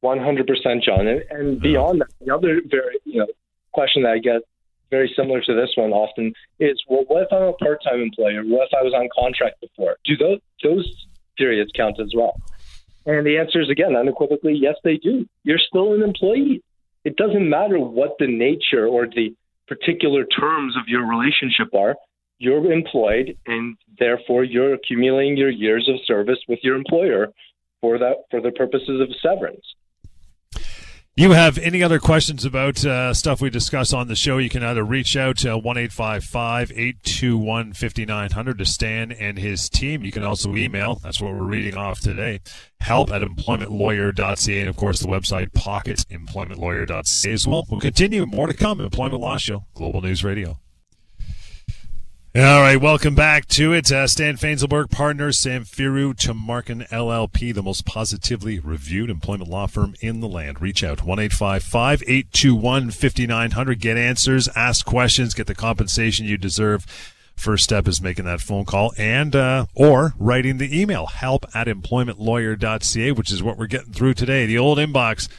100%, 0.04 0.82
John. 0.82 1.06
And, 1.06 1.22
and 1.30 1.60
beyond 1.60 2.00
that, 2.00 2.08
the 2.24 2.34
other 2.34 2.60
very 2.66 2.98
you 3.04 3.20
know 3.20 3.26
question 3.72 4.02
that 4.02 4.12
I 4.12 4.18
get 4.18 4.42
very 4.90 5.12
similar 5.16 5.40
to 5.42 5.54
this 5.54 5.70
one 5.74 5.92
often 5.92 6.32
is, 6.60 6.80
well, 6.88 7.04
what 7.08 7.22
if 7.24 7.28
I'm 7.32 7.42
a 7.42 7.52
part-time 7.54 8.00
employee, 8.00 8.36
or 8.36 8.44
what 8.44 8.68
if 8.68 8.74
I 8.78 8.82
was 8.82 8.94
on 8.94 9.08
contract 9.18 9.60
before? 9.60 9.96
Do 10.04 10.16
those 10.16 10.38
those 10.62 11.06
periods 11.36 11.70
count 11.74 12.00
as 12.00 12.12
well? 12.14 12.40
And 13.04 13.26
the 13.26 13.38
answer 13.38 13.60
is 13.60 13.70
again 13.70 13.96
unequivocally 13.96 14.54
yes, 14.54 14.76
they 14.84 14.96
do. 14.96 15.26
You're 15.44 15.58
still 15.58 15.94
an 15.94 16.02
employee. 16.02 16.62
It 17.04 17.16
doesn't 17.16 17.48
matter 17.48 17.78
what 17.78 18.16
the 18.18 18.26
nature 18.26 18.86
or 18.86 19.06
the 19.06 19.34
particular 19.68 20.24
terms 20.24 20.76
of 20.76 20.88
your 20.88 21.06
relationship 21.06 21.74
are. 21.74 21.96
You're 22.38 22.70
employed, 22.70 23.36
and 23.46 23.76
therefore 23.98 24.44
you're 24.44 24.74
accumulating 24.74 25.36
your 25.36 25.50
years 25.50 25.88
of 25.88 25.96
service 26.04 26.38
with 26.48 26.58
your 26.62 26.76
employer 26.76 27.32
for 27.80 27.98
that 27.98 28.24
for 28.30 28.40
the 28.40 28.50
purposes 28.50 29.00
of 29.00 29.08
severance. 29.22 29.64
You 31.18 31.30
have 31.30 31.56
any 31.56 31.82
other 31.82 31.98
questions 31.98 32.44
about 32.44 32.84
uh, 32.84 33.14
stuff 33.14 33.40
we 33.40 33.48
discuss 33.48 33.94
on 33.94 34.06
the 34.06 34.14
show? 34.14 34.36
You 34.36 34.50
can 34.50 34.62
either 34.62 34.84
reach 34.84 35.16
out 35.16 35.38
to 35.38 35.56
one 35.56 35.78
fifty 37.72 38.04
nine 38.04 38.32
hundred 38.32 38.58
to 38.58 38.66
Stan 38.66 39.12
and 39.12 39.38
his 39.38 39.70
team. 39.70 40.04
You 40.04 40.12
can 40.12 40.24
also 40.24 40.54
email. 40.54 40.96
That's 40.96 41.18
what 41.18 41.32
we're 41.32 41.42
reading 41.42 41.74
off 41.74 42.00
today. 42.00 42.40
Help 42.80 43.10
at 43.10 43.22
employmentlawyer.ca 43.22 44.60
and 44.60 44.68
of 44.68 44.76
course 44.76 45.00
the 45.00 45.08
website 45.08 45.54
pocketemploymentlawyer.ca 45.54 47.32
as 47.32 47.46
well. 47.46 47.64
We'll 47.70 47.80
continue. 47.80 48.26
More 48.26 48.46
to 48.46 48.52
come. 48.52 48.82
Employment 48.82 49.22
Law 49.22 49.38
Show, 49.38 49.64
Global 49.72 50.02
News 50.02 50.22
Radio. 50.22 50.58
All 52.36 52.60
right, 52.60 52.76
welcome 52.76 53.14
back 53.14 53.46
to 53.46 53.72
it. 53.72 53.90
Uh, 53.90 54.06
Stan 54.06 54.36
Fainzilberg, 54.36 54.90
partners, 54.90 55.38
Samfiru 55.38 56.12
Tumarkin 56.12 56.86
LLP, 56.90 57.54
the 57.54 57.62
most 57.62 57.86
positively 57.86 58.58
reviewed 58.58 59.08
employment 59.08 59.48
law 59.48 59.66
firm 59.66 59.94
in 60.02 60.20
the 60.20 60.28
land. 60.28 60.60
Reach 60.60 60.84
out, 60.84 61.02
1 61.02 61.18
821 61.18 62.90
5900. 62.90 63.80
Get 63.80 63.96
answers, 63.96 64.50
ask 64.54 64.84
questions, 64.84 65.32
get 65.32 65.46
the 65.46 65.54
compensation 65.54 66.26
you 66.26 66.36
deserve. 66.36 66.84
First 67.36 67.64
step 67.64 67.88
is 67.88 68.02
making 68.02 68.26
that 68.26 68.42
phone 68.42 68.66
call 68.66 68.92
and 68.98 69.34
uh, 69.34 69.64
or 69.74 70.12
writing 70.18 70.58
the 70.58 70.78
email 70.78 71.06
help 71.06 71.46
at 71.54 71.68
employmentlawyer.ca, 71.68 73.12
which 73.12 73.32
is 73.32 73.42
what 73.42 73.56
we're 73.56 73.66
getting 73.66 73.94
through 73.94 74.12
today. 74.12 74.44
The 74.44 74.58
old 74.58 74.76
inbox. 74.76 75.30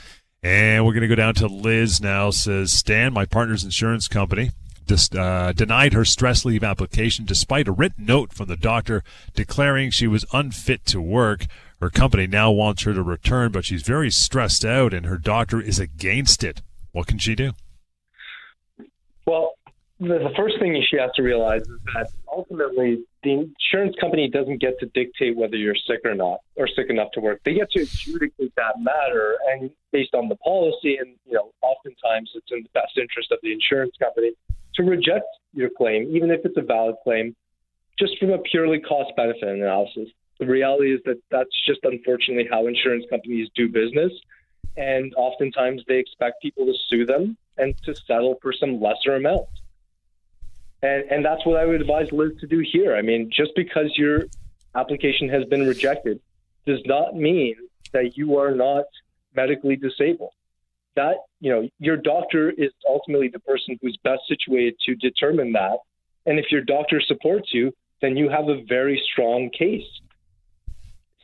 And 0.41 0.83
we're 0.83 0.93
going 0.93 1.01
to 1.01 1.07
go 1.07 1.13
down 1.13 1.35
to 1.35 1.47
Liz 1.47 2.01
now. 2.01 2.31
Says 2.31 2.73
Stan, 2.73 3.13
my 3.13 3.25
partner's 3.25 3.63
insurance 3.63 4.07
company 4.07 4.49
dis, 4.87 5.09
uh, 5.13 5.53
denied 5.55 5.93
her 5.93 6.05
stress 6.05 6.45
leave 6.45 6.63
application 6.63 7.25
despite 7.25 7.67
a 7.67 7.71
written 7.71 8.05
note 8.05 8.33
from 8.33 8.47
the 8.47 8.57
doctor 8.57 9.03
declaring 9.35 9.91
she 9.91 10.07
was 10.07 10.25
unfit 10.33 10.85
to 10.85 11.01
work. 11.01 11.45
Her 11.79 11.89
company 11.89 12.25
now 12.25 12.49
wants 12.51 12.83
her 12.83 12.93
to 12.93 13.03
return, 13.03 13.51
but 13.51 13.65
she's 13.65 13.83
very 13.83 14.09
stressed 14.09 14.65
out 14.65 14.93
and 14.93 15.05
her 15.05 15.17
doctor 15.17 15.61
is 15.61 15.79
against 15.79 16.43
it. 16.43 16.61
What 16.91 17.07
can 17.07 17.19
she 17.19 17.35
do? 17.35 17.51
Well, 19.25 19.53
the 19.99 20.31
first 20.35 20.59
thing 20.59 20.81
she 20.89 20.97
has 20.97 21.11
to 21.15 21.23
realize 21.23 21.61
is 21.61 21.79
that 21.93 22.09
ultimately 22.31 23.03
the 23.23 23.31
insurance 23.31 23.95
company 23.99 24.29
doesn't 24.29 24.61
get 24.61 24.79
to 24.79 24.85
dictate 24.87 25.35
whether 25.35 25.55
you're 25.55 25.75
sick 25.75 26.01
or 26.05 26.13
not 26.13 26.39
or 26.55 26.67
sick 26.67 26.89
enough 26.89 27.11
to 27.13 27.19
work. 27.19 27.41
They 27.43 27.55
get 27.55 27.71
to 27.71 27.81
adjudicate 27.81 28.53
that 28.55 28.79
matter 28.79 29.37
and 29.49 29.71
based 29.91 30.13
on 30.13 30.29
the 30.29 30.35
policy 30.37 30.97
and 30.97 31.15
you 31.25 31.33
know 31.33 31.51
oftentimes 31.61 32.31
it's 32.35 32.51
in 32.51 32.61
the 32.61 32.69
best 32.73 32.97
interest 32.97 33.31
of 33.31 33.39
the 33.41 33.51
insurance 33.51 33.95
company 33.99 34.31
to 34.77 34.83
reject 34.83 35.25
your 35.53 35.69
claim, 35.69 36.15
even 36.15 36.31
if 36.31 36.41
it's 36.45 36.57
a 36.57 36.61
valid 36.61 36.95
claim, 37.03 37.35
just 37.99 38.17
from 38.19 38.31
a 38.31 38.37
purely 38.37 38.79
cost 38.79 39.11
benefit 39.15 39.43
analysis. 39.43 40.09
The 40.39 40.45
reality 40.45 40.93
is 40.93 41.01
that 41.05 41.17
that's 41.31 41.49
just 41.65 41.79
unfortunately 41.83 42.47
how 42.49 42.67
insurance 42.67 43.05
companies 43.09 43.49
do 43.55 43.67
business. 43.67 44.13
And 44.77 45.13
oftentimes 45.15 45.83
they 45.87 45.97
expect 45.97 46.41
people 46.41 46.67
to 46.67 46.73
sue 46.87 47.05
them 47.05 47.35
and 47.57 47.75
to 47.83 47.95
settle 47.95 48.37
for 48.41 48.53
some 48.53 48.79
lesser 48.79 49.15
amount. 49.15 49.47
And, 50.83 51.03
and 51.09 51.25
that's 51.25 51.43
what 51.43 51.59
I 51.59 51.65
would 51.65 51.81
advise 51.81 52.11
Liz 52.11 52.33
to 52.41 52.47
do 52.47 52.59
here. 52.59 52.95
I 52.95 53.01
mean, 53.01 53.31
just 53.35 53.51
because 53.55 53.97
your 53.97 54.25
application 54.75 55.27
has 55.29 55.43
been 55.45 55.65
rejected 55.65 56.19
does 56.67 56.81
not 56.85 57.15
mean 57.15 57.55
that 57.93 58.15
you 58.15 58.37
are 58.37 58.51
not 58.51 58.85
medically 59.35 59.75
disabled 59.75 60.33
that 60.97 61.15
you 61.39 61.49
know 61.51 61.67
your 61.79 61.97
doctor 61.97 62.49
is 62.49 62.71
ultimately 62.87 63.29
the 63.29 63.39
person 63.39 63.79
who's 63.81 63.97
best 64.03 64.21
situated 64.27 64.75
to 64.85 64.95
determine 64.95 65.53
that 65.53 65.77
and 66.25 66.37
if 66.37 66.51
your 66.51 66.61
doctor 66.61 66.99
supports 67.01 67.49
you 67.53 67.71
then 68.01 68.17
you 68.17 68.29
have 68.29 68.49
a 68.49 68.61
very 68.67 69.01
strong 69.11 69.49
case 69.57 69.87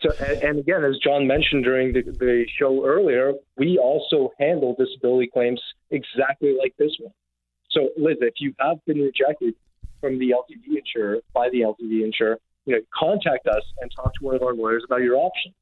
So, 0.03 0.11
and, 0.19 0.43
and 0.43 0.59
again, 0.59 0.83
as 0.83 0.97
John 0.97 1.27
mentioned 1.27 1.63
during 1.63 1.93
the, 1.93 2.01
the 2.01 2.45
show 2.59 2.85
earlier, 2.85 3.33
we 3.57 3.77
also 3.77 4.31
handle 4.37 4.75
disability 4.77 5.29
claims 5.31 5.61
exactly 5.91 6.55
like 6.59 6.73
this 6.77 6.91
one. 6.99 7.13
So, 7.71 7.89
Liz, 7.97 8.17
if 8.21 8.35
you 8.39 8.53
have 8.59 8.77
been 8.85 8.99
rejected 8.99 9.55
from 10.01 10.19
the 10.19 10.31
LTD 10.31 10.77
insurer 10.77 11.19
by 11.33 11.49
the 11.49 11.61
LTD 11.61 12.03
insurer, 12.03 12.37
you 12.65 12.75
know, 12.75 12.81
contact 12.93 13.47
us 13.47 13.63
and 13.79 13.89
talk 13.95 14.11
to 14.19 14.25
one 14.25 14.35
of 14.35 14.43
our 14.43 14.53
lawyers 14.53 14.83
about 14.85 15.01
your 15.01 15.15
options. 15.15 15.55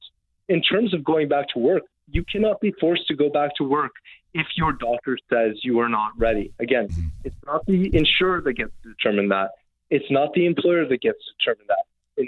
In 0.49 0.62
terms 0.62 0.93
of 0.93 1.03
going 1.03 1.28
back 1.30 1.47
to 1.49 1.59
work, 1.59 1.84
you 2.12 2.24
cannot 2.24 2.59
be 2.62 2.74
forced 2.80 3.07
to 3.07 3.16
go 3.16 3.30
back 3.30 3.55
to 3.55 3.64
work 3.64 3.91
if 4.34 4.47
your 4.55 4.74
doctor 4.74 5.18
says 5.32 5.57
you 5.64 5.80
are 5.80 5.89
not 5.89 6.12
ready. 6.18 6.53
Again, 6.59 6.88
mm-hmm. 6.88 7.07
it's 7.24 7.36
not 7.45 7.66
the 7.66 7.89
insurer 7.95 8.41
that 8.41 8.53
gets 8.53 8.72
to 8.84 8.89
determine 8.89 9.30
that. 9.30 9.51
It's 9.89 10.09
not 10.09 10.34
the 10.34 10.45
employer 10.45 10.86
that 10.88 11.01
gets 11.01 11.20
to 11.20 11.32
determine 11.39 11.68
that. 11.68 11.86
In 12.18 12.28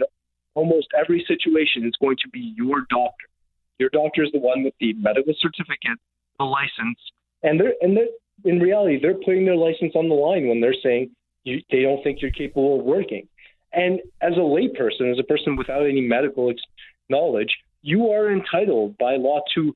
almost 0.53 0.88
every 0.97 1.23
situation, 1.27 1.86
it's 1.86 1.97
going 1.97 2.17
to 2.23 2.29
be 2.29 2.53
your 2.57 2.81
doctor. 2.89 3.27
Your 3.79 3.89
doctor 3.89 4.23
is 4.23 4.31
the 4.31 4.39
one 4.39 4.63
with 4.63 4.73
the 4.79 4.93
medical 4.93 5.34
certificate, 5.39 5.97
the 6.39 6.45
license, 6.45 6.99
and 7.41 7.59
they're 7.59 7.73
and 7.81 7.97
they're, 7.97 8.07
in 8.45 8.59
reality 8.59 8.99
they're 9.01 9.15
putting 9.15 9.45
their 9.45 9.55
license 9.55 9.93
on 9.95 10.09
the 10.09 10.15
line 10.15 10.47
when 10.47 10.61
they're 10.61 10.75
saying 10.84 11.09
you, 11.43 11.61
they 11.71 11.81
don't 11.81 12.03
think 12.03 12.21
you're 12.21 12.31
capable 12.31 12.79
of 12.79 12.86
working. 12.86 13.27
And 13.73 13.99
as 14.21 14.34
a 14.34 14.39
layperson, 14.39 15.11
as 15.11 15.19
a 15.19 15.23
person 15.23 15.55
without 15.55 15.86
any 15.86 16.01
medical 16.01 16.49
ex- 16.49 16.61
knowledge, 17.09 17.57
you 17.84 18.09
are 18.09 18.31
entitled 18.31 18.97
by 18.97 19.17
law 19.17 19.41
to 19.53 19.75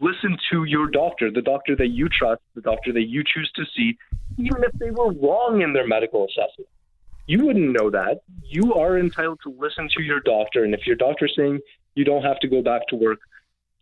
listen 0.00 0.36
to 0.50 0.64
your 0.64 0.88
doctor, 0.88 1.30
the 1.30 1.42
doctor 1.42 1.74
that 1.76 1.88
you 1.88 2.08
trust, 2.08 2.42
the 2.54 2.60
doctor 2.60 2.92
that 2.92 3.06
you 3.08 3.24
choose 3.24 3.50
to 3.56 3.64
see, 3.74 3.96
even 4.36 4.62
if 4.62 4.72
they 4.78 4.90
were 4.90 5.12
wrong 5.12 5.62
in 5.62 5.72
their 5.72 5.86
medical 5.86 6.26
assessment. 6.26 6.68
You 7.26 7.44
wouldn't 7.44 7.72
know 7.72 7.90
that. 7.90 8.22
You 8.44 8.74
are 8.74 8.98
entitled 8.98 9.40
to 9.44 9.54
listen 9.58 9.88
to 9.96 10.02
your 10.02 10.20
doctor. 10.20 10.64
And 10.64 10.74
if 10.74 10.86
your 10.86 10.96
doctor's 10.96 11.34
saying 11.36 11.60
you 11.94 12.04
don't 12.04 12.22
have 12.22 12.40
to 12.40 12.48
go 12.48 12.62
back 12.62 12.88
to 12.88 12.96
work, 12.96 13.18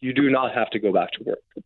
you 0.01 0.13
do 0.13 0.31
not 0.31 0.53
have 0.55 0.71
to 0.71 0.79
go 0.79 0.93
back 0.93 1.13
to 1.13 1.25
work. 1.25 1.65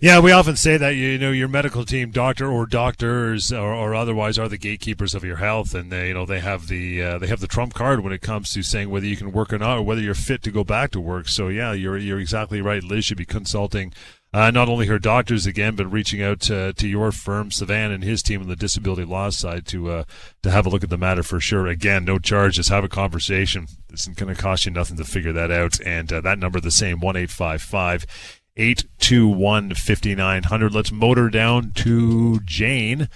Yeah, 0.00 0.20
we 0.20 0.30
often 0.30 0.54
say 0.54 0.76
that 0.76 0.90
you 0.90 1.18
know 1.18 1.32
your 1.32 1.48
medical 1.48 1.84
team, 1.84 2.12
doctor 2.12 2.48
or 2.48 2.66
doctors 2.66 3.52
or, 3.52 3.74
or 3.74 3.96
otherwise, 3.96 4.38
are 4.38 4.48
the 4.48 4.56
gatekeepers 4.56 5.12
of 5.12 5.24
your 5.24 5.36
health, 5.36 5.74
and 5.74 5.90
they 5.90 6.08
you 6.08 6.14
know 6.14 6.24
they 6.24 6.38
have 6.38 6.68
the 6.68 7.02
uh, 7.02 7.18
they 7.18 7.26
have 7.26 7.40
the 7.40 7.48
trump 7.48 7.74
card 7.74 8.00
when 8.00 8.12
it 8.12 8.22
comes 8.22 8.52
to 8.52 8.62
saying 8.62 8.90
whether 8.90 9.06
you 9.06 9.16
can 9.16 9.32
work 9.32 9.52
or 9.52 9.58
not, 9.58 9.78
or 9.78 9.82
whether 9.82 10.00
you're 10.00 10.14
fit 10.14 10.44
to 10.44 10.52
go 10.52 10.62
back 10.62 10.92
to 10.92 11.00
work. 11.00 11.28
So 11.28 11.48
yeah, 11.48 11.72
you're 11.72 11.98
you're 11.98 12.20
exactly 12.20 12.60
right. 12.60 12.82
Liz 12.82 13.06
should 13.06 13.18
be 13.18 13.24
consulting 13.24 13.92
uh, 14.32 14.50
not 14.50 14.68
only 14.68 14.86
her 14.86 14.98
doctors 14.98 15.46
again, 15.46 15.74
but 15.74 15.90
reaching 15.90 16.22
out 16.22 16.40
to, 16.40 16.72
to 16.74 16.86
your 16.86 17.10
firm, 17.12 17.50
Savan 17.50 17.90
and 17.90 18.04
his 18.04 18.22
team 18.22 18.42
on 18.42 18.48
the 18.48 18.56
disability 18.56 19.04
law 19.04 19.30
side 19.30 19.66
to 19.68 19.90
uh, 19.90 20.04
to 20.42 20.50
have 20.50 20.66
a 20.66 20.68
look 20.68 20.84
at 20.84 20.90
the 20.90 20.98
matter 20.98 21.22
for 21.22 21.40
sure. 21.40 21.66
Again, 21.66 22.04
no 22.04 22.18
charge, 22.18 22.56
just 22.56 22.68
have 22.68 22.84
a 22.84 22.88
conversation. 22.88 23.66
Isn't 23.92 24.18
going 24.18 24.34
to 24.34 24.40
cost 24.40 24.66
you 24.66 24.70
nothing 24.70 24.98
to 24.98 25.04
figure 25.04 25.32
that 25.32 25.50
out. 25.50 25.80
And 25.84 26.12
uh, 26.12 26.20
that 26.20 26.38
number 26.38 26.60
the 26.60 26.70
same 26.70 27.00
one 27.00 27.16
eight 27.16 27.30
five 27.30 27.62
five 27.62 28.04
821 28.58 29.74
5900. 29.74 30.74
Let's 30.74 30.92
motor 30.92 31.30
down 31.30 31.72
to 31.76 32.40
Jane. 32.40 33.08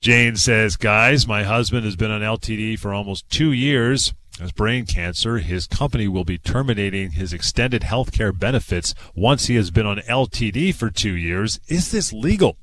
Jane 0.00 0.36
says, 0.36 0.76
Guys, 0.76 1.26
my 1.26 1.42
husband 1.42 1.84
has 1.84 1.96
been 1.96 2.12
on 2.12 2.20
LTD 2.20 2.78
for 2.78 2.94
almost 2.94 3.28
two 3.28 3.50
years. 3.50 4.14
Has 4.38 4.52
brain 4.52 4.86
cancer. 4.86 5.38
His 5.38 5.66
company 5.66 6.06
will 6.06 6.24
be 6.24 6.38
terminating 6.38 7.12
his 7.12 7.32
extended 7.32 7.82
health 7.82 8.12
care 8.12 8.32
benefits 8.32 8.94
once 9.16 9.46
he 9.46 9.56
has 9.56 9.72
been 9.72 9.84
on 9.84 9.98
LTD 9.98 10.72
for 10.76 10.90
two 10.90 11.16
years. 11.16 11.58
Is 11.66 11.90
this 11.90 12.12
legal? 12.12 12.56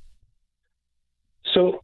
So, 1.53 1.81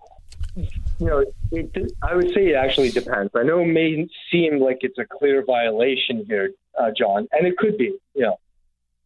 you 0.56 0.68
know, 1.00 1.26
it, 1.52 1.94
I 2.02 2.16
would 2.16 2.34
say 2.34 2.52
it 2.52 2.56
actually 2.56 2.92
depends. 2.92 3.32
I 3.36 3.44
know 3.44 3.60
it 3.60 3.66
may 3.66 4.08
seem 4.32 4.60
like 4.60 4.78
it's 4.82 4.98
a 4.98 5.06
clear 5.06 5.44
violation 5.44 6.26
here, 6.26 6.52
uh, 6.80 6.92
John, 6.98 7.28
and 7.34 7.46
it 7.46 7.58
could 7.58 7.78
be. 7.78 7.94
You 8.14 8.22
know, 8.22 8.40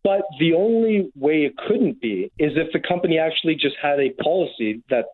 but 0.06 0.22
the 0.39 0.53
only 0.53 1.12
way 1.16 1.45
it 1.45 1.58
couldn't 1.68 1.99
be 1.99 2.32
is 2.38 2.51
if 2.56 2.72
the 2.74 2.80
company 2.80 3.18
actually 3.18 3.56
just 3.56 3.76
had 3.82 3.99
a 3.99 4.12
policy 4.22 4.84
that 4.91 5.06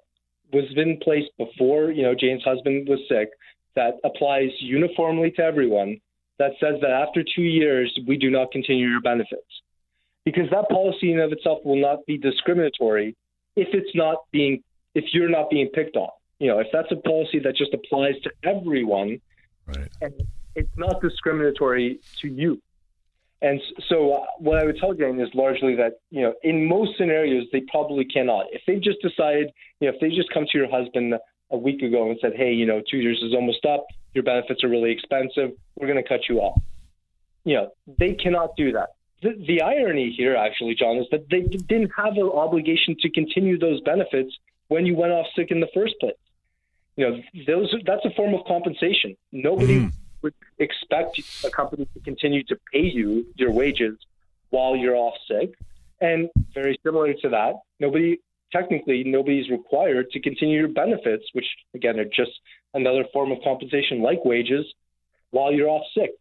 was 0.51 0.65
in 0.75 0.97
place 1.01 1.23
before, 1.37 1.91
you 1.91 2.03
know, 2.03 2.13
Jane's 2.13 2.43
husband 2.43 2.89
was 2.89 2.99
sick 3.07 3.29
that 3.77 3.93
applies 4.03 4.49
uniformly 4.59 5.31
to 5.31 5.41
everyone 5.41 6.01
that 6.39 6.51
says 6.59 6.75
that 6.81 6.91
after 6.91 7.23
two 7.23 7.41
years, 7.41 7.97
we 8.05 8.17
do 8.17 8.29
not 8.29 8.51
continue 8.51 8.89
your 8.89 8.99
benefits. 8.99 9.61
Because 10.25 10.49
that 10.51 10.67
policy 10.69 11.13
in 11.13 11.21
of 11.21 11.31
itself 11.31 11.59
will 11.63 11.81
not 11.81 12.05
be 12.05 12.17
discriminatory 12.17 13.15
if 13.55 13.69
it's 13.73 13.95
not 13.95 14.17
being, 14.33 14.61
if 14.93 15.05
you're 15.13 15.29
not 15.29 15.49
being 15.49 15.69
picked 15.69 15.95
on. 15.95 16.09
You 16.39 16.49
know, 16.49 16.59
if 16.59 16.67
that's 16.73 16.91
a 16.91 16.97
policy 16.97 17.39
that 17.39 17.55
just 17.55 17.73
applies 17.73 18.15
to 18.23 18.31
everyone, 18.43 19.21
right. 19.67 19.87
and 20.01 20.13
it's 20.53 20.77
not 20.77 21.01
discriminatory 21.01 21.99
to 22.19 22.27
you. 22.27 22.61
And 23.41 23.59
so, 23.89 24.13
uh, 24.13 24.25
what 24.37 24.59
I 24.59 24.65
would 24.65 24.77
tell 24.77 24.93
Jane 24.93 25.19
is 25.19 25.29
largely 25.33 25.75
that 25.75 25.93
you 26.11 26.21
know, 26.21 26.33
in 26.43 26.67
most 26.67 26.97
scenarios, 26.97 27.47
they 27.51 27.61
probably 27.61 28.05
cannot. 28.05 28.45
If 28.51 28.61
they 28.67 28.75
just 28.75 29.01
decided, 29.01 29.51
you 29.79 29.87
know, 29.87 29.95
if 29.95 29.99
they 29.99 30.09
just 30.09 30.29
come 30.31 30.45
to 30.51 30.57
your 30.57 30.69
husband 30.69 31.15
a 31.49 31.57
week 31.57 31.81
ago 31.81 32.09
and 32.09 32.19
said, 32.21 32.33
"Hey, 32.35 32.53
you 32.53 32.67
know, 32.67 32.81
two 32.89 32.97
years 32.97 33.19
is 33.23 33.33
almost 33.33 33.65
up. 33.65 33.87
Your 34.13 34.23
benefits 34.23 34.63
are 34.63 34.69
really 34.69 34.91
expensive. 34.91 35.51
We're 35.75 35.87
going 35.87 36.01
to 36.01 36.07
cut 36.07 36.29
you 36.29 36.39
off." 36.39 36.61
You 37.43 37.55
know, 37.55 37.71
they 37.97 38.13
cannot 38.13 38.55
do 38.55 38.73
that. 38.73 38.89
The, 39.23 39.33
the 39.47 39.61
irony 39.63 40.13
here, 40.15 40.35
actually, 40.35 40.75
John, 40.75 40.97
is 40.97 41.07
that 41.11 41.27
they 41.29 41.41
didn't 41.41 41.91
have 41.97 42.13
an 42.17 42.29
obligation 42.31 42.95
to 43.01 43.09
continue 43.09 43.57
those 43.57 43.81
benefits 43.81 44.37
when 44.67 44.85
you 44.85 44.95
went 44.95 45.13
off 45.13 45.25
sick 45.35 45.49
in 45.49 45.59
the 45.59 45.69
first 45.73 45.95
place. 45.99 46.13
You 46.95 47.09
know, 47.09 47.21
those 47.47 47.73
that's 47.87 48.05
a 48.05 48.11
form 48.11 48.35
of 48.35 48.45
compensation. 48.45 49.17
Nobody. 49.31 49.79
Mm 49.79 49.91
would 50.21 50.33
expect 50.59 51.19
a 51.43 51.49
company 51.49 51.87
to 51.93 51.99
continue 52.01 52.43
to 52.43 52.57
pay 52.71 52.81
you 52.81 53.25
your 53.35 53.51
wages 53.51 53.97
while 54.49 54.75
you're 54.75 54.95
off 54.95 55.15
sick. 55.27 55.53
And 55.99 56.29
very 56.53 56.79
similar 56.83 57.13
to 57.13 57.29
that, 57.29 57.53
nobody 57.79 58.19
technically 58.51 59.03
nobody's 59.03 59.49
required 59.49 60.11
to 60.11 60.19
continue 60.19 60.59
your 60.59 60.67
benefits, 60.67 61.25
which 61.33 61.45
again 61.73 61.99
are 61.99 62.05
just 62.05 62.31
another 62.73 63.05
form 63.13 63.31
of 63.31 63.39
compensation 63.43 64.01
like 64.01 64.23
wages 64.25 64.65
while 65.31 65.51
you're 65.51 65.69
off 65.69 65.85
sick. 65.95 66.11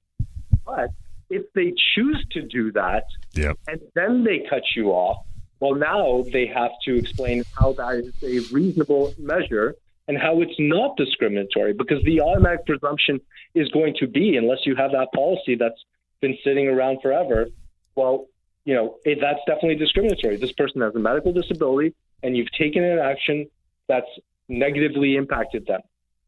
But 0.64 0.90
if 1.28 1.52
they 1.54 1.72
choose 1.94 2.24
to 2.32 2.42
do 2.42 2.72
that 2.72 3.04
yep. 3.34 3.58
and 3.68 3.80
then 3.94 4.24
they 4.24 4.46
cut 4.48 4.62
you 4.74 4.90
off, 4.90 5.24
well, 5.60 5.74
now 5.74 6.24
they 6.32 6.46
have 6.46 6.72
to 6.84 6.96
explain 6.96 7.44
how 7.58 7.72
that 7.74 7.94
is 7.96 8.14
a 8.22 8.52
reasonable 8.52 9.14
measure 9.18 9.76
and 10.08 10.18
how 10.18 10.40
it's 10.40 10.56
not 10.58 10.96
discriminatory 10.96 11.72
because 11.72 12.02
the 12.04 12.20
automatic 12.20 12.66
presumption 12.66 13.20
is 13.54 13.68
going 13.70 13.94
to 14.00 14.06
be, 14.06 14.36
unless 14.36 14.58
you 14.64 14.76
have 14.76 14.92
that 14.92 15.08
policy 15.14 15.54
that's 15.54 15.84
been 16.20 16.36
sitting 16.44 16.68
around 16.68 17.00
forever, 17.02 17.46
well, 17.94 18.26
you 18.64 18.74
know, 18.74 18.96
it, 19.04 19.18
that's 19.20 19.40
definitely 19.46 19.76
discriminatory. 19.76 20.36
This 20.36 20.52
person 20.52 20.80
has 20.82 20.94
a 20.94 20.98
medical 20.98 21.32
disability 21.32 21.94
and 22.22 22.36
you've 22.36 22.52
taken 22.52 22.84
an 22.84 22.98
action 22.98 23.46
that's 23.88 24.08
negatively 24.48 25.16
impacted 25.16 25.66
them. 25.66 25.80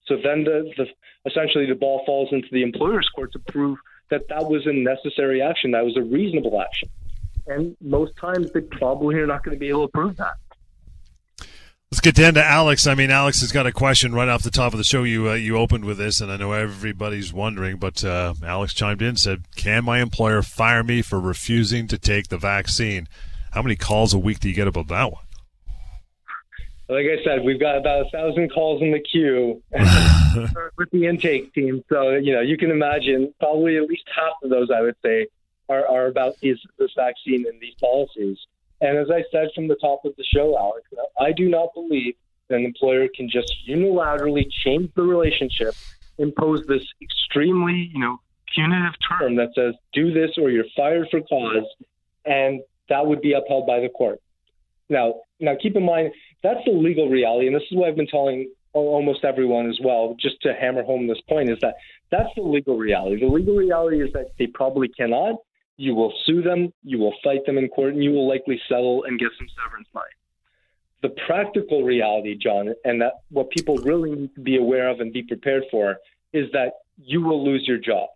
So 0.06 0.16
then 0.16 0.44
the, 0.44 0.72
the 0.76 0.86
essentially 1.30 1.66
the 1.66 1.74
ball 1.74 2.02
falls 2.04 2.30
into 2.32 2.48
the 2.50 2.62
employer's 2.62 3.08
court 3.14 3.32
to 3.32 3.38
prove 3.38 3.78
that 4.10 4.28
that 4.28 4.46
was 4.46 4.66
a 4.66 4.72
necessary 4.72 5.40
action, 5.40 5.70
that 5.72 5.84
was 5.84 5.96
a 5.96 6.02
reasonable 6.02 6.60
action. 6.60 6.88
And 7.46 7.76
most 7.80 8.16
times 8.16 8.52
they 8.52 8.60
probably 8.60 9.16
are 9.16 9.26
not 9.26 9.44
going 9.44 9.56
to 9.56 9.60
be 9.60 9.68
able 9.68 9.86
to 9.86 9.92
prove 9.92 10.16
that. 10.16 10.34
Let's 11.93 12.01
get 12.01 12.14
down 12.14 12.32
to 12.34 12.43
Alex. 12.43 12.86
I 12.86 12.95
mean, 12.95 13.11
Alex 13.11 13.43
has 13.43 13.53
got 13.53 13.66
a 13.66 13.72
question 13.72 14.14
right 14.14 14.26
off 14.26 14.43
the 14.43 14.51
top 14.51 14.72
of 14.72 14.78
the 14.78 14.84
show. 14.84 15.03
You 15.03 15.28
uh, 15.28 15.34
you 15.34 15.59
opened 15.59 15.84
with 15.84 15.99
this, 15.99 16.22
and 16.22 16.32
I 16.32 16.38
know 16.38 16.53
everybody's 16.53 17.34
wondering, 17.34 17.76
but 17.76 18.03
uh, 18.03 18.32
Alex 18.43 18.72
chimed 18.72 19.03
in 19.03 19.16
said, 19.16 19.43
"Can 19.57 19.84
my 19.84 20.01
employer 20.01 20.40
fire 20.40 20.82
me 20.82 21.03
for 21.03 21.20
refusing 21.20 21.86
to 21.88 21.99
take 21.99 22.28
the 22.28 22.38
vaccine?" 22.38 23.09
How 23.51 23.61
many 23.61 23.76
calls 23.76 24.14
a 24.14 24.18
week 24.18 24.40
do 24.40 24.49
you 24.49 24.55
get 24.55 24.66
about 24.66 24.88
that 24.88 25.12
one? 25.12 25.22
Like 26.88 27.05
I 27.05 27.22
said, 27.24 27.45
we've 27.45 27.61
got 27.61 27.76
about 27.76 28.07
a 28.07 28.09
thousand 28.09 28.49
calls 28.55 28.80
in 28.80 28.90
the 28.90 29.01
queue 29.01 29.62
with 30.78 30.90
the 30.93 31.07
intake 31.07 31.53
team. 31.53 31.84
So 31.90 32.12
you 32.12 32.32
know, 32.32 32.40
you 32.40 32.57
can 32.57 32.70
imagine 32.70 33.34
probably 33.38 33.76
at 33.76 33.82
least 33.82 34.05
half 34.16 34.36
of 34.43 34.49
those, 34.49 34.70
I 34.74 34.80
would 34.80 34.97
say, 35.05 35.26
are, 35.68 35.86
are 35.86 36.07
about 36.07 36.38
these, 36.40 36.57
this 36.78 36.93
vaccine 36.97 37.45
and 37.47 37.61
these 37.61 37.74
policies. 37.74 38.38
And 38.83 38.99
as 38.99 39.07
I 39.11 39.22
said 39.30 39.49
from 39.55 39.68
the 39.68 39.76
top 39.76 40.05
of 40.05 40.14
the 40.16 40.24
show, 40.24 40.59
Alex, 40.59 40.87
I 41.18 41.30
do 41.33 41.49
not 41.49 41.68
believe 41.72 42.14
that 42.49 42.57
an 42.57 42.64
employer 42.64 43.07
can 43.14 43.30
just 43.30 43.55
unilaterally 43.66 44.45
change 44.64 44.91
the 44.97 45.03
relationship, 45.03 45.74
impose 46.18 46.66
this 46.66 46.83
extremely, 47.01 47.91
you 47.95 48.01
know, 48.01 48.20
punitive 48.53 48.95
term 49.09 49.37
that 49.37 49.51
says 49.55 49.74
do 49.95 50.12
this 50.12 50.33
or 50.37 50.51
you're 50.51 50.66
fired 50.76 51.07
for 51.11 51.20
cause, 51.22 51.64
and 52.26 52.61
that 52.89 53.07
would 53.07 53.22
be 53.22 53.33
upheld 53.33 53.66
by 53.68 53.78
the 53.80 53.89
court. 53.89 54.20
Now, 54.91 55.20
now 55.39 55.55
keep 55.62 55.76
in 55.76 55.85
mind 55.85 56.12
that's 56.43 56.61
the 56.66 56.72
legal 56.72 57.09
reality, 57.09 57.47
and 57.47 57.55
this 57.55 57.62
is 57.70 57.76
what 57.76 57.89
I've 57.89 57.97
been 57.97 58.09
telling 58.09 58.51
almost 58.72 59.22
everyone 59.24 59.70
as 59.70 59.78
well, 59.83 60.16
just 60.18 60.41
to 60.43 60.55
hammer 60.55 60.83
home 60.83 61.07
this 61.07 61.20
point, 61.28 61.51
is 61.51 61.59
that 61.61 61.76
that's 62.11 62.30
the 62.35 62.43
legal 62.43 62.76
reality. 62.76 63.20
The 63.20 63.26
legal 63.26 63.55
reality 63.55 64.03
is 64.03 64.12
that 64.12 64.33
they 64.39 64.49
probably 64.49 64.89
cannot, 64.89 65.37
you 65.76 65.94
will 65.94 66.12
sue 66.24 66.42
them, 66.42 66.72
you 66.84 66.98
will 66.98 67.14
fight 67.24 67.44
them 67.46 67.58
in 67.58 67.68
court, 67.68 67.94
and 67.94 68.02
you 68.02 68.10
will 68.10 68.28
likely 68.28 68.60
settle 68.68 69.04
and 69.04 69.18
get 69.18 69.30
some 69.38 69.48
severance 69.62 69.88
money. 69.94 70.06
The 71.02 71.10
practical 71.26 71.82
reality, 71.82 72.36
John, 72.36 72.74
and 72.84 73.00
that 73.00 73.14
what 73.30 73.50
people 73.50 73.76
really 73.78 74.10
need 74.10 74.34
to 74.36 74.40
be 74.40 74.56
aware 74.56 74.88
of 74.88 75.00
and 75.00 75.12
be 75.12 75.22
prepared 75.22 75.64
for 75.70 75.96
is 76.32 76.50
that 76.52 76.74
you 76.96 77.22
will 77.22 77.44
lose 77.44 77.66
your 77.66 77.78
job. 77.78 78.10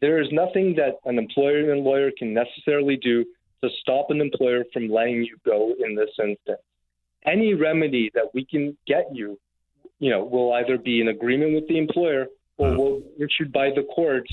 There 0.00 0.20
is 0.20 0.28
nothing 0.30 0.74
that 0.76 0.98
an 1.06 1.18
employer 1.18 1.72
and 1.72 1.82
lawyer 1.82 2.10
can 2.16 2.34
necessarily 2.34 2.96
do 2.96 3.24
to 3.62 3.70
stop 3.80 4.10
an 4.10 4.20
employer 4.20 4.64
from 4.72 4.88
letting 4.88 5.24
you 5.24 5.36
go 5.44 5.74
in 5.84 5.94
this 5.94 6.10
instance. 6.18 6.60
Any 7.24 7.54
remedy 7.54 8.10
that 8.14 8.32
we 8.34 8.44
can 8.44 8.76
get 8.86 9.08
you, 9.12 9.38
you 9.98 10.10
know, 10.10 10.24
will 10.24 10.52
either 10.52 10.78
be 10.78 11.00
an 11.00 11.08
agreement 11.08 11.54
with 11.54 11.66
the 11.66 11.78
employer 11.78 12.26
or 12.58 12.68
uh-huh. 12.68 12.76
will 12.78 13.00
be 13.00 13.24
issued 13.24 13.52
by 13.52 13.70
the 13.70 13.82
court, 13.82 14.28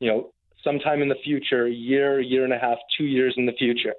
you 0.00 0.08
know, 0.08 0.30
sometime 0.64 1.02
in 1.02 1.08
the 1.08 1.16
future, 1.22 1.66
a 1.66 1.70
year, 1.70 2.18
a 2.18 2.24
year 2.24 2.44
and 2.44 2.52
a 2.52 2.58
half, 2.58 2.78
two 2.96 3.04
years 3.04 3.34
in 3.36 3.46
the 3.46 3.52
future. 3.52 3.94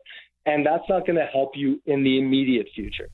And 0.45 0.65
that's 0.65 0.83
not 0.89 1.05
going 1.05 1.17
to 1.17 1.25
help 1.25 1.51
you 1.55 1.81
in 1.85 2.03
the 2.03 2.19
immediate 2.19 2.67
future. 2.75 3.09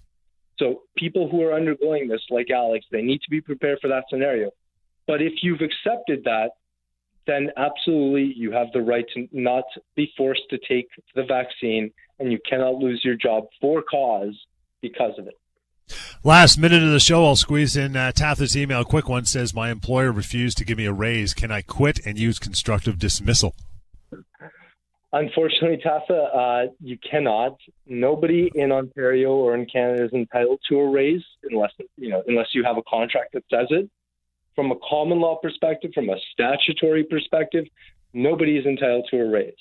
So 0.58 0.82
people 0.98 1.30
who 1.30 1.42
are 1.44 1.54
undergoing 1.54 2.08
this, 2.08 2.22
like 2.30 2.50
Alex, 2.50 2.86
they 2.92 3.02
need 3.02 3.22
to 3.22 3.30
be 3.30 3.42
prepared 3.42 3.80
for 3.82 3.88
that 3.88 4.06
scenario. 4.10 4.52
But 5.08 5.22
if 5.22 5.34
you've 5.42 5.62
accepted 5.62 6.24
that, 6.26 6.52
then 7.28 7.50
absolutely 7.58 8.34
you 8.36 8.52
have 8.52 8.68
the 8.74 8.82
right 8.82 9.06
to 9.14 9.28
not 9.32 9.64
be 9.96 10.12
forced 10.18 10.44
to 10.50 10.58
take 10.68 10.88
the 11.16 11.24
vaccine 11.24 11.92
and 12.20 12.32
you 12.32 12.40
cannot 12.48 12.76
lose 12.76 13.02
your 13.04 13.16
job 13.16 13.46
for 13.60 13.82
cause 13.82 14.38
because 14.82 15.14
of 15.18 15.28
it. 15.28 15.41
Last 16.24 16.58
minute 16.58 16.84
of 16.84 16.92
the 16.92 17.00
show, 17.00 17.26
I'll 17.26 17.36
squeeze 17.36 17.76
in 17.76 17.96
uh, 17.96 18.12
Tatha's 18.16 18.56
email. 18.56 18.84
Quick 18.84 19.10
one 19.10 19.26
says, 19.26 19.54
My 19.54 19.72
employer 19.72 20.12
refused 20.12 20.58
to 20.60 20.66
give 20.66 20.78
me 20.78 20.86
a 20.86 20.94
raise. 20.94 21.34
Can 21.34 21.52
I 21.52 21.62
quit 21.62 22.00
and 22.06 22.18
use 22.18 22.40
constructive 22.40 23.00
dismissal? 23.00 23.56
Unfortunately, 25.14 25.78
Tatha, 25.84 26.36
uh, 26.36 26.72
you 26.80 26.98
cannot. 27.00 27.58
Nobody 27.86 28.50
in 28.56 28.72
Ontario 28.72 29.32
or 29.32 29.56
in 29.56 29.66
Canada 29.66 30.06
is 30.06 30.14
entitled 30.14 30.60
to 30.70 30.80
a 30.80 30.90
raise 30.90 31.24
unless 31.50 31.72
you 31.98 32.10
know 32.10 32.24
unless 32.28 32.48
you 32.54 32.64
have 32.64 32.78
a 32.78 32.84
contract 32.84 33.34
that 33.34 33.44
says 33.50 33.68
it. 33.72 33.90
From 34.56 34.72
a 34.72 34.76
common 34.88 35.20
law 35.20 35.38
perspective, 35.42 35.92
from 35.94 36.10
a 36.10 36.16
statutory 36.32 37.04
perspective, 37.04 37.66
nobody 38.14 38.58
is 38.58 38.66
entitled 38.66 39.08
to 39.12 39.18
a 39.20 39.30
raise. 39.30 39.54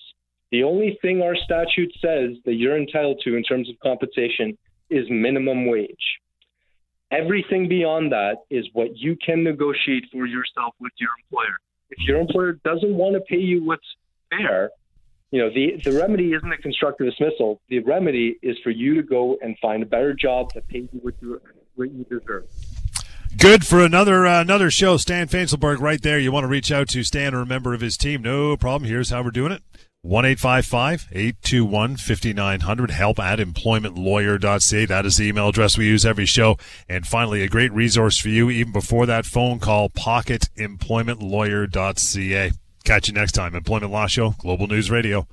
The 0.52 0.62
only 0.62 0.98
thing 1.02 1.22
our 1.22 1.36
statute 1.36 1.92
says 2.00 2.36
that 2.44 2.54
you're 2.54 2.76
entitled 2.76 3.20
to 3.24 3.36
in 3.36 3.42
terms 3.42 3.68
of 3.68 3.78
compensation 3.80 4.56
is 4.88 5.06
minimum 5.08 5.66
wage. 5.66 6.19
Everything 7.10 7.68
beyond 7.68 8.12
that 8.12 8.36
is 8.50 8.66
what 8.72 8.96
you 8.96 9.16
can 9.24 9.42
negotiate 9.42 10.04
for 10.12 10.26
yourself 10.26 10.74
with 10.78 10.92
your 10.98 11.10
employer. 11.24 11.56
If 11.90 11.98
your 12.06 12.20
employer 12.20 12.52
doesn't 12.64 12.94
want 12.94 13.14
to 13.14 13.20
pay 13.20 13.40
you 13.40 13.64
what's 13.64 13.86
fair, 14.30 14.70
you 15.32 15.40
know, 15.40 15.50
the, 15.50 15.80
the 15.84 15.96
remedy 15.96 16.32
isn't 16.32 16.52
a 16.52 16.56
constructive 16.58 17.08
dismissal. 17.08 17.60
The 17.68 17.80
remedy 17.80 18.38
is 18.42 18.56
for 18.62 18.70
you 18.70 18.94
to 18.94 19.02
go 19.02 19.38
and 19.42 19.56
find 19.58 19.82
a 19.82 19.86
better 19.86 20.14
job 20.14 20.52
that 20.54 20.68
pays 20.68 20.88
you 20.92 21.00
what 21.00 21.14
you, 21.20 21.40
what 21.74 21.92
you 21.92 22.04
deserve. 22.04 22.46
Good 23.38 23.64
for 23.64 23.84
another 23.84 24.26
uh, 24.26 24.40
another 24.40 24.72
show. 24.72 24.96
Stan 24.96 25.28
Fainzilberg 25.28 25.78
right 25.78 26.02
there. 26.02 26.18
You 26.18 26.32
want 26.32 26.44
to 26.44 26.48
reach 26.48 26.72
out 26.72 26.88
to 26.88 27.04
Stan 27.04 27.32
or 27.32 27.42
a 27.42 27.46
member 27.46 27.74
of 27.74 27.80
his 27.80 27.96
team. 27.96 28.22
No 28.22 28.56
problem. 28.56 28.90
Here's 28.90 29.10
how 29.10 29.22
we're 29.22 29.30
doing 29.30 29.52
it. 29.52 29.62
1-855-821-5900. 30.04 32.90
Help 32.90 33.20
at 33.20 33.38
employmentlawyer.ca. 33.38 34.86
That 34.86 35.06
is 35.06 35.18
the 35.18 35.28
email 35.28 35.48
address 35.48 35.76
we 35.76 35.86
use 35.86 36.06
every 36.06 36.26
show. 36.26 36.56
And 36.88 37.04
finally, 37.06 37.42
a 37.42 37.48
great 37.48 37.72
resource 37.72 38.18
for 38.18 38.28
you 38.28 38.50
even 38.50 38.72
before 38.72 39.06
that 39.06 39.26
phone 39.26 39.58
call, 39.58 39.90
pocketemploymentlawyer.ca. 39.90 42.52
Catch 42.84 43.08
you 43.08 43.14
next 43.14 43.32
time. 43.32 43.54
Employment 43.54 43.92
Law 43.92 44.06
Show, 44.06 44.34
Global 44.38 44.66
News 44.66 44.90
Radio. 44.90 45.26